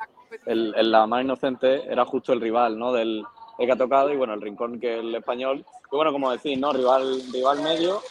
[0.46, 2.94] el, el- la mano inocente era justo el rival, ¿no?
[2.94, 3.26] Del
[3.58, 5.66] el que ha tocado y bueno, el rincón que el español.
[5.92, 6.74] Y bueno, como decís, ¿no?
[6.74, 8.02] Rival, rival medio.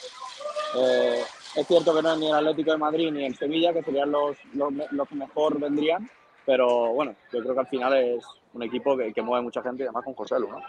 [0.76, 1.22] Eh,
[1.56, 4.10] es cierto que no es ni el Atlético de Madrid ni el Sevilla, que serían
[4.10, 6.10] los, los, los que mejor vendrían.
[6.46, 9.82] Pero bueno, yo creo que al final es un equipo que, que mueve mucha gente
[9.82, 10.60] y además con José Lu, ¿no?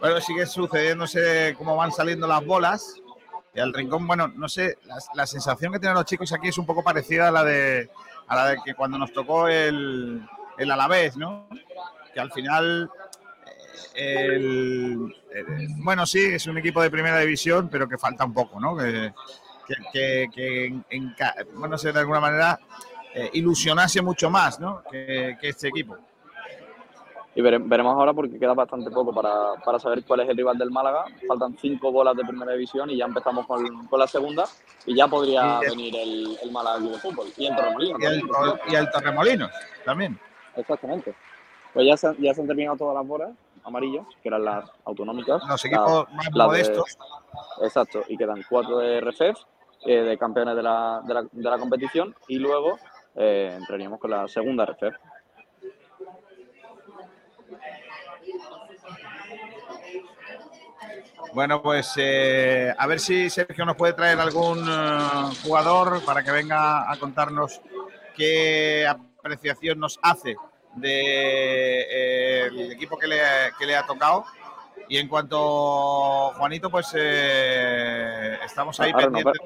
[0.00, 2.94] Bueno, sigue sucediéndose cómo van saliendo las bolas.
[3.54, 6.58] Y al rincón, bueno, no sé, la, la sensación que tienen los chicos aquí es
[6.58, 7.90] un poco parecida a la de,
[8.28, 10.22] a la de que cuando nos tocó el,
[10.58, 11.48] el Alavés, ¿no?
[12.18, 12.90] Que al final,
[13.94, 18.34] eh, el- el- bueno, sí, es un equipo de primera división, pero que falta un
[18.34, 18.76] poco, ¿no?
[18.76, 19.12] Que,
[19.92, 21.14] que, que- en-
[21.52, 22.58] bueno, no sé, de alguna manera
[23.14, 24.82] eh, ilusionase mucho más, ¿no?
[24.90, 25.96] Que, que este equipo.
[27.36, 30.58] Y vere- veremos ahora porque queda bastante poco para, para saber cuál es el rival
[30.58, 31.04] del Málaga.
[31.28, 34.44] Faltan cinco bolas de primera división y ya empezamos con, con la segunda.
[34.86, 37.28] Y ya podría Y el- venir el, el Málaga de Fútbol.
[37.36, 38.00] Y el Torremolinos.
[38.00, 38.72] Y el, también, por cierto.
[38.72, 39.50] y el Torremolinos
[39.84, 40.18] también.
[40.56, 41.14] Exactamente.
[41.74, 43.30] Pues ya se, han- ya se han terminado todas las bolas
[43.64, 45.42] amarillas, que eran las autonómicas.
[45.46, 46.98] Los equipos las- más las de- modestos.
[47.62, 49.36] exacto, y quedan cuatro de RFEF,
[49.86, 52.78] eh, de campeones de la, de la, de la competición, y luego
[53.14, 54.94] eh, entraríamos con la segunda RFEF.
[61.34, 64.98] Bueno, pues eh, a ver si Sergio nos puede traer algún eh,
[65.44, 67.60] jugador para que venga a contarnos
[68.16, 70.36] qué apreciación nos hace
[70.74, 73.20] del equipo que le,
[73.58, 74.24] que le ha tocado.
[74.88, 79.40] Y en cuanto Juanito, pues eh, estamos ahí Ahora pendientes.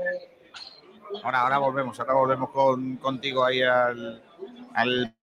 [1.25, 4.23] Ahora, ahora volvemos, ahora volvemos con, contigo ahí al,
[4.75, 5.15] al-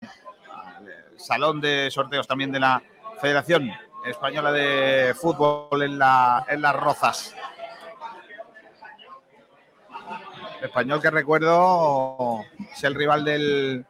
[0.51, 2.81] al salón de sorteos también de la
[3.21, 3.71] Federación
[4.05, 7.35] Española de Fútbol en, la, en las Rozas.
[10.59, 12.41] El español que recuerdo
[12.73, 13.85] es el rival del,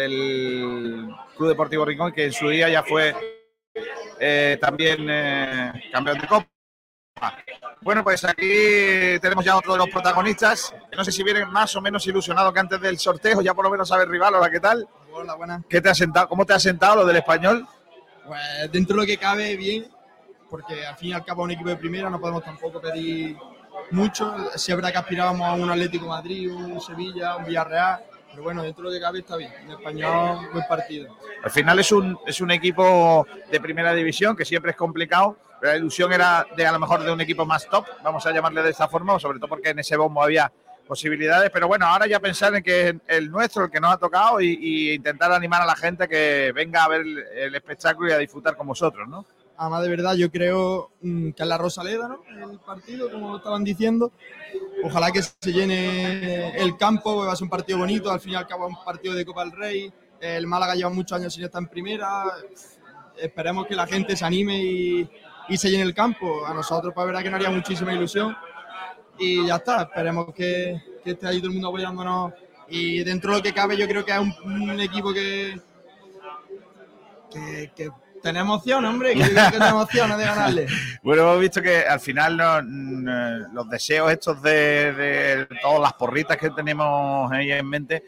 [0.00, 3.14] del Club Deportivo Rincón, que en su día ya fue
[4.18, 6.46] eh, también eh, campeón de Copa.
[7.82, 10.74] Bueno, pues aquí tenemos ya otro de los protagonistas.
[10.96, 13.70] No sé si vienen más o menos ilusionados que antes del sorteo, ya por lo
[13.70, 14.34] menos sabe el rival.
[14.34, 14.88] Hola, ¿qué tal?
[15.12, 15.62] Hola, buenas.
[15.68, 16.28] ¿Qué te ha sentado?
[16.28, 17.66] ¿Cómo te ha sentado lo del español?
[18.26, 19.86] Pues dentro de lo que cabe, bien,
[20.48, 23.36] porque al fin y al cabo un equipo de primera no podemos tampoco pedir
[23.90, 24.34] mucho.
[24.56, 28.62] Si es verdad que aspirábamos a un Atlético Madrid, un Sevilla, un Villarreal, pero bueno,
[28.62, 29.52] dentro de lo que cabe está bien.
[29.62, 31.16] En español, buen partido.
[31.42, 35.36] Al final es un, es un equipo de primera división que siempre es complicado.
[35.60, 38.32] Pero la ilusión era de a lo mejor de un equipo más top, vamos a
[38.32, 40.50] llamarle de esta forma, sobre todo porque en ese bombo había
[40.86, 41.50] posibilidades.
[41.50, 44.40] Pero bueno, ahora ya pensar en que es el nuestro, el que nos ha tocado,
[44.40, 48.18] y, intentar animar a la gente que venga a ver el, el espectáculo y a
[48.18, 49.26] disfrutar con vosotros, ¿no?
[49.60, 52.22] Además, de verdad, yo creo mm, que es la Rosaleda, ¿no?
[52.50, 54.10] El partido, como estaban diciendo.
[54.82, 58.10] Ojalá que se llene el campo, va a ser un partido bonito.
[58.10, 59.92] Al fin y al cabo, un partido de Copa del Rey.
[60.18, 62.24] El Málaga lleva muchos años sin estar en primera.
[63.18, 65.10] Esperemos que la gente se anime y,
[65.58, 66.46] se llene el campo.
[66.46, 68.34] A nosotros, pues, verdad que nos haría muchísima ilusión.
[69.18, 72.32] Y ya está, esperemos que, que esté ahí todo el mundo apoyándonos.
[72.70, 75.60] Y dentro de lo que cabe, yo creo que es un, equipo que,
[77.76, 77.90] que
[78.22, 79.22] tenemos opción, hombre, que,
[79.82, 80.66] opciones de ganarle.
[81.02, 85.92] Bueno, hemos visto que al final no- n- los deseos estos de, de todas las
[85.94, 88.02] porritas que tenemos ahí en mente, eh,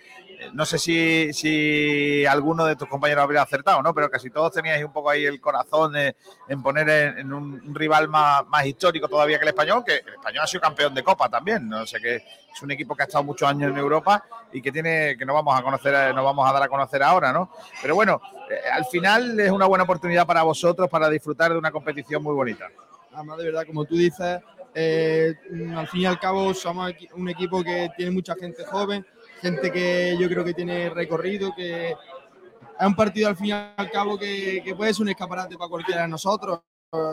[0.52, 3.94] no sé si, si alguno de tus compañeros habría acertado, ¿no?
[3.94, 6.88] Pero casi todos teníais un poco ahí el corazón en poner
[7.18, 10.60] en, un, rival más, más histórico todavía que el español, que el español ha sido
[10.60, 11.82] campeón de Copa también, ¿no?
[11.82, 14.70] O sea que es un equipo que ha estado muchos años en Europa y que
[14.70, 17.50] tiene que no vamos a conocer, no vamos a dar a conocer ahora, ¿no?
[17.80, 18.20] Pero bueno,
[18.50, 22.34] eh, al final es una buena oportunidad para vosotros para disfrutar de una competición muy
[22.34, 22.68] bonita.
[23.14, 24.40] Además, de verdad, como tú dices,
[24.74, 25.34] eh,
[25.76, 29.04] al fin y al cabo somos un equipo que tiene mucha gente joven,
[29.42, 33.90] gente que yo creo que tiene recorrido, que es un partido al fin y al
[33.90, 36.60] cabo que, que puede ser un escaparate para cualquiera de nosotros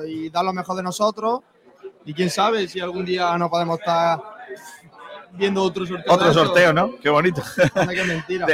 [0.08, 1.40] y dar lo mejor de nosotros.
[2.06, 4.22] Y quién sabe si algún día no podemos estar
[5.32, 6.14] viendo otro sorteo.
[6.14, 7.00] Otro sorteo, ¿no?
[7.00, 7.42] Qué bonito.
[7.90, 8.48] Qué mentira.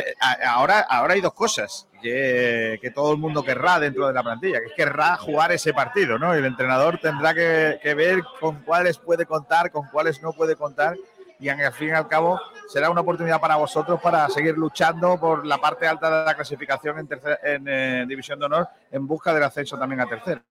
[0.48, 4.60] Ahora, ahora hay dos cosas que, que todo el mundo querrá dentro de la plantilla,
[4.62, 6.34] que querrá jugar ese partido, ¿no?
[6.36, 10.56] Y el entrenador tendrá que, que ver con cuáles puede contar, con cuáles no puede
[10.56, 10.96] contar.
[11.40, 15.46] Y al fin y al cabo será una oportunidad para vosotros para seguir luchando por
[15.46, 19.34] la parte alta de la clasificación en, tercera- en eh, División de Honor en busca
[19.34, 20.42] del ascenso también a tercera.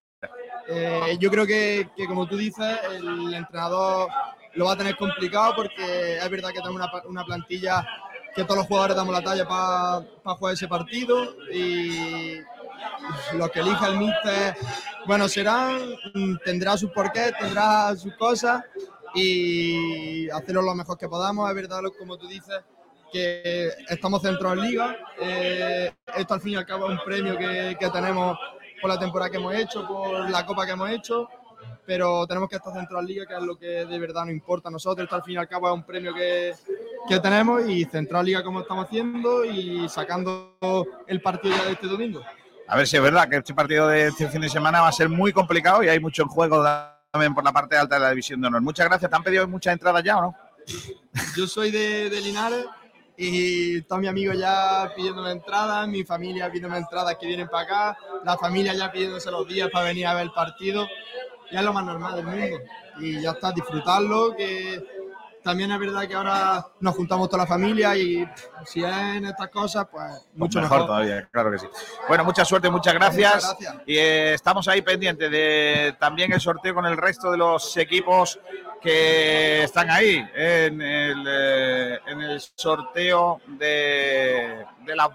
[0.68, 4.08] Eh, yo creo que, como tú dices, el entrenador
[4.54, 7.86] lo va a tener complicado porque es verdad que tenemos una, pa- plantilla
[8.34, 12.38] que todos los jugadores damos la talla para jugar ese partido y
[13.34, 14.56] lo que elija el míster,
[15.06, 15.78] bueno, serán,
[16.14, 18.62] mm, tendrá sus porqués, tendrá sus cosas
[19.14, 21.48] y hacerlo lo mejor que podamos.
[21.48, 22.62] Es verdad, como tú dices,
[23.12, 24.96] que estamos centrados en liga.
[25.20, 28.36] Eh, esto al fin y al cabo es un premio que, que tenemos
[28.80, 31.28] por la temporada que hemos hecho, por la copa que hemos hecho,
[31.86, 34.68] pero tenemos que estar centrados en liga, que es lo que de verdad nos importa
[34.68, 35.04] a nosotros.
[35.04, 36.52] Esto al fin y al cabo es un premio que,
[37.08, 40.56] que tenemos y centrado en liga como estamos haciendo y sacando
[41.06, 42.20] el partido ya de este domingo.
[42.66, 44.92] A ver si es verdad que este partido de este fin de semana va a
[44.92, 46.62] ser muy complicado y hay mucho en juego
[47.14, 48.60] también por la parte alta de la División de Honor.
[48.60, 49.08] Muchas gracias.
[49.08, 50.36] ¿Te han pedido muchas entradas ya o no?
[51.36, 52.66] Yo soy de, de Linares
[53.16, 57.98] y todos mis amigos ya pidiéndome entradas, mi familia pidiéndome entradas que vienen para acá,
[58.24, 60.88] la familia ya pidiéndose los días para venir a ver el partido.
[61.52, 62.58] Ya es lo más normal del mundo.
[62.98, 64.84] Y ya está, disfrutarlo, que
[65.44, 69.26] también es verdad que ahora nos juntamos toda la familia y pff, si es en
[69.26, 70.88] estas cosas, pues mucho mejor, mejor.
[70.88, 71.66] todavía, claro que sí.
[72.08, 73.34] Bueno, mucha suerte, muchas gracias.
[73.34, 73.82] Muchas gracias.
[73.86, 78.40] Y eh, estamos ahí pendientes de también el sorteo con el resto de los equipos
[78.80, 85.08] que están ahí en el, eh, en el sorteo de, de, las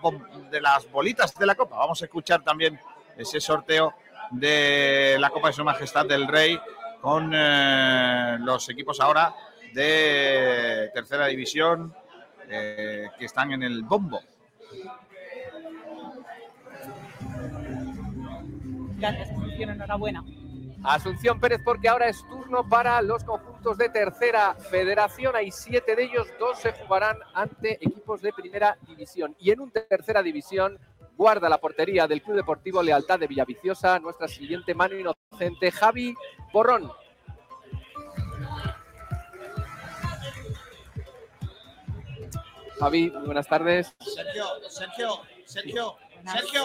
[0.52, 1.78] de las bolitas de la Copa.
[1.78, 2.80] Vamos a escuchar también
[3.18, 3.96] ese sorteo
[4.32, 6.60] de la Copa de Su Majestad del Rey
[7.02, 9.34] con eh, los equipos ahora
[9.74, 11.94] de tercera división
[12.50, 14.22] eh, que están en el bombo.
[18.98, 20.24] Gracias, Asunción, enhorabuena.
[20.84, 25.36] Asunción Pérez, porque ahora es turno para los conjuntos de tercera federación.
[25.36, 29.36] Hay siete de ellos, dos se jugarán ante equipos de primera división.
[29.40, 30.80] Y en un tercera división
[31.18, 36.16] guarda la portería del Club Deportivo Lealtad de Villaviciosa, nuestra siguiente mano inocente, Javi
[36.54, 36.90] Borrón.
[42.80, 43.94] Javi, muy buenas tardes.
[44.00, 46.64] Sergio, Sergio, Sergio, Sergio.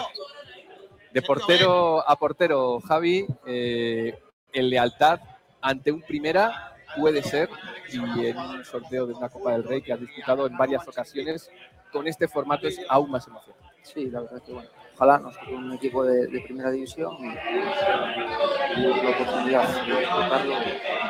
[1.11, 4.17] De portero a portero, Javi, eh,
[4.53, 5.19] en lealtad
[5.61, 7.49] ante un primera puede ser
[7.91, 7.97] y
[8.27, 11.49] en un sorteo de una Copa del Rey que has disputado en varias ocasiones,
[11.91, 13.65] con este formato es aún más emocionante.
[13.83, 17.15] Sí, la verdad es que bueno, ojalá nos toque un equipo de, de primera división
[17.19, 21.05] y, y la oportunidad de.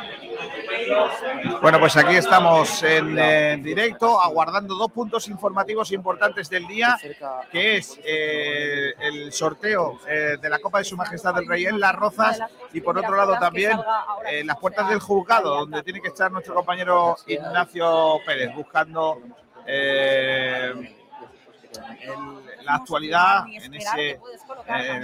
[1.62, 6.98] Bueno, pues aquí estamos en eh, directo aguardando dos puntos informativos importantes del día,
[7.52, 11.80] que es eh, el sorteo eh, de la Copa de Su Majestad del Rey en
[11.80, 12.40] Las Rozas
[12.74, 13.80] y por otro lado también
[14.30, 19.20] eh, las puertas del juzgado, donde tiene que estar nuestro compañero Ignacio Pérez buscando
[21.78, 24.20] el- la actualidad en ese, eh,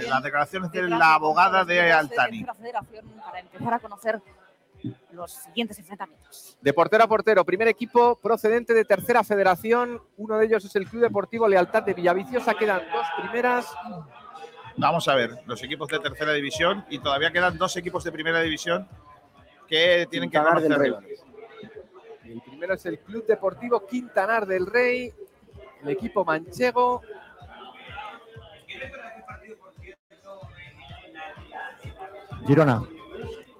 [0.08, 2.44] las declaraciones de la abogada de Altani.
[2.44, 4.20] Para empezar a conocer
[5.12, 6.56] los siguientes enfrentamientos.
[6.60, 10.02] De portero a portero, primer equipo procedente de tercera federación.
[10.16, 12.54] Uno de ellos es el Club Deportivo Lealtad de Villaviciosa.
[12.54, 13.72] Quedan dos primeras.
[14.76, 18.40] Vamos a ver, los equipos de tercera división y todavía quedan dos equipos de primera
[18.40, 18.88] división
[19.68, 20.90] que tienen que del Rey.
[20.90, 21.24] rivales.
[22.24, 25.12] El primero es el Club Deportivo Quintanar del Rey.
[25.82, 27.02] El equipo manchego.
[32.46, 32.82] Girona.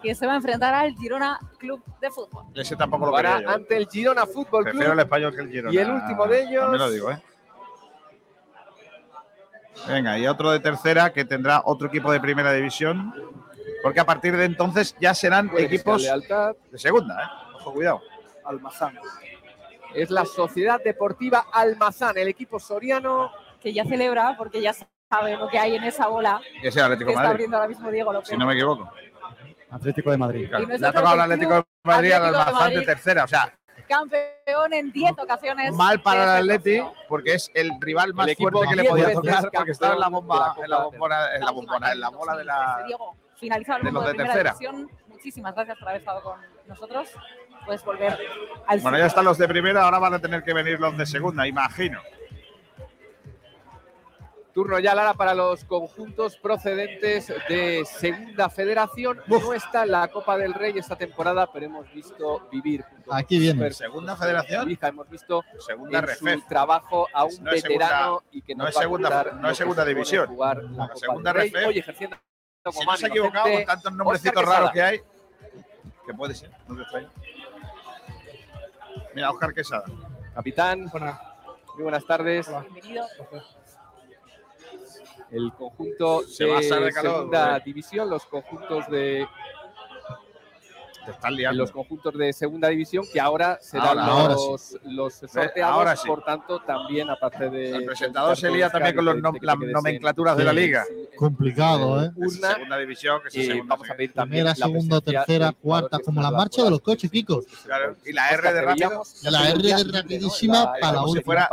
[0.02, 2.46] Que se va a enfrentar al Girona Club de Fútbol.
[2.54, 3.50] Ese tampoco lo quería yo.
[3.50, 4.72] ante el Girona Fútbol Club.
[4.72, 5.74] Prefiero el español que el Girona.
[5.74, 6.62] Y el último de ellos.
[6.62, 7.22] También lo digo, ¿eh?
[9.88, 13.14] Venga, y otro de tercera que tendrá otro equipo de primera división.
[13.82, 17.26] Porque a partir de entonces ya serán equipos de segunda, ¿eh?
[17.56, 18.00] Ojo, cuidado.
[18.44, 18.98] Almazán.
[19.94, 23.30] Es la Sociedad Deportiva Almazán, el equipo soriano.
[23.60, 24.74] Que ya celebra porque ya
[25.08, 27.30] sabe lo que hay en esa bola Que es el Atlético que de está Madrid,
[27.34, 28.28] abriendo ahora mismo Diego López.
[28.28, 28.90] si no me equivoco.
[29.70, 30.48] Atlético de Madrid.
[30.48, 32.86] Claro, Le ha tocado el Atlético de Madrid al de Almazán de Madrid.
[32.86, 33.24] tercera.
[33.24, 33.54] O sea,
[33.88, 35.72] Campeón en 10 ocasiones.
[35.74, 39.50] mal para el Atleti porque es el rival más El fuerte que le podía tocar
[39.52, 42.44] porque estaba en la bomba, en la bombona, en la bombona, en la bola de
[42.44, 42.82] la.
[42.86, 44.50] Diego, finalizar el de de, de primera tercera.
[44.58, 44.90] división.
[45.08, 47.08] Muchísimas gracias por haber estado con nosotros.
[47.64, 48.18] Puedes volver
[48.66, 51.06] al Bueno, ya están los de primera, ahora van a tener que venir los de
[51.06, 52.00] segunda, imagino.
[54.52, 59.18] Turno ya, Lara, para los conjuntos procedentes de Segunda Federación.
[59.26, 62.84] No está en la Copa del Rey esta temporada, pero hemos visto vivir.
[63.10, 63.54] Aquí viene.
[63.54, 64.70] Super Segunda Federación.
[64.70, 66.40] Hija, hemos visto Segunda en Refef.
[66.42, 69.24] su trabajo a un No veterano segunda- y que no nos es va a segunda-
[69.40, 70.26] no es segunda división.
[70.26, 71.78] Jugar la La Copa segunda del Rey.
[71.78, 75.00] Ejerciendo Si como no se ha equivocado con tantos nombrecitos raros que hay,
[76.06, 77.08] que puede ser, no te.
[79.14, 79.84] Mira, Oscar Quesada.
[80.34, 80.90] Capitán,
[81.74, 82.48] muy buenas tardes.
[82.48, 83.04] Bienvenido.
[85.30, 87.62] El conjunto Se va a de de segunda eh.
[87.64, 89.26] división, los conjuntos de
[91.04, 91.58] Te liando.
[91.62, 96.06] los conjuntos de segunda división que ahora serán Ahora, ahora los, los sorteados, ahora sí.
[96.06, 100.36] por tanto también aparte de El presentador se lía también con los nom- las nomenclaturas
[100.36, 100.84] de la liga.
[101.16, 102.10] Complicado, ¿eh?
[102.16, 103.74] urna Segunda división, que es y segunda.
[103.74, 107.10] vamos a pedir también Primera, la segunda, tercera, cuarta, como la marcha de los coches,
[107.10, 107.42] Kiko.
[107.64, 109.02] Claro, y la R de rápido.
[109.24, 111.48] la R de rapidísima para la última.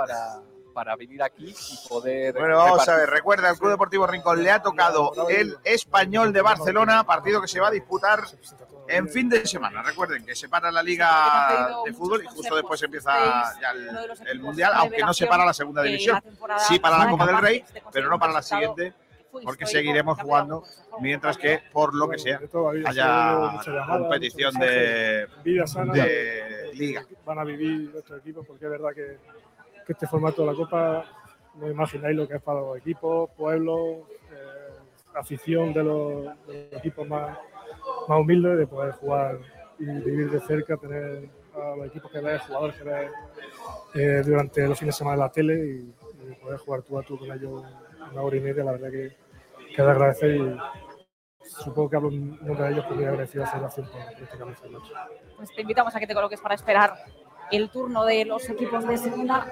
[0.79, 3.01] Para, venir aquí y poder Bueno, vamos a repartir.
[3.01, 7.47] ver, recuerda, el Club Deportivo Rincón le ha tocado el Español de Barcelona, partido que
[7.47, 8.23] se va a disputar
[8.87, 9.83] en fin de semana.
[9.83, 13.11] Recuerden que se para la Liga de Fútbol y justo después empieza
[13.61, 13.89] ya el,
[14.27, 16.21] el Mundial, aunque no se para la segunda división.
[16.67, 18.93] Sí para la Copa del Rey, pero no para la siguiente,
[19.43, 20.63] porque seguiremos jugando,
[20.99, 22.39] mientras que, por lo que sea,
[22.85, 27.05] haya competición de, de Liga.
[27.25, 29.17] van a vivir nuestros equipos porque es verdad que,
[29.93, 31.05] este formato de la Copa
[31.55, 34.79] no imagináis lo que es para los equipos, pueblos, eh,
[35.15, 37.37] afición de los, de equipos más,
[38.07, 39.37] humildes de poder jugar
[39.77, 43.11] y vivir de cerca, tener a los equipos que ves, jugadores que ves
[43.95, 45.93] eh, durante los fines de semana en la tele y,
[46.43, 47.63] poder jugar tú a tú con ellos
[48.11, 49.17] una hora y media, la verdad que,
[49.75, 50.57] que de agradecer y
[51.43, 54.67] supongo que hablo nombre de ellos porque agradecido a la Federación por este.
[55.35, 56.93] Pues te invitamos a que te coloques para esperar
[57.51, 59.47] el turno de los equipos de segunda.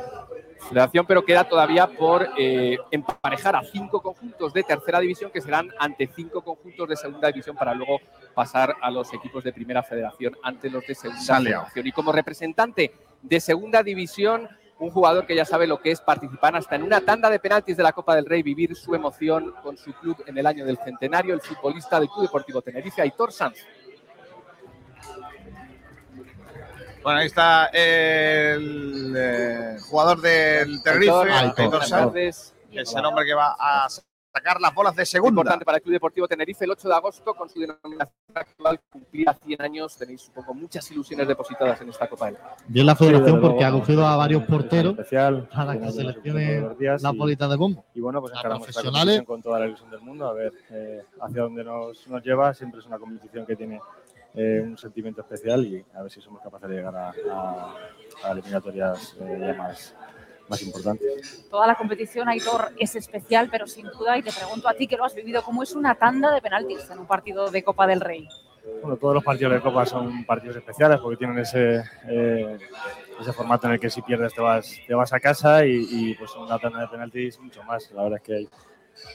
[0.69, 5.69] Federación, pero queda todavía por eh, emparejar a cinco conjuntos de tercera división que serán
[5.79, 7.99] ante cinco conjuntos de segunda división para luego
[8.33, 11.63] pasar a los equipos de primera federación ante los de segunda liado.
[11.65, 11.87] federación.
[11.87, 12.91] Y como representante
[13.21, 14.49] de segunda división,
[14.79, 17.77] un jugador que ya sabe lo que es participar hasta en una tanda de penaltis
[17.77, 20.77] de la Copa del Rey, vivir su emoción con su club en el año del
[20.77, 23.57] centenario, el futbolista del Club Deportivo Tenerife, Aitor Sanz.
[27.07, 32.53] Bueno, ahí está el eh, jugador del Tenerife, Aitor, tardes.
[32.69, 35.39] que es el hombre que va a sacar las bolas de segunda.
[35.39, 39.33] Importante para el Club Deportivo Tenerife, el 8 de agosto, con su denominación actual, cumplirá
[39.35, 39.95] 100 años.
[39.97, 42.37] Tenéis, supongo, muchas ilusiones depositadas en esta Copa del.
[42.67, 46.57] Bien la Sí, federación porque luego, ha cogido a varios porteros especial, para que seleccione
[46.77, 47.85] y- bolitas de bombo.
[47.93, 49.23] Y bueno, pues A encaramos esta profesionales.
[49.23, 52.53] competición con toda la ilusión del mundo, a ver eh, hacia dónde nos, nos lleva.
[52.53, 53.79] Siempre es una competición que tiene
[54.37, 57.75] eh, un sentimiento especial y a ver si somos capaces de llegar a, a-
[58.23, 59.95] a eliminatorias eh, más,
[60.47, 61.45] más importantes.
[61.49, 64.97] Toda la competición, Aitor, es especial, pero sin duda, y te pregunto a ti que
[64.97, 67.99] lo has vivido, ¿cómo es una tanda de penaltis en un partido de Copa del
[68.01, 68.27] Rey?
[68.81, 72.57] Bueno, todos los partidos de Copa son partidos especiales porque tienen ese, eh,
[73.19, 76.15] ese formato en el que si pierdes te vas, te vas a casa y, y,
[76.15, 77.89] pues una tanda de penaltis mucho más.
[77.91, 78.49] La verdad es que hay,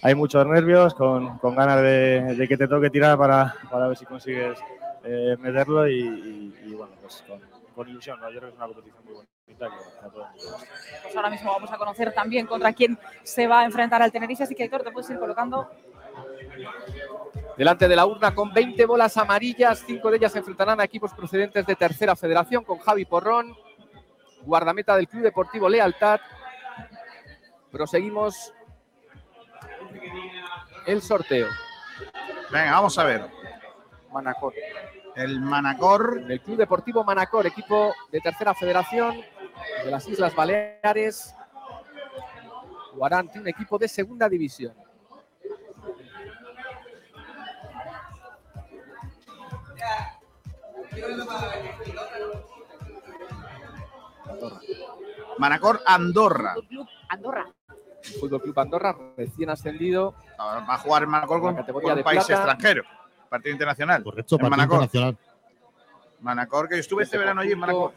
[0.03, 3.97] hay muchos nervios, con, con ganas de, de que te toque tirar para, para ver
[3.97, 4.59] si consigues
[5.05, 7.41] eh, meterlo y, y- y, bueno, pues con,
[7.75, 8.21] con ilusión.
[8.21, 8.31] ¿no?
[8.31, 10.33] Yo creo que es una competición muy bonita que a gusta.
[11.03, 14.45] Pues ahora mismo vamos a conocer también contra quién se va a enfrentar al Tenerife,
[14.45, 15.71] así que Aitor, te puedes ir colocando.
[17.57, 21.13] Delante de la urna con 20 bolas amarillas, cinco de ellas se enfrentarán a equipos
[21.13, 23.55] procedentes de tercera federación con Javi Porrón,
[24.43, 26.21] guardameta del Club Deportivo Lealtad.
[27.71, 28.53] Proseguimos
[30.87, 31.49] el sorteo.
[32.51, 33.42] Venga, vamos a ver.
[34.13, 34.55] Manacor.
[35.17, 36.23] El Manacor.
[36.29, 39.21] El Club Deportivo Manacor, equipo de tercera federación
[39.85, 41.35] de las Islas Baleares.
[42.93, 44.75] Jugará ante un equipo de segunda división.
[55.39, 56.55] Manacor Andorra.
[56.69, 57.47] Club Andorra.
[58.21, 60.15] Fútbol Club Andorra, recién ascendido.
[60.39, 62.43] Va a jugar Manacor con, categoría con de un país plata.
[62.43, 62.83] extranjero.
[63.33, 64.03] Partido internacional.
[64.05, 64.75] Correcto, En partido Manacor.
[64.85, 65.17] internacional.
[66.21, 67.95] Manacor, que yo estuve este verano allí en Manacor.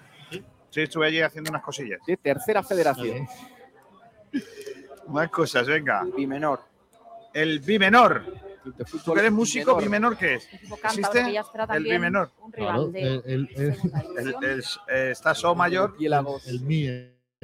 [0.69, 1.99] Sí, estuve allí haciendo unas cosillas.
[2.07, 3.27] De tercera federación.
[5.09, 6.05] Más cosas, venga.
[6.15, 6.61] Bimenor.
[7.33, 8.23] El bimenor.
[9.03, 9.75] ¿Tú que eres músico?
[9.75, 10.15] bimenor.
[10.15, 10.49] ¿Bimenor qué es?
[10.85, 11.37] ¿Existe?
[11.73, 12.31] El bimenor.
[12.39, 13.77] un rival de el, el, el,
[14.17, 15.95] El, el- está So mayor.
[15.99, 16.87] el mi,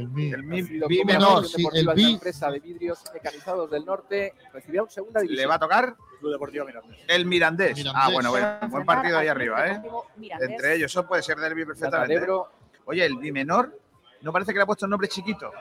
[0.02, 0.32] el mi.
[0.32, 1.45] El mi, Nacido bi como menor.
[1.48, 5.41] Sí, el una empresa de vidrios mecanizados del norte recibirá un segunda división.
[5.41, 5.95] ¿Le va a tocar?
[6.19, 6.99] Club Deportivo Mirandés.
[7.07, 7.76] El Mirandés.
[7.76, 8.03] Mirandés.
[8.06, 8.60] Ah, bueno, bueno.
[8.69, 9.82] Buen partido ahí arriba, ¿eh?
[10.18, 10.49] Mirandés.
[10.49, 12.15] Entre ellos, eso puede ser derbi perfectamente.
[12.15, 12.52] Ebro.
[12.86, 13.78] Oye, el bimenor,
[14.22, 15.52] ¿no parece que le ha puesto el nombre chiquito?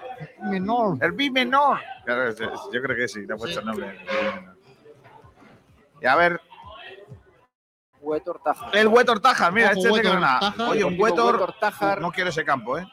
[0.43, 0.99] Menor.
[1.03, 1.79] El bimenor.
[2.05, 3.99] Claro, es- es- yo creo que sí, le ha puesto el nombre.
[6.03, 6.41] Y a ver,
[8.01, 8.71] Huetor Taja.
[8.73, 10.55] el Huetor Tajar, mira, Ojo, este es de Granada.
[10.71, 11.55] Oye, un Huetor,
[12.01, 12.87] no quiero ese campo, ¿eh?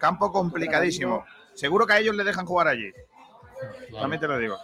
[0.00, 1.24] Campo complicadísimo.
[1.54, 2.90] Seguro que a ellos le dejan jugar allí.
[3.92, 4.56] También te lo digo.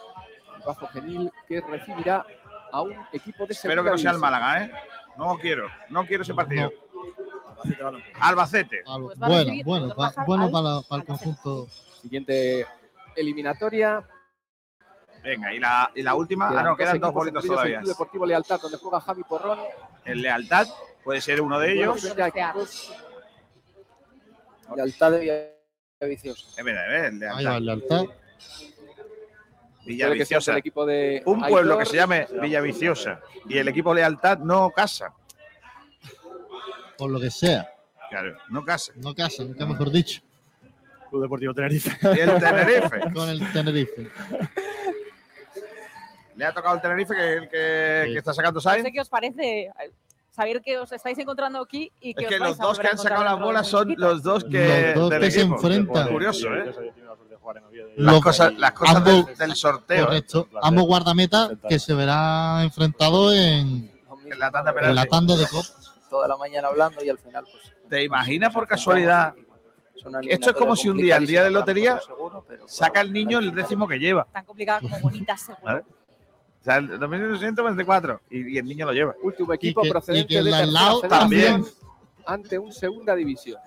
[0.67, 2.25] Bajo Genil que recibirá
[2.73, 4.19] a un equipo de Espero que no sea el.
[4.19, 4.73] Málaga, ¿eh?
[5.17, 6.73] No quiero, no quiero ese partido.
[7.59, 8.13] Albacete Balompié.
[8.21, 8.83] Albacete.
[8.87, 11.67] Al- Pues bueno, bueno, pa- bueno para, para el conjunto.
[12.03, 12.67] Siguiente
[13.15, 14.03] eliminatoria.
[15.23, 16.49] Venga, y la, y la última.
[16.49, 17.77] Ah, no, quedan dos bolitos todavía.
[17.79, 19.59] El Club Deportivo Lealtad, donde juega Javi Porrón.
[20.05, 20.67] El Lealtad
[21.05, 22.15] puede ser uno de ellos.
[24.75, 25.53] Lealtad de
[26.01, 26.63] Villaviciosa.
[26.63, 27.51] Mira, eh, el Ahí Lealtad.
[27.53, 28.05] va el lealtad.
[29.85, 30.53] Villaviciosa.
[30.53, 31.79] el equipo de Un pueblo Aitor.
[31.79, 35.13] que se llame Villaviciosa y el equipo Lealtad no casa.
[36.99, 37.71] Por lo que sea.
[38.11, 38.93] Claro, no casa.
[38.97, 40.23] No casa, nunca mejor dicho.
[41.11, 41.91] Club Deportivo Tenerife.
[42.17, 43.01] Y el Tenerife.
[43.15, 44.09] Con el Tenerife.
[46.35, 48.13] Le ha tocado el Tenerife que el que, Sí.
[48.13, 48.85] que está sacando No Sainz.
[48.85, 49.71] sé qué os parece
[50.37, 52.89] saber que os estáis encontrando aquí y que Es os que vais los dos que
[52.89, 56.09] han sacado las bolas son los dos que Los dos del que se enfrentan.
[56.09, 56.93] Curioso, ¿eh?
[57.97, 60.03] Y- Las cosas, las cosas ambos- del, del sorteo.
[60.03, 60.07] ¿eh?
[60.07, 60.49] Correcto.
[60.63, 63.91] Ambos guardametas que se verán enfrentados en,
[64.31, 65.69] En la tanda en la tanda de Copa.
[66.11, 67.73] Toda la mañana hablando y al final, pues.
[67.89, 69.35] ¿Te imaginas por casualidad?
[69.97, 73.01] es una Esto es como si un día, el día de lotería, seguro, pero, saca
[73.01, 74.27] el niño el décimo que lleva.
[74.33, 75.83] Tan complicada como bonita, seguro.
[76.67, 79.15] Sea, el 2224 y, y el niño lo lleva.
[79.23, 81.65] Último equipo que- y procedente de federación también.
[82.27, 83.59] ante un segunda división.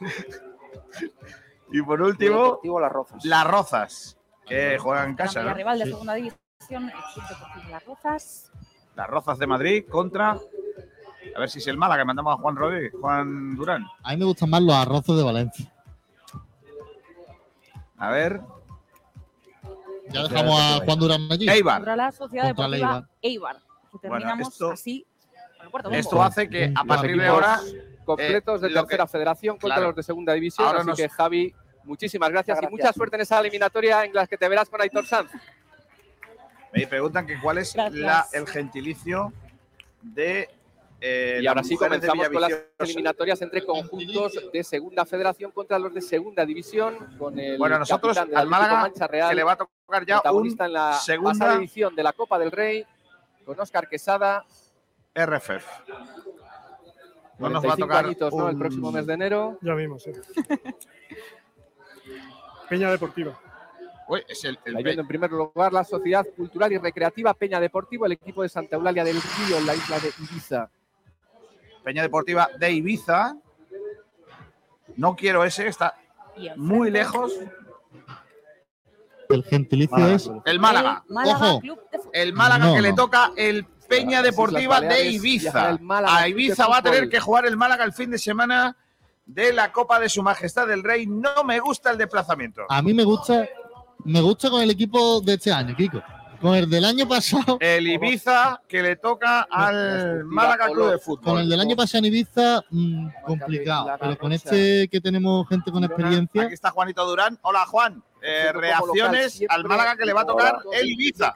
[1.70, 3.24] Y por último, Las Rozas.
[3.26, 5.42] las Rozas, que juegan en casa.
[5.42, 5.52] ¿no?
[5.52, 5.90] rival de Sí.
[5.90, 6.90] segunda división,
[7.70, 8.52] Las Rozas.
[8.96, 10.30] Las Rozas de Madrid contra.
[11.36, 13.84] A ver si es el Málaga, que mandamos a Juan Rodríguez, Juan Durán.
[14.02, 15.70] A mí me gustan más los arroces de Valencia.
[17.98, 18.40] A ver.
[20.12, 21.48] Ya dejamos a Juan Durán allí.
[21.48, 21.76] Eibar.
[21.78, 23.56] Contra la Sociedad Contra el Deportiva Eibar.
[23.92, 25.06] Que terminamos esto- así.
[25.92, 27.60] Esto hace que a partir de ahora.
[28.04, 29.86] completos de eh, tercera que- federación contra claro.
[29.88, 30.66] los de segunda división.
[30.66, 31.54] Ahora así nos- que Javi,
[31.84, 35.04] muchísimas gracias, y mucha suerte en esa eliminatoria en las que te verás con Aitor
[35.06, 35.30] Sanz.
[36.72, 39.32] Me preguntan que cuál es la- el gentilicio
[40.00, 40.48] de.
[41.00, 45.94] Eh, y ahora sí comenzamos con las eliminatorias entre conjuntos de segunda federación contra los
[45.94, 46.96] de segunda división.
[47.18, 50.20] Con el Bueno, nosotros del al Málaga Mancha Real, que le va a tocar ya
[50.32, 52.84] un en la segunda pasada edición de la Copa del Rey
[53.44, 54.44] con Óscar Quesada.
[55.14, 55.66] RFF.
[57.38, 58.48] No nos va a 45 tocar añitos, ¿no?
[58.48, 59.58] El próximo mes de enero.
[59.62, 60.10] Ya mismo, sí.
[62.68, 63.38] Peña Deportiva.
[64.08, 68.12] Uy, es el, el en primer lugar la Sociedad Cultural y Recreativa Peña Deportivo, el
[68.12, 70.70] equipo de Santa Eulalia del Río en la isla de Ibiza.
[71.88, 73.34] Peña Deportiva de Ibiza.
[74.96, 75.94] No quiero ese, está
[76.56, 77.32] muy lejos.
[79.30, 80.14] El gentilicio Málaga.
[80.14, 80.30] es.
[80.44, 81.02] El Málaga.
[81.08, 81.62] El Málaga Ojo.
[82.12, 85.50] El Málaga No, que le toca el Peña Deportiva de Ibiza.
[85.50, 88.18] viajará el Málaga A Ibiza va a tener que jugar el Málaga el fin de
[88.18, 88.76] semana
[89.24, 91.06] de la Copa de Su Majestad del Rey.
[91.06, 92.66] No me gusta el desplazamiento.
[92.68, 93.48] A mí me gusta,
[94.04, 96.02] me gusta con el equipo de este año, Kiko.
[96.40, 97.58] Con el del año pasado.
[97.60, 101.24] El Ibiza que le toca al Málaga Club de Fútbol.
[101.24, 103.90] Con el del año pasado en Ibiza, mm, complicado.
[103.98, 106.42] Pero con este que tenemos gente con experiencia.
[106.42, 107.38] Aquí está Juanito Durán.
[107.42, 108.02] Hola Juan.
[108.22, 111.34] Eh, reacciones al Málaga que le va a tocar el Ibiza.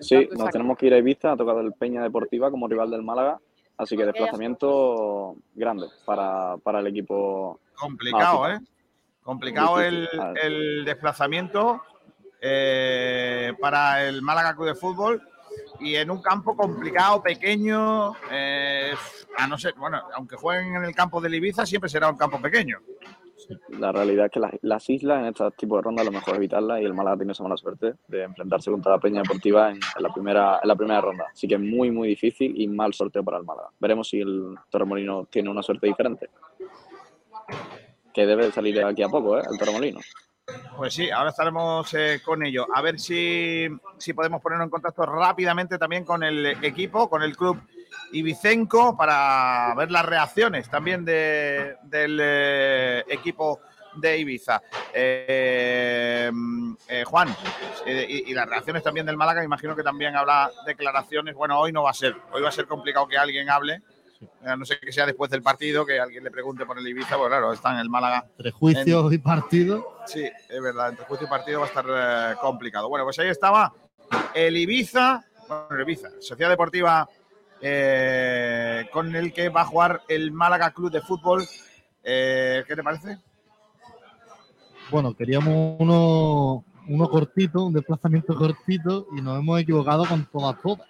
[0.00, 3.02] Sí, nos tenemos que ir a Ibiza, ha tocado el Peña Deportiva como rival del
[3.02, 3.40] Málaga,
[3.78, 7.60] así que desplazamiento grande para, para el equipo.
[7.74, 8.50] Complicado.
[8.50, 8.60] ¿eh?
[9.22, 10.08] Complicado el,
[10.42, 11.82] el desplazamiento
[12.40, 15.22] eh, para el Málaga Club de Fútbol
[15.80, 18.94] y en un campo complicado, pequeño, eh,
[19.36, 22.40] a no ser, bueno, aunque jueguen en el campo del Ibiza, siempre será un campo
[22.40, 22.78] pequeño.
[23.78, 26.38] La realidad es que las, las islas en este tipo de rondas lo mejor es
[26.38, 29.78] evitarlas y el Málaga tiene esa mala suerte de enfrentarse contra la Peña Deportiva en,
[30.00, 31.26] la primera en la primera ronda.
[31.32, 33.68] Así que es muy muy difícil y mal sorteo para el Málaga.
[33.78, 36.30] Veremos si el Torremolino tiene una suerte diferente.
[38.12, 39.42] Que debe de salir de aquí a poco, ¿eh?
[39.48, 40.00] El Torremolino.
[40.76, 42.66] Pues sí, ahora estaremos eh, con ello.
[42.72, 43.66] A ver si,
[43.98, 47.60] si podemos ponernos en contacto rápidamente también con el equipo, con el club
[48.12, 53.60] Ibicenco, para ver las reacciones también de- del eh, equipo
[53.96, 54.62] de Ibiza.
[54.94, 56.30] Eh,
[57.06, 57.34] Juan,
[57.86, 61.34] y, las reacciones también del Málaga, imagino que también habrá declaraciones.
[61.34, 63.82] Bueno, hoy no va a ser, hoy va a ser complicado que alguien hable.
[64.44, 67.16] A no sé que sea después del partido, que alguien le pregunte por el Ibiza,
[67.16, 68.26] pues claro, está en el Málaga.
[68.36, 69.84] Entre juicios y partidos.
[70.06, 72.88] Sí, es verdad, entre juicio y partido va a estar eh, complicado.
[72.88, 73.72] Bueno, pues ahí estaba
[74.34, 77.08] el Ibiza, bueno, el Ibiza, Sociedad Deportiva
[77.60, 81.46] eh, con el que va a jugar el Málaga Club de Fútbol.
[82.02, 83.18] Eh, ¿Qué te parece?
[84.90, 90.86] Bueno, queríamos uno, uno cortito, un desplazamiento cortito, y nos hemos equivocado con todas, todas.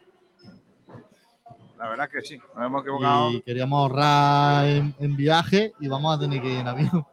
[1.79, 3.31] La verdad que sí, nos hemos equivocado.
[3.33, 7.07] Y queríamos ahorrar en, en viaje y vamos a tener que ir en avión.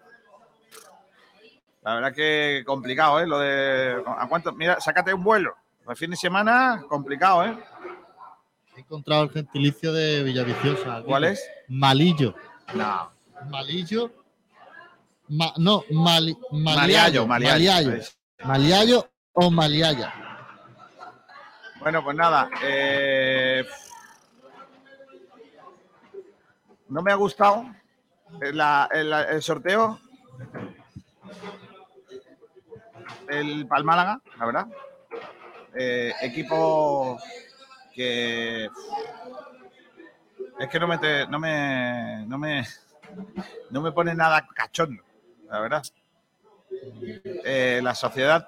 [1.82, 3.28] La verdad que complicado, ¿eh?
[3.28, 4.02] Lo de.
[4.08, 4.54] ¿A cuánto?
[4.54, 5.54] Mira, sácate un vuelo.
[5.88, 7.58] El fin de semana, complicado, ¿eh?
[8.78, 10.96] He encontrado el gentilicio de Villaviciosa.
[10.98, 11.06] aquí.
[11.08, 11.46] ¿Cuál es?
[11.68, 12.34] Malillo.
[12.74, 13.10] No.
[13.50, 14.12] Malillo.
[15.28, 17.92] Ma- no, mali, Maliallo, maliallo.
[18.46, 20.14] Maliallo, o maliaya.
[21.82, 22.50] Bueno, pues nada.
[22.64, 23.66] eh,
[26.94, 27.66] no me ha gustado
[28.40, 30.00] el sorteo.
[33.28, 34.68] El Palmálaga, la verdad.
[35.76, 37.18] Eh, equipo
[37.94, 38.66] que
[40.60, 42.64] es que no me, te- no me no me
[43.72, 45.02] no me pone nada cachondo,
[45.50, 45.84] la verdad.
[47.44, 48.48] Eh, la sociedad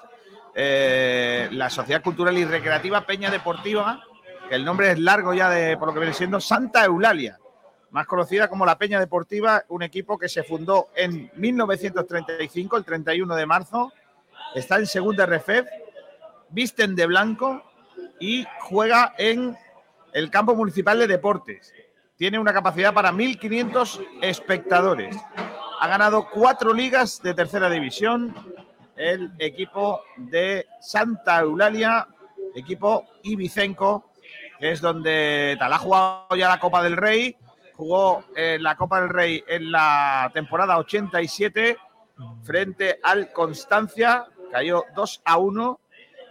[0.54, 4.04] eh, la Sociedad Cultural y Recreativa Peña Deportiva,
[4.48, 7.38] que el nombre es largo ya de por lo que viene siendo Santa Eulalia,
[7.96, 13.34] más conocida como la Peña Deportiva, un equipo que se fundó en 1935, el 31
[13.34, 13.94] de marzo,
[14.54, 15.66] está en segunda RFEF,
[16.50, 17.64] visten de blanco
[18.20, 19.58] y juega en
[20.12, 21.74] el campo municipal de deportes.
[22.18, 25.16] Tiene una capacidad para 1.500 espectadores.
[25.80, 28.36] Ha ganado cuatro ligas de tercera división,
[28.98, 32.10] el equipo de Santa Eulalia,
[32.54, 34.12] equipo Ibicenco,
[34.60, 37.38] es donde tal ha jugado ya la Copa del Rey,
[37.78, 41.78] jugó eh, la Copa del Rey en la temporada 87
[42.44, 45.80] frente al Constancia, cayó 2 a 1.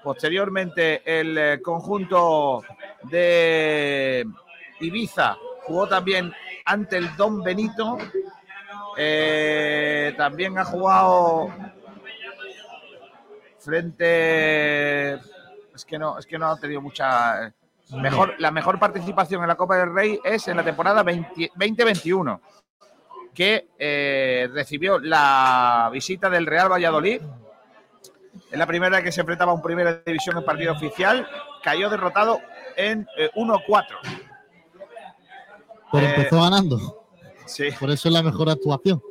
[0.02, 2.62] Posteriormente el eh, conjunto
[3.04, 4.26] de
[4.80, 6.32] Ibiza jugó también
[6.64, 7.98] ante el Don Benito.
[8.96, 11.48] Eh, también ha jugado
[13.58, 15.14] frente.
[15.14, 17.52] Es que no, es que no ha tenido mucha.
[17.90, 22.40] Mejor, la mejor participación en la Copa del Rey es en la temporada 20 2021,
[23.34, 27.20] que eh, recibió la visita del Real Valladolid.
[28.50, 31.28] Es la primera que se enfrentaba a un primera división en partido oficial.
[31.62, 32.40] Cayó derrotado
[32.76, 33.86] en eh, 1-4.
[35.92, 37.04] Pero Eh, empezó ganando.
[37.46, 37.68] Sí.
[37.78, 39.02] Por eso es la mejor actuación.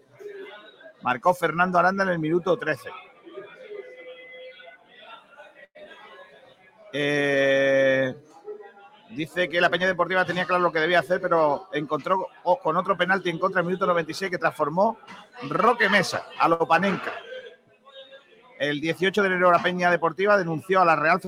[1.02, 2.90] Marcó Fernando Aranda en el minuto 13.
[6.94, 8.16] Eh,
[9.16, 12.28] dice que la Peña Deportiva tenía claro lo que debía hacer, pero encontró
[12.62, 14.98] con otro penalti en contra en el minuto 96 que transformó
[15.50, 17.12] Roque Mesa a Lopanenka.
[18.60, 21.20] El 18 de enero la Peña Deportiva denunció a la Real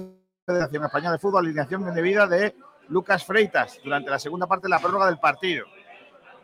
[0.45, 2.55] Federación Española de Fútbol alineación indebida de
[2.89, 5.65] Lucas Freitas durante la segunda parte de la prórroga del partido.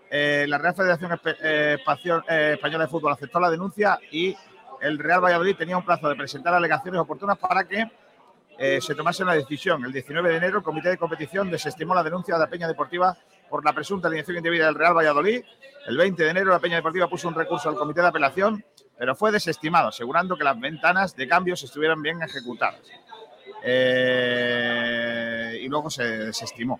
[0.10, 4.36] Eh, la Real Federación eh, eh, Española de Fútbol aceptó la denuncia y
[4.82, 7.90] el Real Valladolid tenía un plazo de presentar alegaciones oportunas para que
[8.58, 9.84] eh, se tomase una decisión.
[9.86, 13.18] El 19 de enero, el Comité de Competición desestimó la denuncia de la Peña Deportiva
[13.50, 15.44] por la presunta alineación indebida del Real Valladolid.
[15.88, 18.64] El 20 de enero, la Peña Deportiva puso un recurso al Comité de Apelación,
[18.98, 22.82] pero fue desestimado, asegurando que las ventanas de cambios estuvieran bien ejecutadas.
[23.64, 26.80] Eh, y luego se desestimó.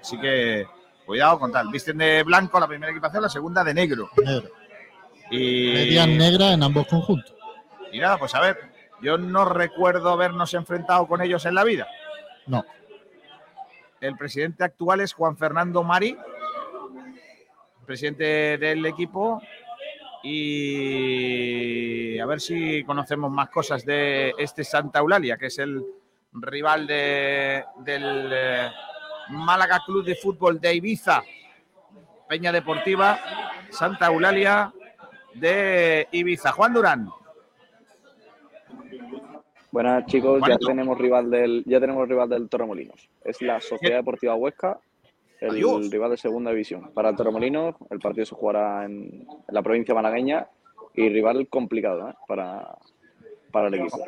[0.00, 0.66] Así que
[1.06, 1.68] cuidado con tal.
[1.68, 4.10] Visten de blanco la primera equipación, la segunda de negro.
[4.22, 4.50] Negro.
[5.30, 7.34] Y, Medias negras en ambos conjuntos.
[7.90, 8.73] y nada, pues a ver,
[9.04, 11.86] yo no recuerdo habernos enfrentado con ellos en la vida.
[12.46, 12.64] No.
[14.00, 16.16] El presidente actual es Juan Fernando Mari,
[17.86, 19.40] presidente del equipo.
[20.22, 25.84] Y a ver si conocemos más cosas de este Santa Eulalia, que es el
[26.32, 28.70] rival de- del eh,
[29.30, 31.22] Málaga Club de Fútbol de Ibiza,
[32.28, 33.20] Peña Deportiva,
[33.70, 34.72] Santa Eulalia
[35.34, 36.52] de Ibiza.
[36.52, 37.08] Juan Durán.
[39.74, 43.10] Buenas chicos, ya tenemos rival del, ya tenemos rival del Torremolinos.
[43.24, 44.78] Es la Sociedad Deportiva Huesca,
[45.40, 45.90] el Adiós.
[45.90, 46.92] rival de segunda división.
[46.94, 50.46] Para el Torremolinos, el partido se jugará en, en la provincia malagueña
[50.94, 52.14] y rival complicado ¿eh?
[52.28, 52.78] para,
[53.50, 53.98] para el equipo.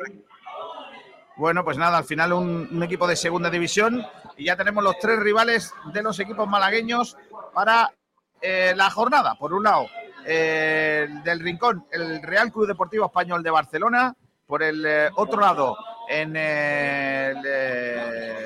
[1.35, 4.01] Bueno, pues nada, al final un, un equipo de segunda división
[4.37, 7.17] y ya tenemos los tres rivales de los equipos malagueños
[7.53, 7.91] para
[8.39, 9.35] eh, la jornada.
[9.35, 9.87] Por un lado,
[10.25, 14.15] eh, del Rincón, el Real Club Deportivo Español de Barcelona.
[14.47, 15.75] Por el eh, otro lado,
[16.07, 17.33] en eh,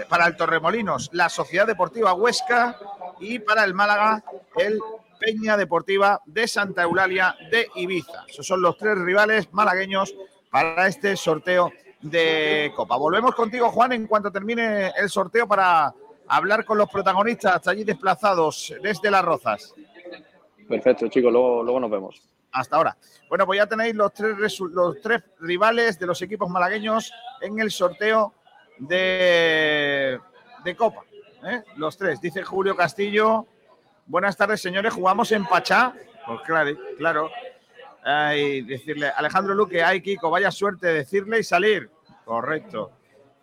[0.09, 2.77] para el Torremolinos, la Sociedad Deportiva Huesca.
[3.19, 4.23] Y para el Málaga,
[4.57, 4.79] el
[5.19, 8.25] Peña Deportiva de Santa Eulalia de Ibiza.
[8.27, 10.15] Esos son los tres rivales malagueños
[10.49, 11.71] para este sorteo
[12.01, 12.97] de Copa.
[12.97, 15.93] Volvemos contigo, Juan, en cuanto termine el sorteo para
[16.27, 19.75] hablar con los protagonistas hasta allí desplazados desde Las Rozas.
[20.67, 22.30] Perfecto, chicos, luego, luego nos vemos.
[22.51, 22.97] Hasta ahora.
[23.29, 27.11] Bueno, pues ya tenéis los tres, los tres rivales de los equipos malagueños
[27.41, 28.33] en el sorteo
[28.77, 30.19] de,
[30.63, 31.03] de Copa.
[31.43, 31.63] ¿eh?
[31.77, 32.19] Los tres.
[32.19, 33.47] Dice Julio Castillo.
[34.05, 34.93] Buenas tardes, señores.
[34.93, 35.93] Jugamos en Pachá.
[36.25, 37.31] Pues claro, claro.
[38.03, 41.89] Ay, decirle, Alejandro Luque, ay, Kiko, vaya suerte decirle y salir.
[42.25, 42.91] Correcto.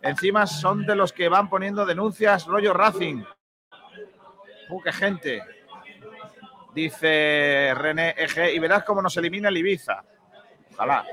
[0.01, 3.23] Encima son de los que van poniendo denuncias, rollo Racing.
[4.69, 5.41] Uh, qué gente.
[6.73, 10.03] Dice René Eg, y verás cómo nos elimina el Ibiza.
[10.73, 11.05] Ojalá.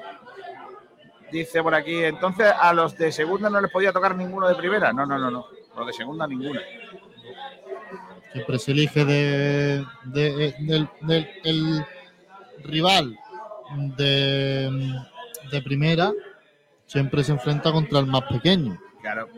[1.32, 4.92] Dice por aquí, entonces a los de segunda no les podía tocar ninguno de primera.
[4.92, 5.46] No, no, no, no.
[5.76, 6.60] Los de segunda ninguno.
[8.32, 11.86] Siempre se elige de, de- del, del- el
[12.64, 13.18] rival
[13.96, 14.94] de,
[15.50, 16.12] de primera,
[16.86, 18.78] siempre se enfrenta contra el más pequeño.
[19.12, 19.28] Claro,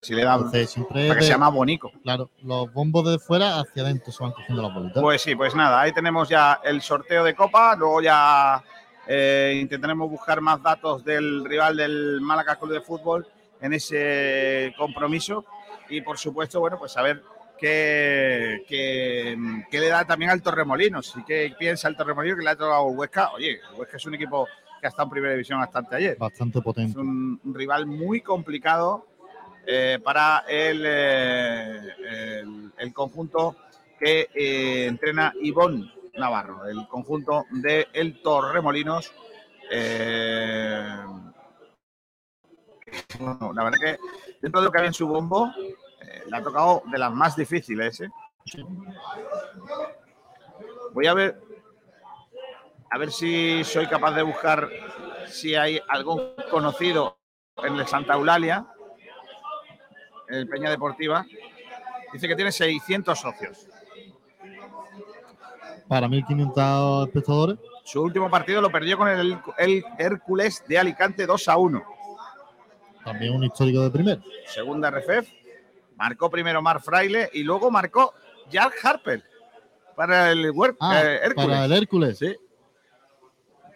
[0.00, 1.90] si le da Entonces, siempre para que de- sea más bonito.
[2.02, 5.02] Claro, los bombos de fuera hacia adentro se van cogiendo las bolitas.
[5.02, 8.62] Pues sí, pues nada, ahí tenemos ya el sorteo de Copa, luego ya
[9.06, 13.26] eh, intentaremos buscar más datos del rival del Málaga Club de Fútbol
[13.60, 15.44] en ese compromiso
[15.90, 17.22] y por supuesto, bueno, pues saber
[17.58, 19.36] qué, qué-
[19.70, 22.88] qué le da también al Torremolinos y qué piensa el Torremolinos que le ha tocado
[22.90, 23.30] el Huesca.
[23.32, 24.46] Oye, el Huesca es un equipo
[24.80, 26.16] que ha estado en primera división bastante ayer.
[26.18, 26.98] Bastante Es potente.
[26.98, 29.06] un, un rival muy complicado
[29.70, 31.94] eh, para el, eh,
[32.40, 33.54] el, el conjunto
[33.98, 39.12] que eh, entrena Ivón Navarro, el conjunto de El Torremolinos.
[43.18, 43.98] Bueno, la verdad que
[44.40, 45.52] dentro de lo que había en su bombo,
[46.26, 48.02] le ha tocado de las más difíciles.
[50.94, 51.42] Voy a ver,
[52.90, 54.66] a ver si soy capaz de buscar
[55.26, 57.18] si hay algún conocido
[57.58, 58.66] en el Santa Eulalia,
[60.30, 61.24] el Peña Deportiva.
[62.12, 63.66] Dice que tiene 600 socios.
[65.88, 67.58] Para 1.500 espectadores.
[67.84, 71.82] Su último partido lo perdió con el, el Hércules de Alicante 2 a 1.
[73.04, 74.22] también un histórico de primero.
[74.46, 75.28] Segunda RFEF.
[75.96, 78.12] Marcó primero Mar Fraile y luego marcó
[78.50, 79.22] Jack Harper
[79.96, 81.46] para el Ah, eh, Hércules.
[81.48, 82.18] para el Hércules.
[82.18, 82.36] Sí.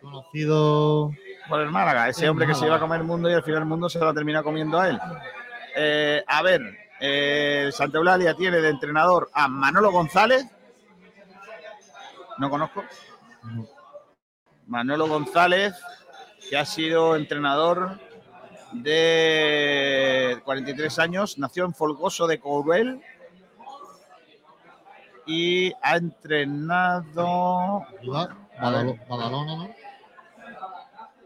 [0.01, 1.11] Conocido.
[1.49, 3.43] Por el Málaga, ese El hombre que se iba a comer el mundo y al
[3.43, 5.01] final el mundo se lo ha terminado comiendo a él.
[5.75, 6.61] Eh, a ver,
[7.01, 10.45] eh, Santa Eulalia tiene de entrenador a Manolo González.
[12.39, 12.83] No conozco.
[14.67, 15.75] Manolo González,
[16.49, 17.99] que ha sido entrenador
[18.73, 23.03] de 43 años, nació en Folgoso de Coruel
[25.27, 27.87] y ha entrenado
[28.59, 29.71] Badalo- Badalona, ¿no?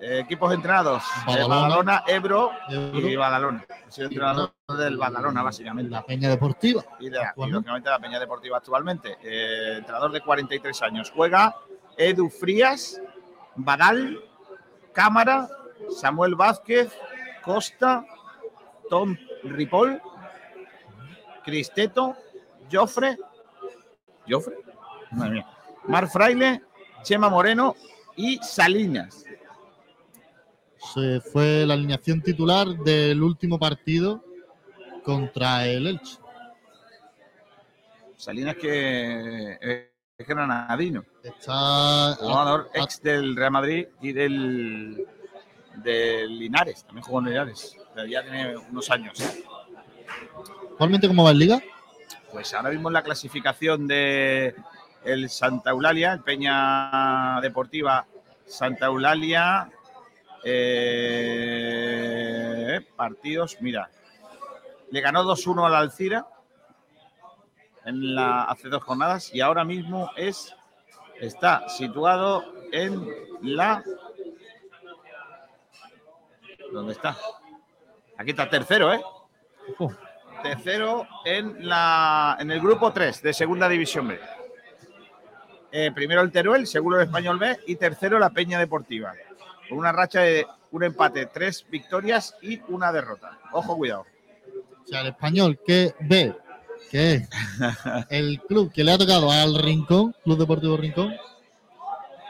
[0.01, 1.57] Eh, equipos entrenados de Badalona.
[1.57, 3.09] Badalona, Ebro, Ebro.
[3.09, 3.67] y Badalona.
[3.87, 5.91] Ha sido entrenador del Badalona, básicamente.
[5.91, 6.85] La Peña Deportiva.
[7.01, 9.17] Y, de, y lógicamente la Peña Deportiva actualmente.
[9.23, 11.11] Eh, entrenador de 43 años.
[11.15, 11.57] Juega
[11.97, 13.01] Edu Frías,
[13.55, 14.21] Badal,
[14.93, 15.49] Cámara,
[15.91, 16.93] Samuel Vázquez,
[17.43, 18.05] Costa,
[18.91, 20.01] Tom Ripoll,
[21.45, 22.17] Cristeto,
[22.71, 23.17] Jofre,
[24.29, 24.57] Jofre,
[25.87, 26.63] Mar Fraile,
[27.03, 27.77] Chema Moreno
[28.17, 29.26] y Salinas.
[30.93, 34.25] Se fue la alineación titular del último partido
[35.03, 36.19] contra el Elche.
[38.17, 41.05] Salinas que eh, es granadino.
[41.23, 45.07] Está jugador ex del Real Madrid y del,
[45.77, 49.19] del Linares, también jugó en Linares, pero ya tiene unos años.
[50.71, 51.63] ¿Actualmente cómo va en Liga?
[52.33, 54.55] Pues ahora mismo en la clasificación de
[55.05, 58.07] el Santa Eulalia, el Peña Deportiva
[58.47, 59.71] Santa Eulalia,
[60.49, 61.67] eh,
[62.95, 63.91] partidos, mira,
[64.91, 66.29] le ganó 2-1 al Alcira
[67.85, 70.55] en la, hace dos jornadas y ahora mismo es
[71.21, 73.09] está situado en
[73.43, 73.83] la
[76.73, 77.17] ¿Dónde está?
[78.19, 79.01] Aquí está tercero, ¿eh?
[80.43, 84.21] Tercero en la en el grupo 3 de Segunda División B.
[85.73, 89.15] Eh, primero el Teruel, segundo el Español B y tercero la Peña Deportiva.
[89.69, 93.39] Con una racha de un empate, tres victorias y una derrota.
[93.53, 94.05] Ojo, cuidado.
[94.85, 96.35] O sea, el español que ve
[96.91, 97.29] que es
[98.11, 101.15] el club que le ha tocado al Rincón, Club Deportivo Rincón,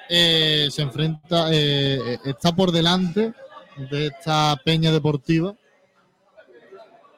[0.09, 3.33] eh, se enfrenta, eh, está por delante
[3.77, 5.55] de esta peña deportiva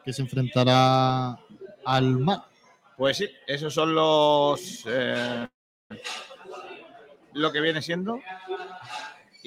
[0.04, 1.38] que se enfrentará
[1.84, 2.44] al mar.
[2.96, 5.46] Pues sí, esos son los eh,
[7.34, 8.20] lo que viene siendo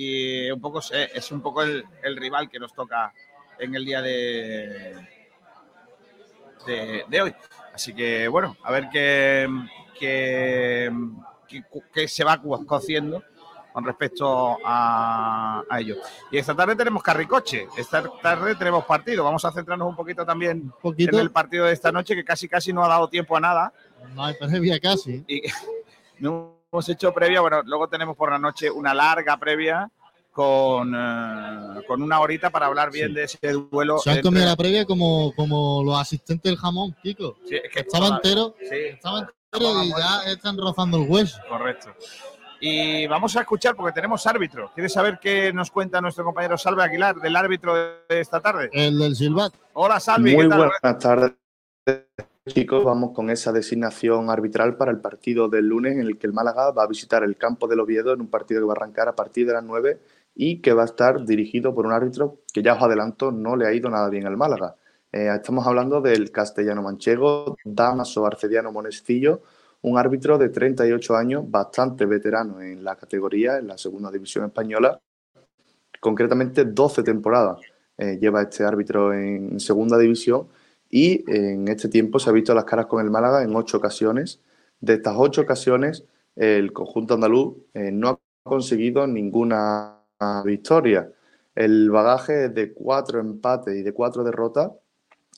[0.04, 3.14] y un poco es, es un poco el, el rival que nos toca
[3.60, 5.08] en el día de,
[6.66, 7.36] de, de hoy.
[7.74, 9.48] Así que bueno, a ver qué,
[10.00, 10.92] qué,
[11.48, 11.64] qué-
[11.94, 13.24] qué se va co- cociendo
[13.72, 15.96] con respecto a, a ello.
[16.30, 19.24] Y esta tarde tenemos carricoche, esta tarde tenemos partido.
[19.24, 21.16] Vamos a centrarnos un poquito también poquito.
[21.16, 23.74] en el partido de esta noche, que casi casi no ha dado tiempo a nada.
[24.14, 25.24] No hay previa casi.
[25.28, 25.44] Y
[26.20, 29.90] no hemos hecho previa, bueno, luego tenemos por la noche una larga previa
[30.32, 33.38] con, eh, con una horita para hablar bien de ese
[33.70, 33.98] duelo.
[33.98, 37.36] Se han entre- comido la previa como, como los asistentes del jamón, Kiko.
[37.46, 41.40] Sí, es que estaba entero, Sí, estaba entero y ya están rozando el hueso.
[41.50, 41.94] correcto.
[42.62, 44.72] Y vamos a escuchar porque tenemos árbitro.
[44.74, 48.70] ¿Quieres saber qué nos cuenta nuestro compañero Salve Aguilar del árbitro de esta tarde?
[48.72, 49.52] El del Silvat.
[49.74, 50.58] Hola Salvi, Muy ¿qué tal?
[50.60, 51.32] buenas tardes,
[52.48, 52.84] chicos.
[52.84, 56.72] Vamos con esa designación arbitral para el partido del lunes en el que el Málaga
[56.72, 59.16] va a visitar el campo del Oviedo en un partido que va a arrancar a
[59.16, 60.00] partir de las 9
[60.36, 63.68] y que va a estar dirigido por un árbitro que ya os adelanto no le
[63.68, 64.76] ha ido nada bien al Málaga.
[65.12, 69.42] Eh, estamos hablando del castellano manchego Damaso Arcediano Monestillo,
[69.82, 75.00] un árbitro de 38 años, bastante veterano en la categoría, en la segunda división española,
[76.00, 77.60] concretamente 12 temporadas
[77.98, 80.48] eh, lleva este árbitro en segunda división
[80.92, 84.42] y en este tiempo se ha visto las caras con el Málaga en ocho ocasiones.
[84.82, 86.04] De estas ocho ocasiones,
[86.36, 89.98] el conjunto andaluz eh, no ha conseguido ninguna
[90.44, 91.10] victoria.
[91.56, 94.72] El bagaje es de cuatro empates y de cuatro derrotas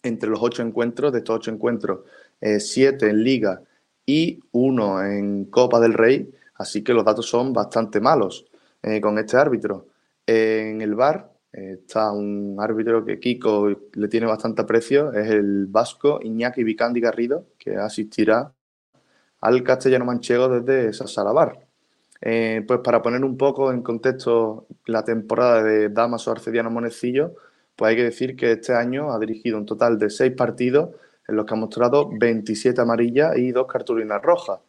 [0.02, 1.14] entre los ocho encuentros.
[1.14, 2.00] De estos ocho encuentros,
[2.42, 3.62] eh, siete en Liga
[4.06, 6.34] y uno en Copa del Rey.
[6.56, 8.46] Así que los datos son bastante malos
[8.82, 9.88] eh, con este árbitro.
[10.26, 16.20] En el bar está un árbitro que Kiko le tiene bastante aprecio, es el vasco
[16.22, 18.52] Iñaki Vicandi Garrido, que asistirá
[19.40, 21.60] al castellano manchego desde esa sala bar.
[22.22, 27.36] Eh, pues para poner un poco en contexto la temporada de Damaso Arcediano Monecillo,
[27.76, 30.90] pues hay que decir que este año ha dirigido un total de seis partidos
[31.28, 34.60] en los que ha mostrado 27 amarillas y dos cartulinas rojas.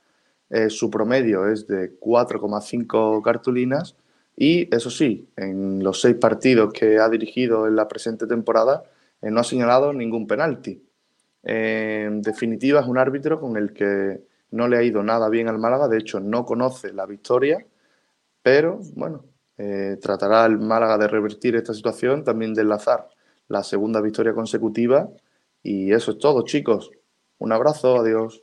[0.51, 3.97] Eh, su promedio es de 4,5 cartulinas
[4.36, 8.85] y eso sí, en los seis partidos que ha dirigido en la presente temporada,
[9.23, 10.82] eh, no ha señalado ningún penalti.
[11.44, 15.48] Eh, en definitiva, es un árbitro con el que no le ha ido nada bien
[15.48, 17.65] al Málaga, de hecho no conoce la victoria,
[18.43, 19.24] pero bueno,
[19.59, 23.09] eh, tratará el Málaga de revertir esta situación, también de enlazar
[23.48, 25.09] la segunda victoria consecutiva
[25.62, 26.90] y eso es todo, chicos.
[27.39, 28.43] Un abrazo, adiós.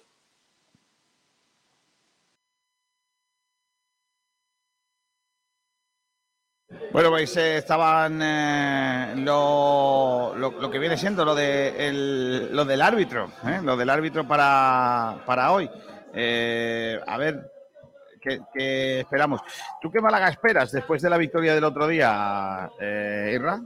[6.91, 12.81] Bueno, pues eh, estaban eh, lo, lo- que viene siendo lo, de el- lo del
[12.81, 13.59] árbitro, ¿eh?
[13.63, 15.69] lo del árbitro para, para hoy.
[15.69, 17.49] A ver,
[18.19, 19.39] ¿qué, esperamos?
[19.81, 22.69] ¿Tú qué Málaga esperas después de la victoria del otro día,
[23.34, 23.61] Irra?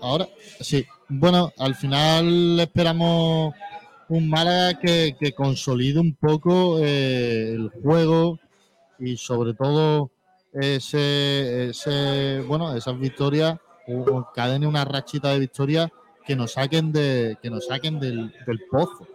[0.00, 0.28] Ahora,
[0.60, 0.86] sí.
[1.08, 3.52] Bueno, al final esperamos
[4.08, 8.38] un Málaga que, que consolide un poco el juego
[9.00, 10.10] y sobre todo
[10.52, 13.58] ese, ese bueno, esas victorias,
[13.88, 14.32] o- o
[14.66, 15.90] una rachita de victorias
[16.24, 19.06] que nos saquen de, que nos saquen del, del pozo.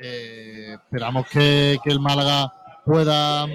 [0.00, 2.52] Eh, esperamos que, que el Málaga
[2.84, 3.46] pueda,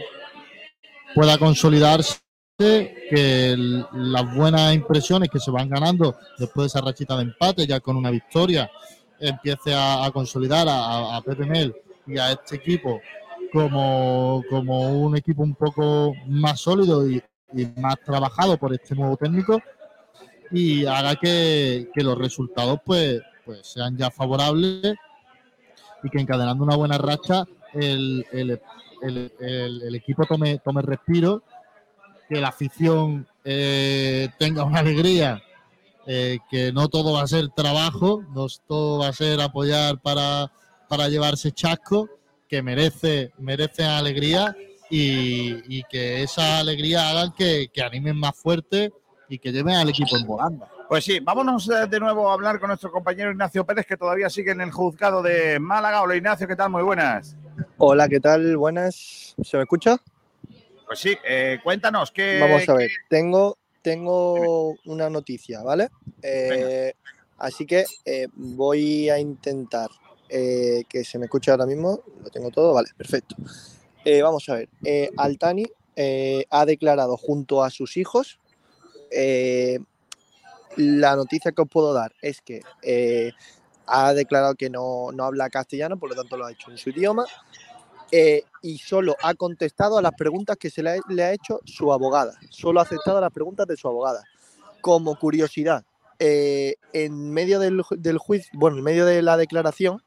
[1.16, 2.20] pueda consolidarse,
[2.58, 3.56] que
[3.94, 7.96] las buenas impresiones que se van ganando después de esa rachita de empate, ya con
[7.96, 8.70] una victoria,
[9.20, 11.76] empiece a, consolidar a- a Pepe Mel
[12.08, 13.00] y a este equipo
[13.54, 17.24] como, como un equipo un poco más sólido y,
[17.78, 19.62] más trabajado por este nuevo técnico.
[20.52, 24.96] Y haga que, que los resultados pues, pues sean ya favorables
[26.04, 28.60] y que encadenando una buena racha el- el-
[29.40, 31.44] el equipo tome, tome respiro,
[32.30, 35.44] que la afición eh, tenga una alegría,
[36.08, 40.52] eh, que no todo va a ser trabajo, no todo va a ser apoyar para,
[40.88, 42.10] para llevarse chasco,
[42.54, 44.56] que merece, merece alegría
[44.88, 48.94] y, y que esa alegría hagan que, que animen más fuerte
[49.28, 50.70] y que lleven al equipo en volanda.
[50.88, 54.30] Pues sí, vámonos eh, de nuevo a hablar con nuestro compañero Ignacio Pérez, que todavía
[54.30, 56.04] sigue en el juzgado de Málaga.
[56.04, 56.70] Hola Ignacio, ¿qué tal?
[56.70, 57.36] Muy buenas.
[57.78, 58.56] Hola, ¿qué tal?
[58.56, 59.34] Buenas.
[59.44, 59.98] ¿Se me escucha?
[60.86, 62.38] Pues sí, eh, cuéntanos qué.
[62.40, 62.92] Vamos a ver.
[63.10, 65.90] Tengo, tengo una noticia, ¿vale?
[66.22, 66.94] Eh,
[67.40, 69.90] así que eh, voy a intentar
[70.36, 72.02] eh, que se me escuche ahora mismo.
[72.24, 73.36] Lo tengo todo, vale, perfecto.
[74.04, 74.70] Eh, vamos a ver.
[74.84, 75.64] Eh, Altani
[76.50, 78.40] ha declarado junto a sus hijos.
[80.76, 82.62] la noticia que os puedo dar es que
[83.86, 86.90] ha declarado que no, no habla castellano, por lo tanto lo ha hecho en su
[86.90, 87.26] idioma.
[88.64, 91.94] y solo ha contestado a las preguntas que se le ha, le ha hecho su
[91.94, 92.34] abogada.
[92.50, 94.24] Solo ha aceptado las preguntas de su abogada.
[94.82, 95.86] Como curiosidad,
[96.20, 100.04] eh, en medio del, ju- del juicio, bueno, en medio de la declaración,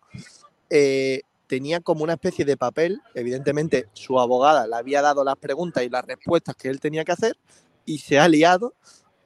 [0.71, 3.01] eh, tenía como una especie de papel.
[3.15, 7.13] Evidentemente, su abogada le había dado las preguntas y las respuestas que él tenía que
[7.13, 7.37] hacer
[7.85, 8.75] y se ha liado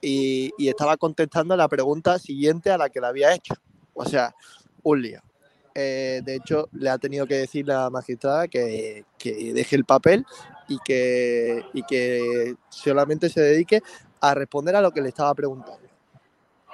[0.01, 3.55] y, estaba contestando la pregunta siguiente a la que le había hecho.
[3.95, 4.35] O sea,
[4.83, 5.21] un lío.
[5.75, 10.25] Eh, de hecho, le ha tenido que decir la magistrada que, deje el papel
[10.69, 13.83] y que solamente se dedique
[14.21, 15.90] a responder a lo que le estaba preguntando.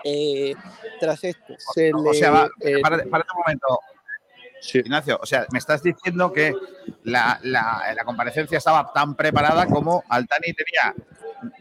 [0.08, 0.54] Eh,
[1.00, 3.66] tras esto, se O le, sea, va, eh, párate, párate un momento.
[4.72, 6.52] Ignacio, o sea, me estás diciendo que
[7.04, 10.94] la, la- la comparecencia estaba tan preparada como Altani tenía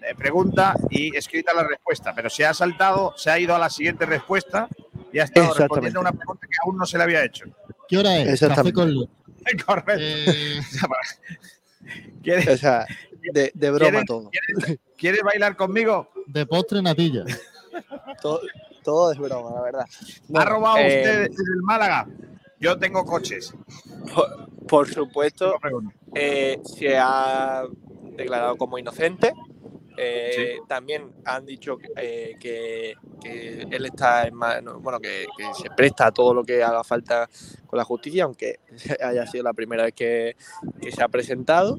[0.09, 3.69] eh, pregunta y escrita la respuesta, pero se ha saltado, se ha ido a la
[3.69, 4.67] siguiente respuesta
[5.11, 7.45] y ha estado respondiendo a una pregunta que aún no se le había hecho.
[7.87, 8.39] ¿Qué hora es?
[8.39, 9.09] Café con luz.
[9.65, 10.01] Correcto.
[12.23, 12.87] ¿Quieres, o sea,
[13.33, 14.29] de, de broma ¿Quieres- todo.
[14.31, 16.09] ¿quieres, quieres bailar conmigo?
[16.25, 17.23] De postre natilla.
[18.25, 18.41] Todo.
[18.83, 19.85] Todo es broma, la verdad.
[19.85, 22.07] ¿Ha Bueno, robado eh, usted desde el Málaga?
[22.59, 23.53] Yo tengo coches.
[24.13, 25.55] Por, por supuesto,
[26.13, 27.63] eh, se ha
[28.15, 29.33] declarado como inocente.
[29.97, 35.69] Eh, También han dicho eh, que, que él está en mano- bueno, que, que se
[35.71, 37.29] presta a todo lo que haga falta
[37.65, 38.59] con la justicia, aunque
[39.03, 40.35] haya sido la primera vez que,
[40.81, 41.77] que se ha presentado.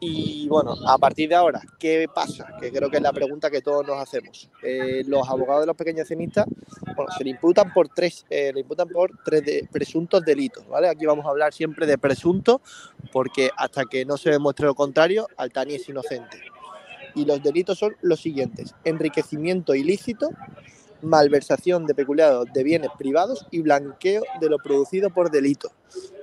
[0.00, 2.46] Y bueno, a partir de ahora, ¿qué pasa?
[2.60, 4.48] Que creo que es la pregunta que todos nos hacemos.
[4.62, 6.46] Eh, los abogados de los pequeños accionistas,
[6.94, 9.42] bueno, se le imputan por tres, eh, le imputan por tres
[9.72, 10.88] presuntos delitos, ¿vale?
[10.88, 12.60] Aquí vamos a hablar siempre de presuntos,
[13.12, 16.38] porque hasta que no se demuestre lo contrario, Altani es inocente.
[17.14, 20.30] Y los delitos son los siguientes: enriquecimiento ilícito,
[21.02, 25.70] malversación de peculiados de bienes privados y blanqueo de lo producido por delito.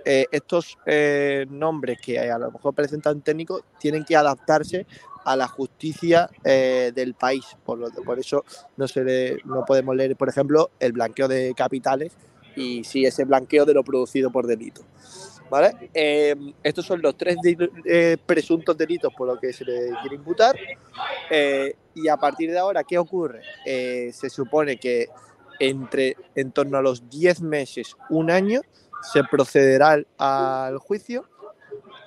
[0.03, 4.85] Eh, estos eh, nombres que a lo mejor parecen tan técnicos tienen que adaptarse
[5.23, 7.43] a la justicia eh, del país.
[7.65, 8.43] Por, lo, por eso
[8.77, 12.13] no, se le- no podemos leer, por ejemplo, el blanqueo de capitales
[12.55, 14.81] y sí ese blanqueo de lo producido por delito.
[15.49, 15.89] ¿Vale?
[15.93, 20.15] Eh, estos son los tres de- eh, presuntos delitos por los que se le quiere
[20.15, 20.55] imputar.
[21.29, 23.41] Eh, Y a partir de ahora, ¿qué ocurre?
[23.65, 25.07] Eh, se supone que
[25.59, 28.59] entre en torno a los 10 meses, un año,
[29.13, 31.25] se procederá al, al juicio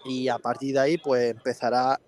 [0.04, 1.98] y a partir de ahí pues empezará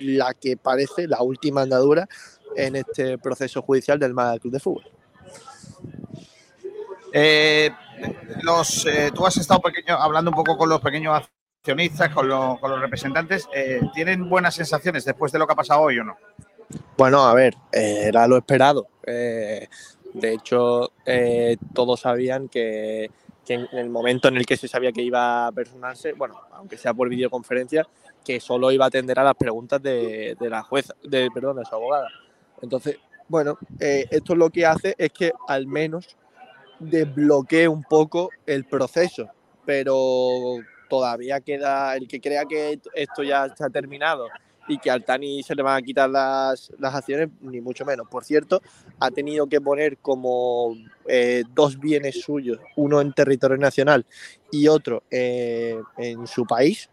[0.00, 2.08] la que parece la última andadura
[2.56, 4.84] en este proceso judicial del Málaga Club de Fútbol.
[7.12, 7.70] Eh,
[8.86, 9.60] eh, tú has estado
[9.98, 11.22] hablando un poco con los pequeños
[11.60, 13.48] accionistas, con, lo- con los representantes.
[13.54, 16.16] eh, ¿Tienen buenas sensaciones después de lo que ha pasado hoy o no?
[16.96, 18.88] Bueno, a ver, era lo esperado.
[19.04, 19.68] De
[20.32, 20.92] hecho,
[21.74, 23.10] todos sabían que,
[23.48, 26.94] en el momento en el que se sabía que iba a personarse, bueno, aunque sea
[26.94, 27.86] por videoconferencia,
[28.24, 31.64] que solo iba a atender a las preguntas de, de la jueza, de, perdón, de
[31.66, 32.08] su abogada.
[32.62, 32.98] Entonces,
[33.28, 36.16] bueno, esto lo que hace es que al menos
[36.82, 39.28] desbloquee un poco el proceso,
[39.64, 44.28] pero todavía queda el que crea que esto ya ha terminado
[44.68, 48.06] y que al Tani se le van a quitar las, las acciones, ni mucho menos.
[48.08, 48.62] Por cierto,
[49.00, 50.76] ha tenido que poner como
[51.06, 54.06] eh, dos bienes suyos, uno en territorio nacional
[54.50, 56.88] y otro eh, en su país,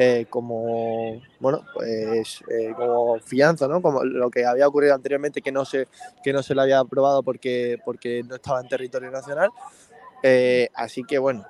[0.00, 3.82] eh, como bueno, pues eh, como fianza, ¿no?
[3.82, 5.88] Como lo que había ocurrido anteriormente que no se
[6.22, 9.50] que no se le había aprobado porque porque no estaba en territorio nacional.
[10.22, 11.46] Eh, así que bueno,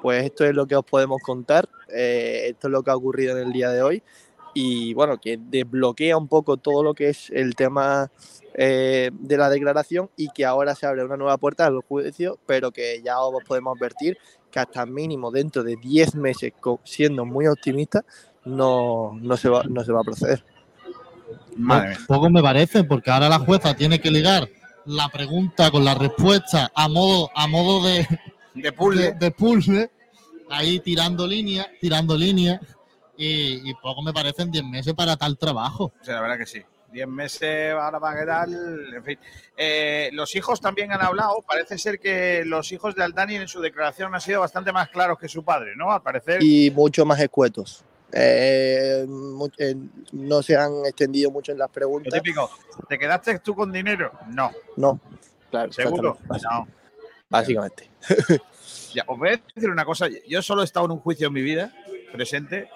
[0.00, 1.68] pues esto es lo que os podemos contar.
[1.88, 4.02] esto es lo que ha ocurrido en el día de hoy
[4.54, 8.10] y bueno, que desbloquea un poco todo lo que es el tema
[8.54, 12.72] eh, de la declaración y que ahora se abre una nueva puerta al juicio, pero
[12.72, 14.18] que ya os podemos advertir
[14.50, 16.52] que hasta mínimo dentro de 10 meses,
[16.84, 18.04] siendo muy optimista,
[18.44, 20.44] no, no, se, va, no se va a proceder.
[22.08, 24.48] Poco me parece, porque ahora la jueza tiene que ligar
[24.86, 28.06] la pregunta con la respuesta a modo, a modo de,
[28.54, 29.02] de puzzle.
[29.02, 29.90] de, de puzzle,
[30.48, 32.60] ahí tirando líneas, tirando líneas,
[33.20, 35.92] y, y poco me parecen 10 meses para tal trabajo.
[36.02, 36.62] Sí, la verdad que sí.
[36.92, 39.18] 10 meses ahora va a quedar, en fin.
[39.56, 41.40] Eh, los hijos también han hablado.
[41.46, 45.18] Parece ser que los hijos de Aldani en su declaración han sido bastante más claros
[45.18, 45.92] que su padre, ¿no?
[45.92, 46.42] Al parecer.
[46.42, 47.84] Y mucho más escuetos.
[48.12, 49.06] Eh,
[49.58, 49.76] eh,
[50.12, 52.12] no se han extendido mucho en las Lo preguntas.
[52.12, 52.50] típico.
[52.88, 54.10] ¿Te quedaste tú con dinero?
[54.28, 54.50] No.
[54.76, 54.98] No,
[55.48, 55.72] claro.
[55.72, 56.18] ¿Seguro?
[56.28, 56.66] No.
[57.28, 57.88] Básicamente.
[58.92, 60.08] Ya, os voy a decir una cosa.
[60.26, 61.72] Yo solo he estado en un juicio en mi vida,
[62.12, 62.68] presente,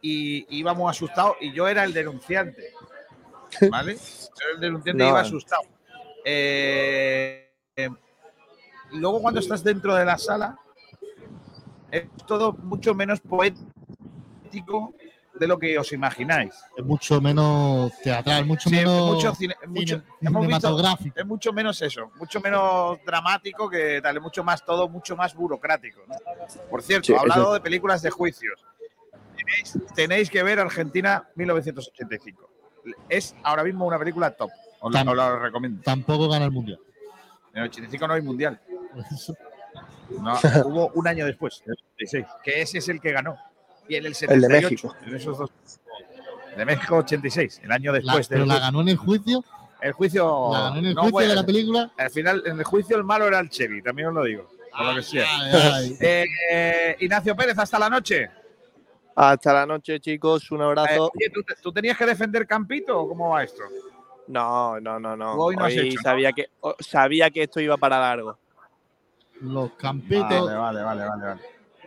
[0.00, 2.72] y íbamos asustados, y yo era el denunciante.
[3.70, 3.94] ¿Vale?
[3.96, 5.62] Yo era el denunciante y iba asustado.
[6.24, 7.88] Eh, eh,
[8.92, 10.56] luego, cuando estás dentro de la sala,
[11.90, 14.94] es todo mucho menos poético
[15.34, 16.52] de lo que os imagináis.
[16.76, 21.18] Es mucho menos teatral, mucho Sí, menos mucho cine- mucho- cine- hemos visto- cinematográfico.
[21.20, 25.34] es mucho menos eso, mucho menos dramático que tal, es mucho más todo, mucho más
[25.34, 26.00] burocrático.
[26.08, 26.14] ¿no?
[26.68, 28.57] Por cierto, Sí, hablando eso- de películas de juicios,
[29.48, 32.48] tenéis, tenéis que ver Argentina 1985.
[33.08, 34.50] Es ahora mismo una película top.
[34.80, 35.82] Os la, Tam- os la recomiendo.
[35.82, 36.78] Tampoco gana el mundial.
[37.54, 38.60] En el 85 no hay mundial.
[40.10, 40.32] No,
[40.64, 43.36] hubo un año después, en el 86, que ese es el que ganó.
[43.88, 44.96] Y en el 78, México.
[45.06, 45.50] en esos dos.
[46.56, 49.44] De México 86, el año La- después pero del la ganó en el juicio.
[49.82, 50.48] El juicio.
[50.50, 51.90] La ganó en el no juicio de la película.
[51.98, 54.48] Al final, en el juicio, el malo era el Chevy, también os lo digo.
[54.76, 55.26] Por lo que sea.
[55.28, 55.96] Ay, ay.
[56.00, 58.30] Eh, eh, Ignacio Pérez, hasta la noche.
[59.20, 60.48] Hasta la noche, chicos.
[60.52, 61.10] Un Eh, abrazo.
[61.12, 63.64] oye, ¿tú, te- tú tenías que defender Campito o cómo va esto?
[64.28, 65.32] No, no, no, no.
[65.34, 66.02] Hoy no has hecho, ¿no?
[66.02, 68.38] sabía, que, o- sabía que esto iba para largo.
[69.40, 70.28] Los campitos.
[70.46, 71.24] Vale, vale, vale, vale.
[71.26, 71.40] vale.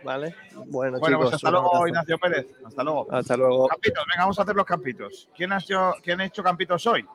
[0.04, 0.34] ¿Vale?
[0.66, 1.20] Bueno, Bueno, chicos.
[1.22, 1.86] pues hasta luego, abrazo.
[1.88, 2.46] Ignacio Pérez.
[2.66, 3.06] Hasta luego.
[3.10, 3.68] Hasta luego.
[3.68, 5.28] Campitos, venga, vamos a hacer los campitos.
[5.34, 7.06] ¿Quién ha hecho, quién ha hecho campitos hoy?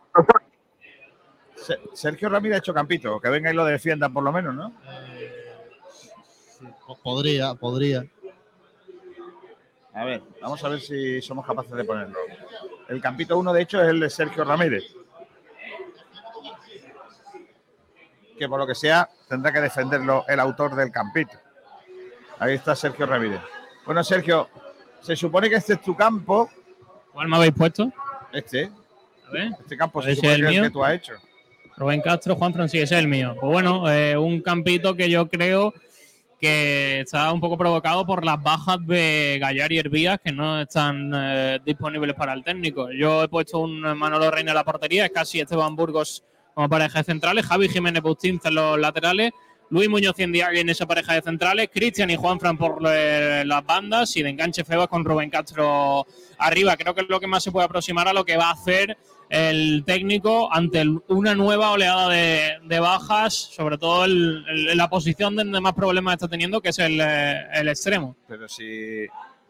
[1.55, 3.19] Se- Sergio Ramírez ha hecho campito.
[3.19, 4.73] Que venga y lo defienda por lo menos, ¿no?
[7.03, 8.05] Podría, podría.
[9.97, 12.19] A ver, vamos a ver si somos capaces de ponerlo.
[12.87, 14.83] El campito 1, de hecho, es el de Sergio Ramírez.
[18.37, 21.35] Que por lo que sea, tendrá que defenderlo el autor del campito.
[22.37, 23.41] Ahí está Sergio Ramírez.
[23.87, 24.47] Bueno, Sergio,
[25.01, 26.47] se supone que este es tu campo.
[27.11, 27.91] ¿Cuál me habéis puesto?
[28.31, 28.69] Este.
[29.27, 29.51] A ver.
[29.59, 30.63] Este campo se ¿Ese supone es el que mío?
[30.63, 31.13] que tú has hecho.
[31.75, 33.35] Rubén Castro, Juan Francisco, ese es el mío.
[33.39, 35.73] Pues bueno, eh, un campito que yo creo
[36.39, 41.11] que está un poco provocado por las bajas de Gallar y Hervías que no están
[41.15, 42.91] eh, disponibles para el técnico.
[42.91, 46.23] Yo he puesto un Manolo Reina en la portería, es casi Esteban Burgos
[46.53, 49.31] como pareja de centrales, Javi Jiménez Bustinza en los laterales,
[49.69, 54.15] Luis Muñoz Ciendiagui en esa pareja de centrales, Cristian y Juanfran por eh, las bandas
[54.15, 56.05] y de enganche Febas con Rubén Castro
[56.37, 56.77] arriba.
[56.77, 58.97] Creo que es lo que más se puede aproximar a lo que va a hacer
[59.29, 65.59] el técnico ante una nueva oleada de, de bajas, sobre todo el- la posición donde
[65.61, 68.15] más problemas está teniendo, que es el, eh, el extremo.
[68.27, 69.05] Pero si,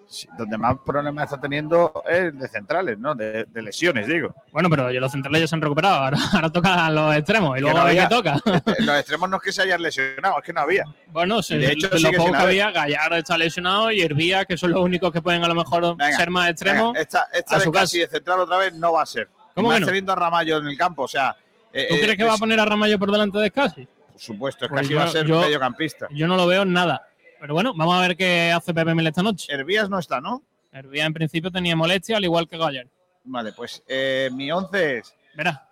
[0.10, 3.14] Sí, donde más problemas está teniendo es de centrales, ¿no?
[3.14, 4.34] De, de lesiones, digo.
[4.54, 5.96] Bueno, pero los centrales ya se han recuperado.
[5.98, 8.08] Ahora, ahora tocan los extremos y luego no a ver había.
[8.08, 8.40] qué toca.
[8.86, 10.86] Los extremos no es que se hayan lesionado, es que no había.
[11.08, 14.00] Bueno, se, de hecho, de sigue lo poco sin que había, Gallardo está lesionado y
[14.00, 16.94] Hervía, que son los únicos que pueden a lo mejor ser más extremos.
[16.94, 19.28] Venga, esta esta a su casi de central otra vez no va a ser.
[19.58, 19.88] ¿Cómo Más que no?
[19.88, 21.36] teniendo a Ramallo en el campo, o sea.
[21.74, 23.88] eh, ¿Tú eh, crees que va a poner a Ramallo por delante de Scassi?
[24.12, 26.08] Por supuesto, es Pues yo- va a ser yo- mediocampista.
[26.12, 27.08] Yo no lo veo en nada.
[27.40, 29.52] Pero bueno, vamos a ver qué hace Pepe Mel esta noche.
[29.52, 30.44] Hervías no está, ¿no?
[30.72, 32.90] Hervía en principio tenía molestia, al igual que Gallardo.
[33.26, 35.16] Vale, pues eh, mi 11 es.
[35.36, 35.68] Verá.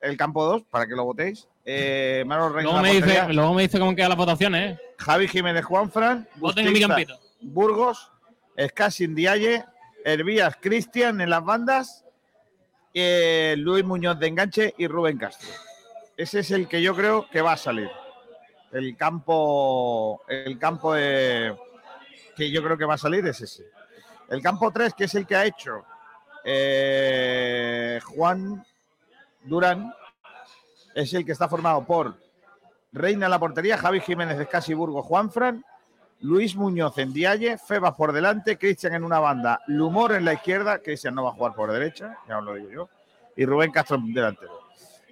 [0.00, 1.46] El campo 2, para que lo votéis.
[1.64, 4.80] Eh, Manuel Luego me, dice, luego me dice cómo quedan las votaciones, ¿eh?
[4.98, 6.28] Javi Jiménez Juanfran.
[6.36, 7.18] Voten en mi campito.
[7.40, 8.10] Burgos.
[8.56, 9.64] Escasin Dialle.
[10.04, 12.03] Hervías Cristian en las bandas.
[13.56, 15.48] Luis Muñoz de enganche y Rubén Castro.
[16.16, 17.90] Ese es el que yo creo que va a salir.
[18.72, 20.22] El campo.
[20.28, 20.94] El campo.
[20.94, 23.64] Que yo creo que va a salir es ese.
[24.28, 25.84] El campo 3, que es el que ha hecho
[26.44, 28.64] eh, Juan
[29.42, 29.92] Durán,
[30.94, 32.16] es el que está formado por
[32.92, 35.64] Reina en la portería, Javi Jiménez de Burgo, Juanfran,
[36.24, 40.78] Luis Muñoz en Dialle, Febas por delante, Cristian en una banda, Lumor en la izquierda,
[40.78, 42.88] Cristian no va a jugar por derecha, ya os lo digo yo,
[43.36, 44.58] y Rubén Castro delantero.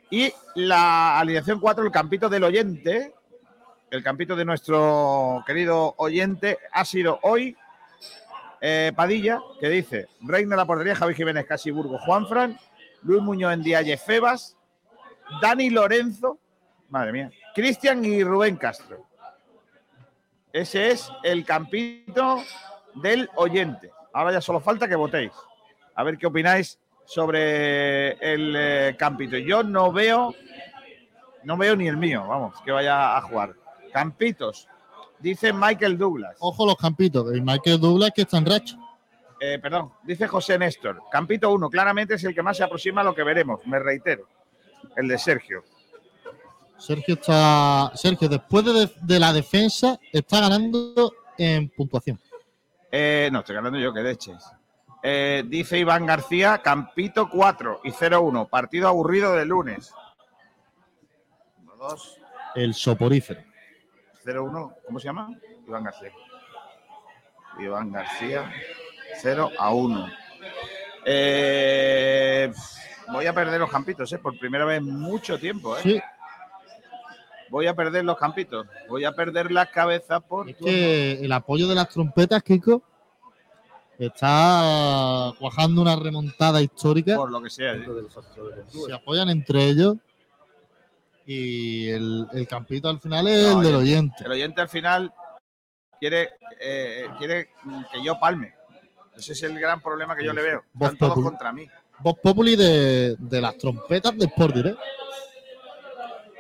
[0.09, 3.13] Y la alineación 4, el campito del oyente,
[3.91, 7.59] el campito de nuestro querido oyente, ha sido hoy
[8.63, 12.59] eh, Padilla, que dice Reina la portería, Javi Jiménez, Casi Burgo, Juanfran,
[13.03, 14.57] Luis Muñoz en Dialle, Febas,
[15.43, 16.39] Dani Lorenzo,
[16.89, 19.12] madre mía, Cristian y Rubén Castro.
[20.53, 22.43] Ese es el campito
[22.95, 23.91] del oyente.
[24.13, 25.33] Ahora ya solo falta que votéis.
[25.95, 29.37] A ver qué opináis sobre el eh, campito.
[29.39, 30.35] Yo no veo,
[31.45, 33.55] no veo ni el mío, vamos, que vaya a jugar.
[33.93, 34.69] Campitos,
[35.19, 36.37] dice Michael Douglas.
[36.41, 37.35] Ojo los campitos.
[37.35, 38.77] Y Michael Douglas que está en racha.
[39.41, 41.03] Eh, perdón, dice José Néstor.
[41.11, 44.29] Campito 1, claramente es el que más se aproxima a lo que veremos, me reitero.
[44.97, 45.65] El de Sergio.
[46.83, 47.93] Sergio está.
[47.95, 52.19] Sergio, después de, de la defensa, está ganando en puntuación.
[52.91, 54.45] Eh, no, estoy ganando yo, que leches.
[55.01, 58.49] Eh, dice Iván García, Campito 4 y 0-1.
[58.49, 59.95] Partido aburrido de lunes.
[61.79, 62.21] 2,
[62.57, 63.43] El soporífero.
[64.25, 64.75] 0-1.
[64.85, 65.31] ¿Cómo se llama?
[65.67, 66.13] Iván García.
[67.61, 68.53] Iván García,
[69.21, 70.07] 0 a 1.
[71.05, 72.53] Eh,
[73.13, 74.19] voy a perder los campitos, ¿eh?
[74.19, 75.81] Por primera vez en mucho tiempo, ¿eh?
[75.83, 76.01] Sí.
[77.53, 78.67] Voy a perder los campitos.
[78.89, 80.49] Voy a perder las cabezas por.
[80.49, 82.83] Es que el apoyo de las trompetas, Kiko,
[83.99, 87.15] está cuajando una remontada histórica.
[87.15, 87.75] Por lo que sea.
[87.75, 87.85] ¿eh?
[88.87, 89.97] Se apoyan entre ellos.
[91.27, 94.25] Y el, el campito al final es No, el del oye, oyente.
[94.25, 95.13] El oyente al final
[96.01, 97.51] quiere, eh, quiere
[97.93, 98.55] que yo palme.
[99.15, 100.65] Ese es el gran problema que yo le veo.
[100.73, 101.69] Están todos contra mí.
[101.99, 104.79] Voz Populi de, de las trompetas de Sport Direct.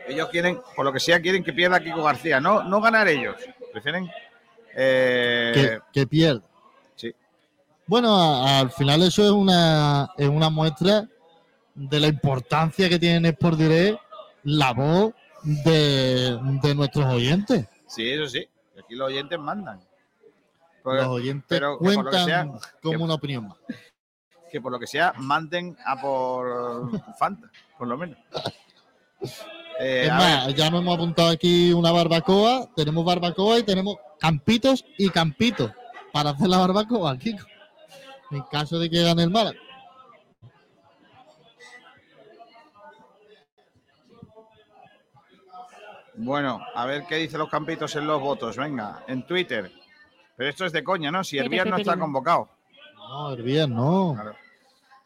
[0.09, 2.41] Ellos quieren, por lo que sea, quieren que pierda Kiko García.
[2.41, 3.37] No, no ganar ellos.
[3.73, 4.11] Prefieren.
[4.75, 6.43] eh, que, que pierde.
[6.97, 7.15] Sí.
[7.87, 11.07] Bueno, a- al final eso es una, es una muestra
[11.75, 13.99] de la importancia que tiene en Sport Direct
[14.45, 17.67] la voz de, de nuestros oyentes.
[17.87, 18.47] Sí, eso sí.
[18.83, 19.81] Aquí los oyentes mandan.
[20.83, 22.47] Porque- Los oyentes pero cuentan sea,
[22.83, 23.59] como que- una opinión más.
[24.51, 28.19] que por lo que sea manden a por Fanta, por lo menos.
[29.81, 34.85] Eh, es más, ya nos hemos apuntado aquí una barbacoa, tenemos barbacoa y tenemos campitos
[34.99, 35.73] y campitos
[36.13, 37.47] para hacer la barbacoa, Kiko.
[38.31, 39.59] En caso de que gane el Málaga.
[46.15, 48.57] Bueno, a ver qué dicen los campitos en los votos.
[48.57, 49.73] Venga, en Twitter.
[50.37, 51.25] Pero esto es de coña, ¿no?
[51.25, 52.49] Si Hervías no está convocado.
[52.97, 54.17] No, Hervías no.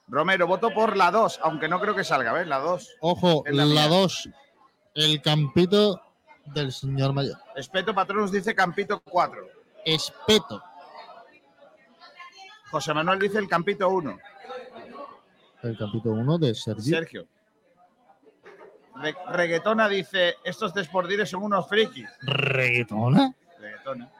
[0.08, 2.46] Romero, voto por la 2, aunque no creo que salga, ¿ves?
[2.46, 2.96] La 2.
[3.00, 3.88] Ojo, la la mía.
[3.88, 4.28] 2,
[4.96, 6.00] el campito
[6.46, 7.36] del señor mayor.
[7.54, 9.46] Espeto Patronus dice Campito 4.
[9.84, 10.62] Espeto.
[12.70, 14.18] José Manuel dice el Campito 1.
[15.62, 16.82] El campito 1 de Sergio.
[16.82, 17.26] Sergio.
[18.96, 22.08] Re- Reggaetona dice, estos de Sportires son unos frikis.
[22.22, 23.34] ¿Reggaetona?
[23.58, 24.10] Reggaetona.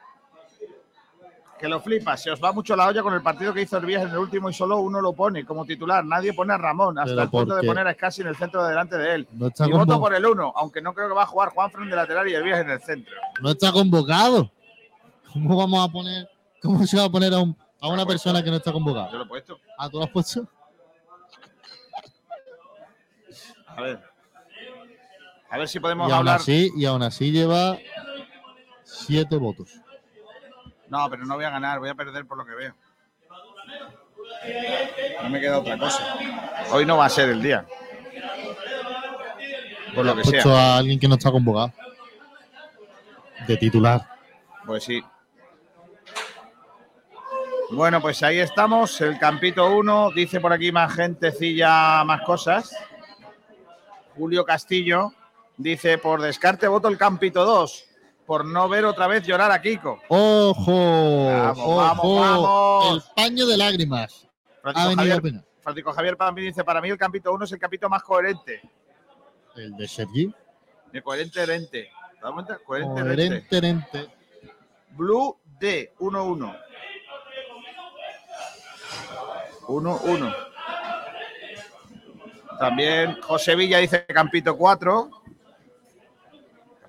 [1.59, 4.03] Que lo flipa, se os va mucho la olla con el partido que hizo Hervías
[4.03, 6.05] en el último y solo uno lo pone como titular.
[6.05, 8.61] Nadie pone a Ramón, hasta el punto ¿por de poner a Scassi en el centro
[8.63, 9.27] de delante de él.
[9.31, 11.95] No y voto por el 1, aunque no creo que va a jugar Juanfran de
[11.95, 13.15] lateral y Hervías en el centro.
[13.41, 14.51] No está convocado.
[15.33, 16.29] ¿Cómo vamos a poner,
[16.61, 19.11] cómo se va a poner a, un- a una persona que no está Yo convocada?
[19.11, 19.59] lo he puesto.
[19.79, 20.47] Ah, ¿tú lo has puesto?
[23.67, 23.99] A ver.
[25.49, 26.35] A ver si podemos Y aún, hablar.
[26.35, 27.77] así, y aún así lleva
[28.83, 29.69] siete votos.
[30.89, 32.73] No, pero no voy a ganar, voy a perder por lo que veo.
[35.21, 36.17] No me queda otra cosa.
[36.71, 37.65] Hoy no va a ser el día.
[39.93, 40.75] Por lo que Puesto sea.
[40.75, 41.73] a alguien que no está convocado.
[43.47, 44.01] De titular.
[44.65, 45.03] Pues sí.
[47.71, 52.73] Bueno, pues ahí estamos, el campito 1, dice por aquí más gentecilla, más cosas.
[54.15, 55.11] Julio Castillo
[55.57, 57.85] dice, por descarte voto el campito 2,
[58.27, 60.01] por no ver otra vez llorar a Kiko.
[60.09, 61.25] ¡Ojo!
[61.25, 61.75] Vamos, ¡Ojo!
[61.77, 63.05] vamos, vamos.
[63.07, 64.27] El paño de lágrimas.
[64.61, 65.21] Francisco Javier.
[65.61, 68.61] Francisco Javier Pampi dice, para mí el campito 1 es el campito más coherente.
[69.55, 70.33] El de Sergi.
[70.91, 71.89] De coherente, herente.
[72.15, 72.59] ¿Te das cuenta?
[72.65, 73.47] Coherente, herente.
[73.47, 74.15] Coherente, herente.
[74.91, 76.59] Blue D, 1-1.
[79.67, 80.35] 1-1.
[82.59, 85.16] También José Villa dice Campito 4.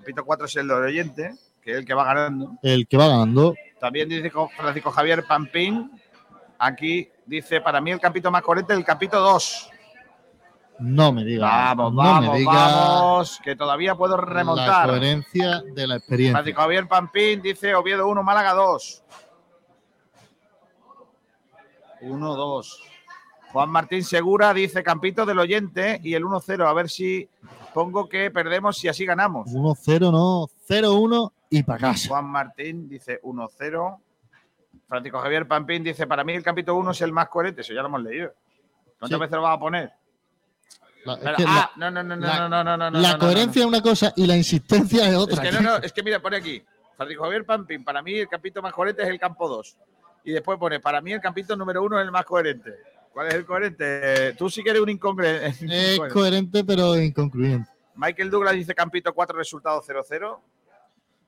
[0.09, 2.53] Campito 4 es el del oyente, que es el que va ganando.
[2.63, 3.55] El que va ganando.
[3.79, 5.91] También dice Francisco Javier Pampín.
[6.59, 9.71] Aquí dice, para mí el campito más coherente es el capito 2.
[10.79, 11.47] No me diga.
[11.47, 14.89] Vamos, no vamos, me diga vamos, que todavía puedo La remontar.
[14.89, 16.39] coherencia de la experiencia.
[16.39, 19.05] Francisco Javier Pampín dice Oviedo 1, Málaga 2.
[22.01, 22.83] 1, 2.
[23.59, 26.65] Juan Martín Segura dice Campito del oyente y el 1-0.
[26.65, 27.29] A ver si
[27.75, 29.49] pongo que perdemos y así ganamos.
[29.51, 30.47] 1-0, no.
[30.69, 32.09] 0-1 y para casa.
[32.09, 33.99] Juan Martín dice 1-0.
[34.87, 37.63] Francisco Javier Pampín dice: Para mí el Campito 1 es el más coherente.
[37.63, 38.33] Eso ya lo hemos leído.
[38.97, 39.21] ¿Cuántas Sí.
[39.23, 39.93] veces lo vas a poner?
[41.05, 42.91] La, es Pero- que ah, la- no, no, no, no, la- no, no, no, no,
[43.01, 45.43] la no, no, coherencia es una cosa y la insistencia es Es otra.
[45.43, 46.63] que no, no, es que mira, pone aquí.
[46.97, 49.77] Francisco Javier Pampín, para mí el campito más coherente es el campo 2.
[50.23, 52.71] Y después pone, para mí el campito número 1 es el más coherente.
[53.13, 54.35] ¿Cuál es el coherente?
[54.35, 55.47] Tú sí que eres un incongruente.
[55.71, 57.71] Es coherente, pero inconcluyente.
[57.95, 60.39] Michael Douglas dice campito 4, resultado 0-0.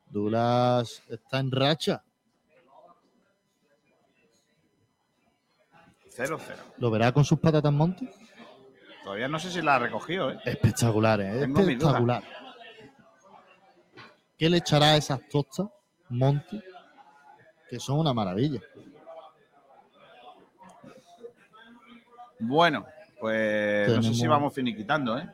[0.09, 2.03] Douglas está en racha.
[6.17, 6.39] 0-0.
[6.79, 8.09] ¿Lo verá con sus patatas Monty?
[9.03, 10.39] Todavía no sé si la ha recogido, ¿eh?
[10.45, 11.41] Espectacular, ¿eh?
[11.41, 11.61] Tengo.
[11.61, 12.23] Espectacular.
[14.37, 15.67] ¿Qué le echará a esas tostas,
[16.09, 16.63] Monty?
[17.69, 18.61] Que son una maravilla.
[22.41, 22.87] Bueno,
[23.19, 25.29] pues no sé si vamos finiquitando, ¿eh?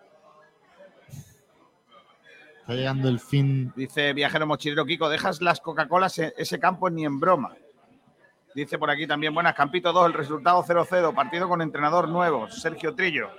[2.60, 3.72] Está llegando el fin.
[3.76, 7.54] Dice Viajero Mochilero Kiko, dejas las Coca-Colas en ese campo ni en broma.
[8.56, 12.94] Dice por aquí también, buenas, Campito 2, el resultado 0-0, partido con entrenador nuevo, Sergio
[12.94, 13.30] Trillo.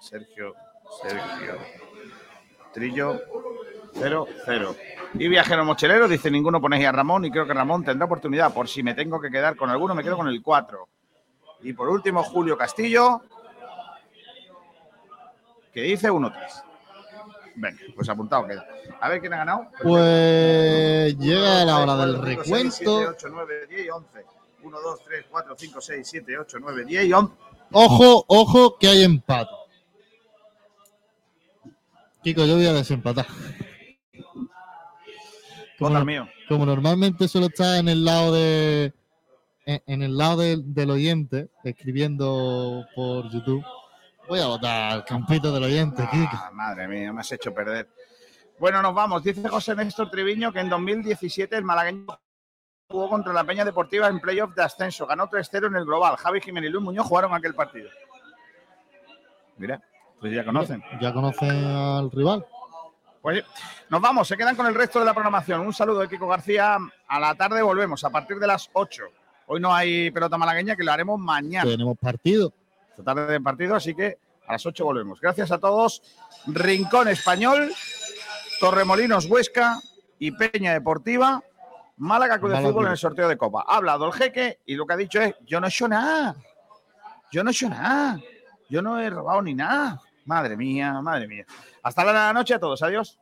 [0.00, 0.54] Sergio,
[1.02, 1.58] Sergio
[2.72, 3.20] Trillo,
[3.98, 4.76] 0-0.
[5.14, 8.52] Y Viajero Mochilero dice, ninguno ponéis a Ramón y creo que Ramón tendrá oportunidad.
[8.52, 10.88] Por si me tengo que quedar con alguno, me quedo con el 4.
[11.62, 13.22] Y por último, Julio Castillo,
[15.72, 16.32] que dice 1-3.
[17.56, 18.66] Venga, pues apuntado queda.
[19.00, 19.68] A ver quién ha ganado.
[19.82, 23.10] Pues llega la hora del 5, 6, 7, recuento.
[23.10, 24.24] 8, 9, 10 y 11.
[24.62, 27.34] 1, 2, 3, 4, 5, 6, 7, 8, 9, 10 y 11.
[27.72, 29.50] Ojo, ojo, que hay empate.
[32.22, 33.26] Kiko, yo voy a desempatar.
[35.78, 36.28] Como, mío.
[36.48, 38.92] como normalmente suelo estar en el lado de
[39.66, 43.64] en, en el lado del- del oyente, escribiendo por YouTube,
[44.28, 46.02] voy a votar al campito del oyente.
[46.10, 47.88] Ah, madre mía, me has hecho perder.
[48.58, 49.22] Bueno, nos vamos.
[49.24, 52.06] Dice José Néstor Triviño que en 2017 el malagueño
[52.88, 55.06] jugó contra la Peña Deportiva en playoff de ascenso.
[55.06, 56.16] Ganó 3-0 en el global.
[56.16, 57.90] Javi Jiménez y Luis Muñoz jugaron aquel partido.
[59.58, 59.82] Mira,
[60.20, 60.82] pues ya conocen.
[61.00, 62.46] Ya conocen al rival.
[63.26, 63.42] Pues
[63.88, 65.60] nos vamos, se quedan con el resto de la programación.
[65.62, 66.78] Un saludo de Kiko García.
[67.08, 69.02] A la tarde volvemos a partir de las 8.
[69.48, 71.68] Hoy no hay pelota malagueña, que lo haremos mañana.
[71.68, 72.52] Tenemos partido.
[72.88, 75.20] Esta tarde de partido, así que a las 8 volvemos.
[75.20, 76.04] Gracias a todos.
[76.46, 77.72] Rincón Español,
[78.60, 79.80] Torremolinos Huesca
[80.20, 81.42] y Peña Deportiva.
[81.96, 83.64] Málaga Club de Fútbol en el sorteo de Copa.
[83.66, 86.36] Ha hablado el jeque y lo que ha dicho es: Yo no he hecho nada.
[87.32, 88.20] Yo no he hecho nada.
[88.70, 90.00] Yo no he robado ni nada.
[90.26, 91.46] Madre mía, madre mía.
[91.82, 92.82] Hasta la noche a todos.
[92.82, 93.18] Adiós.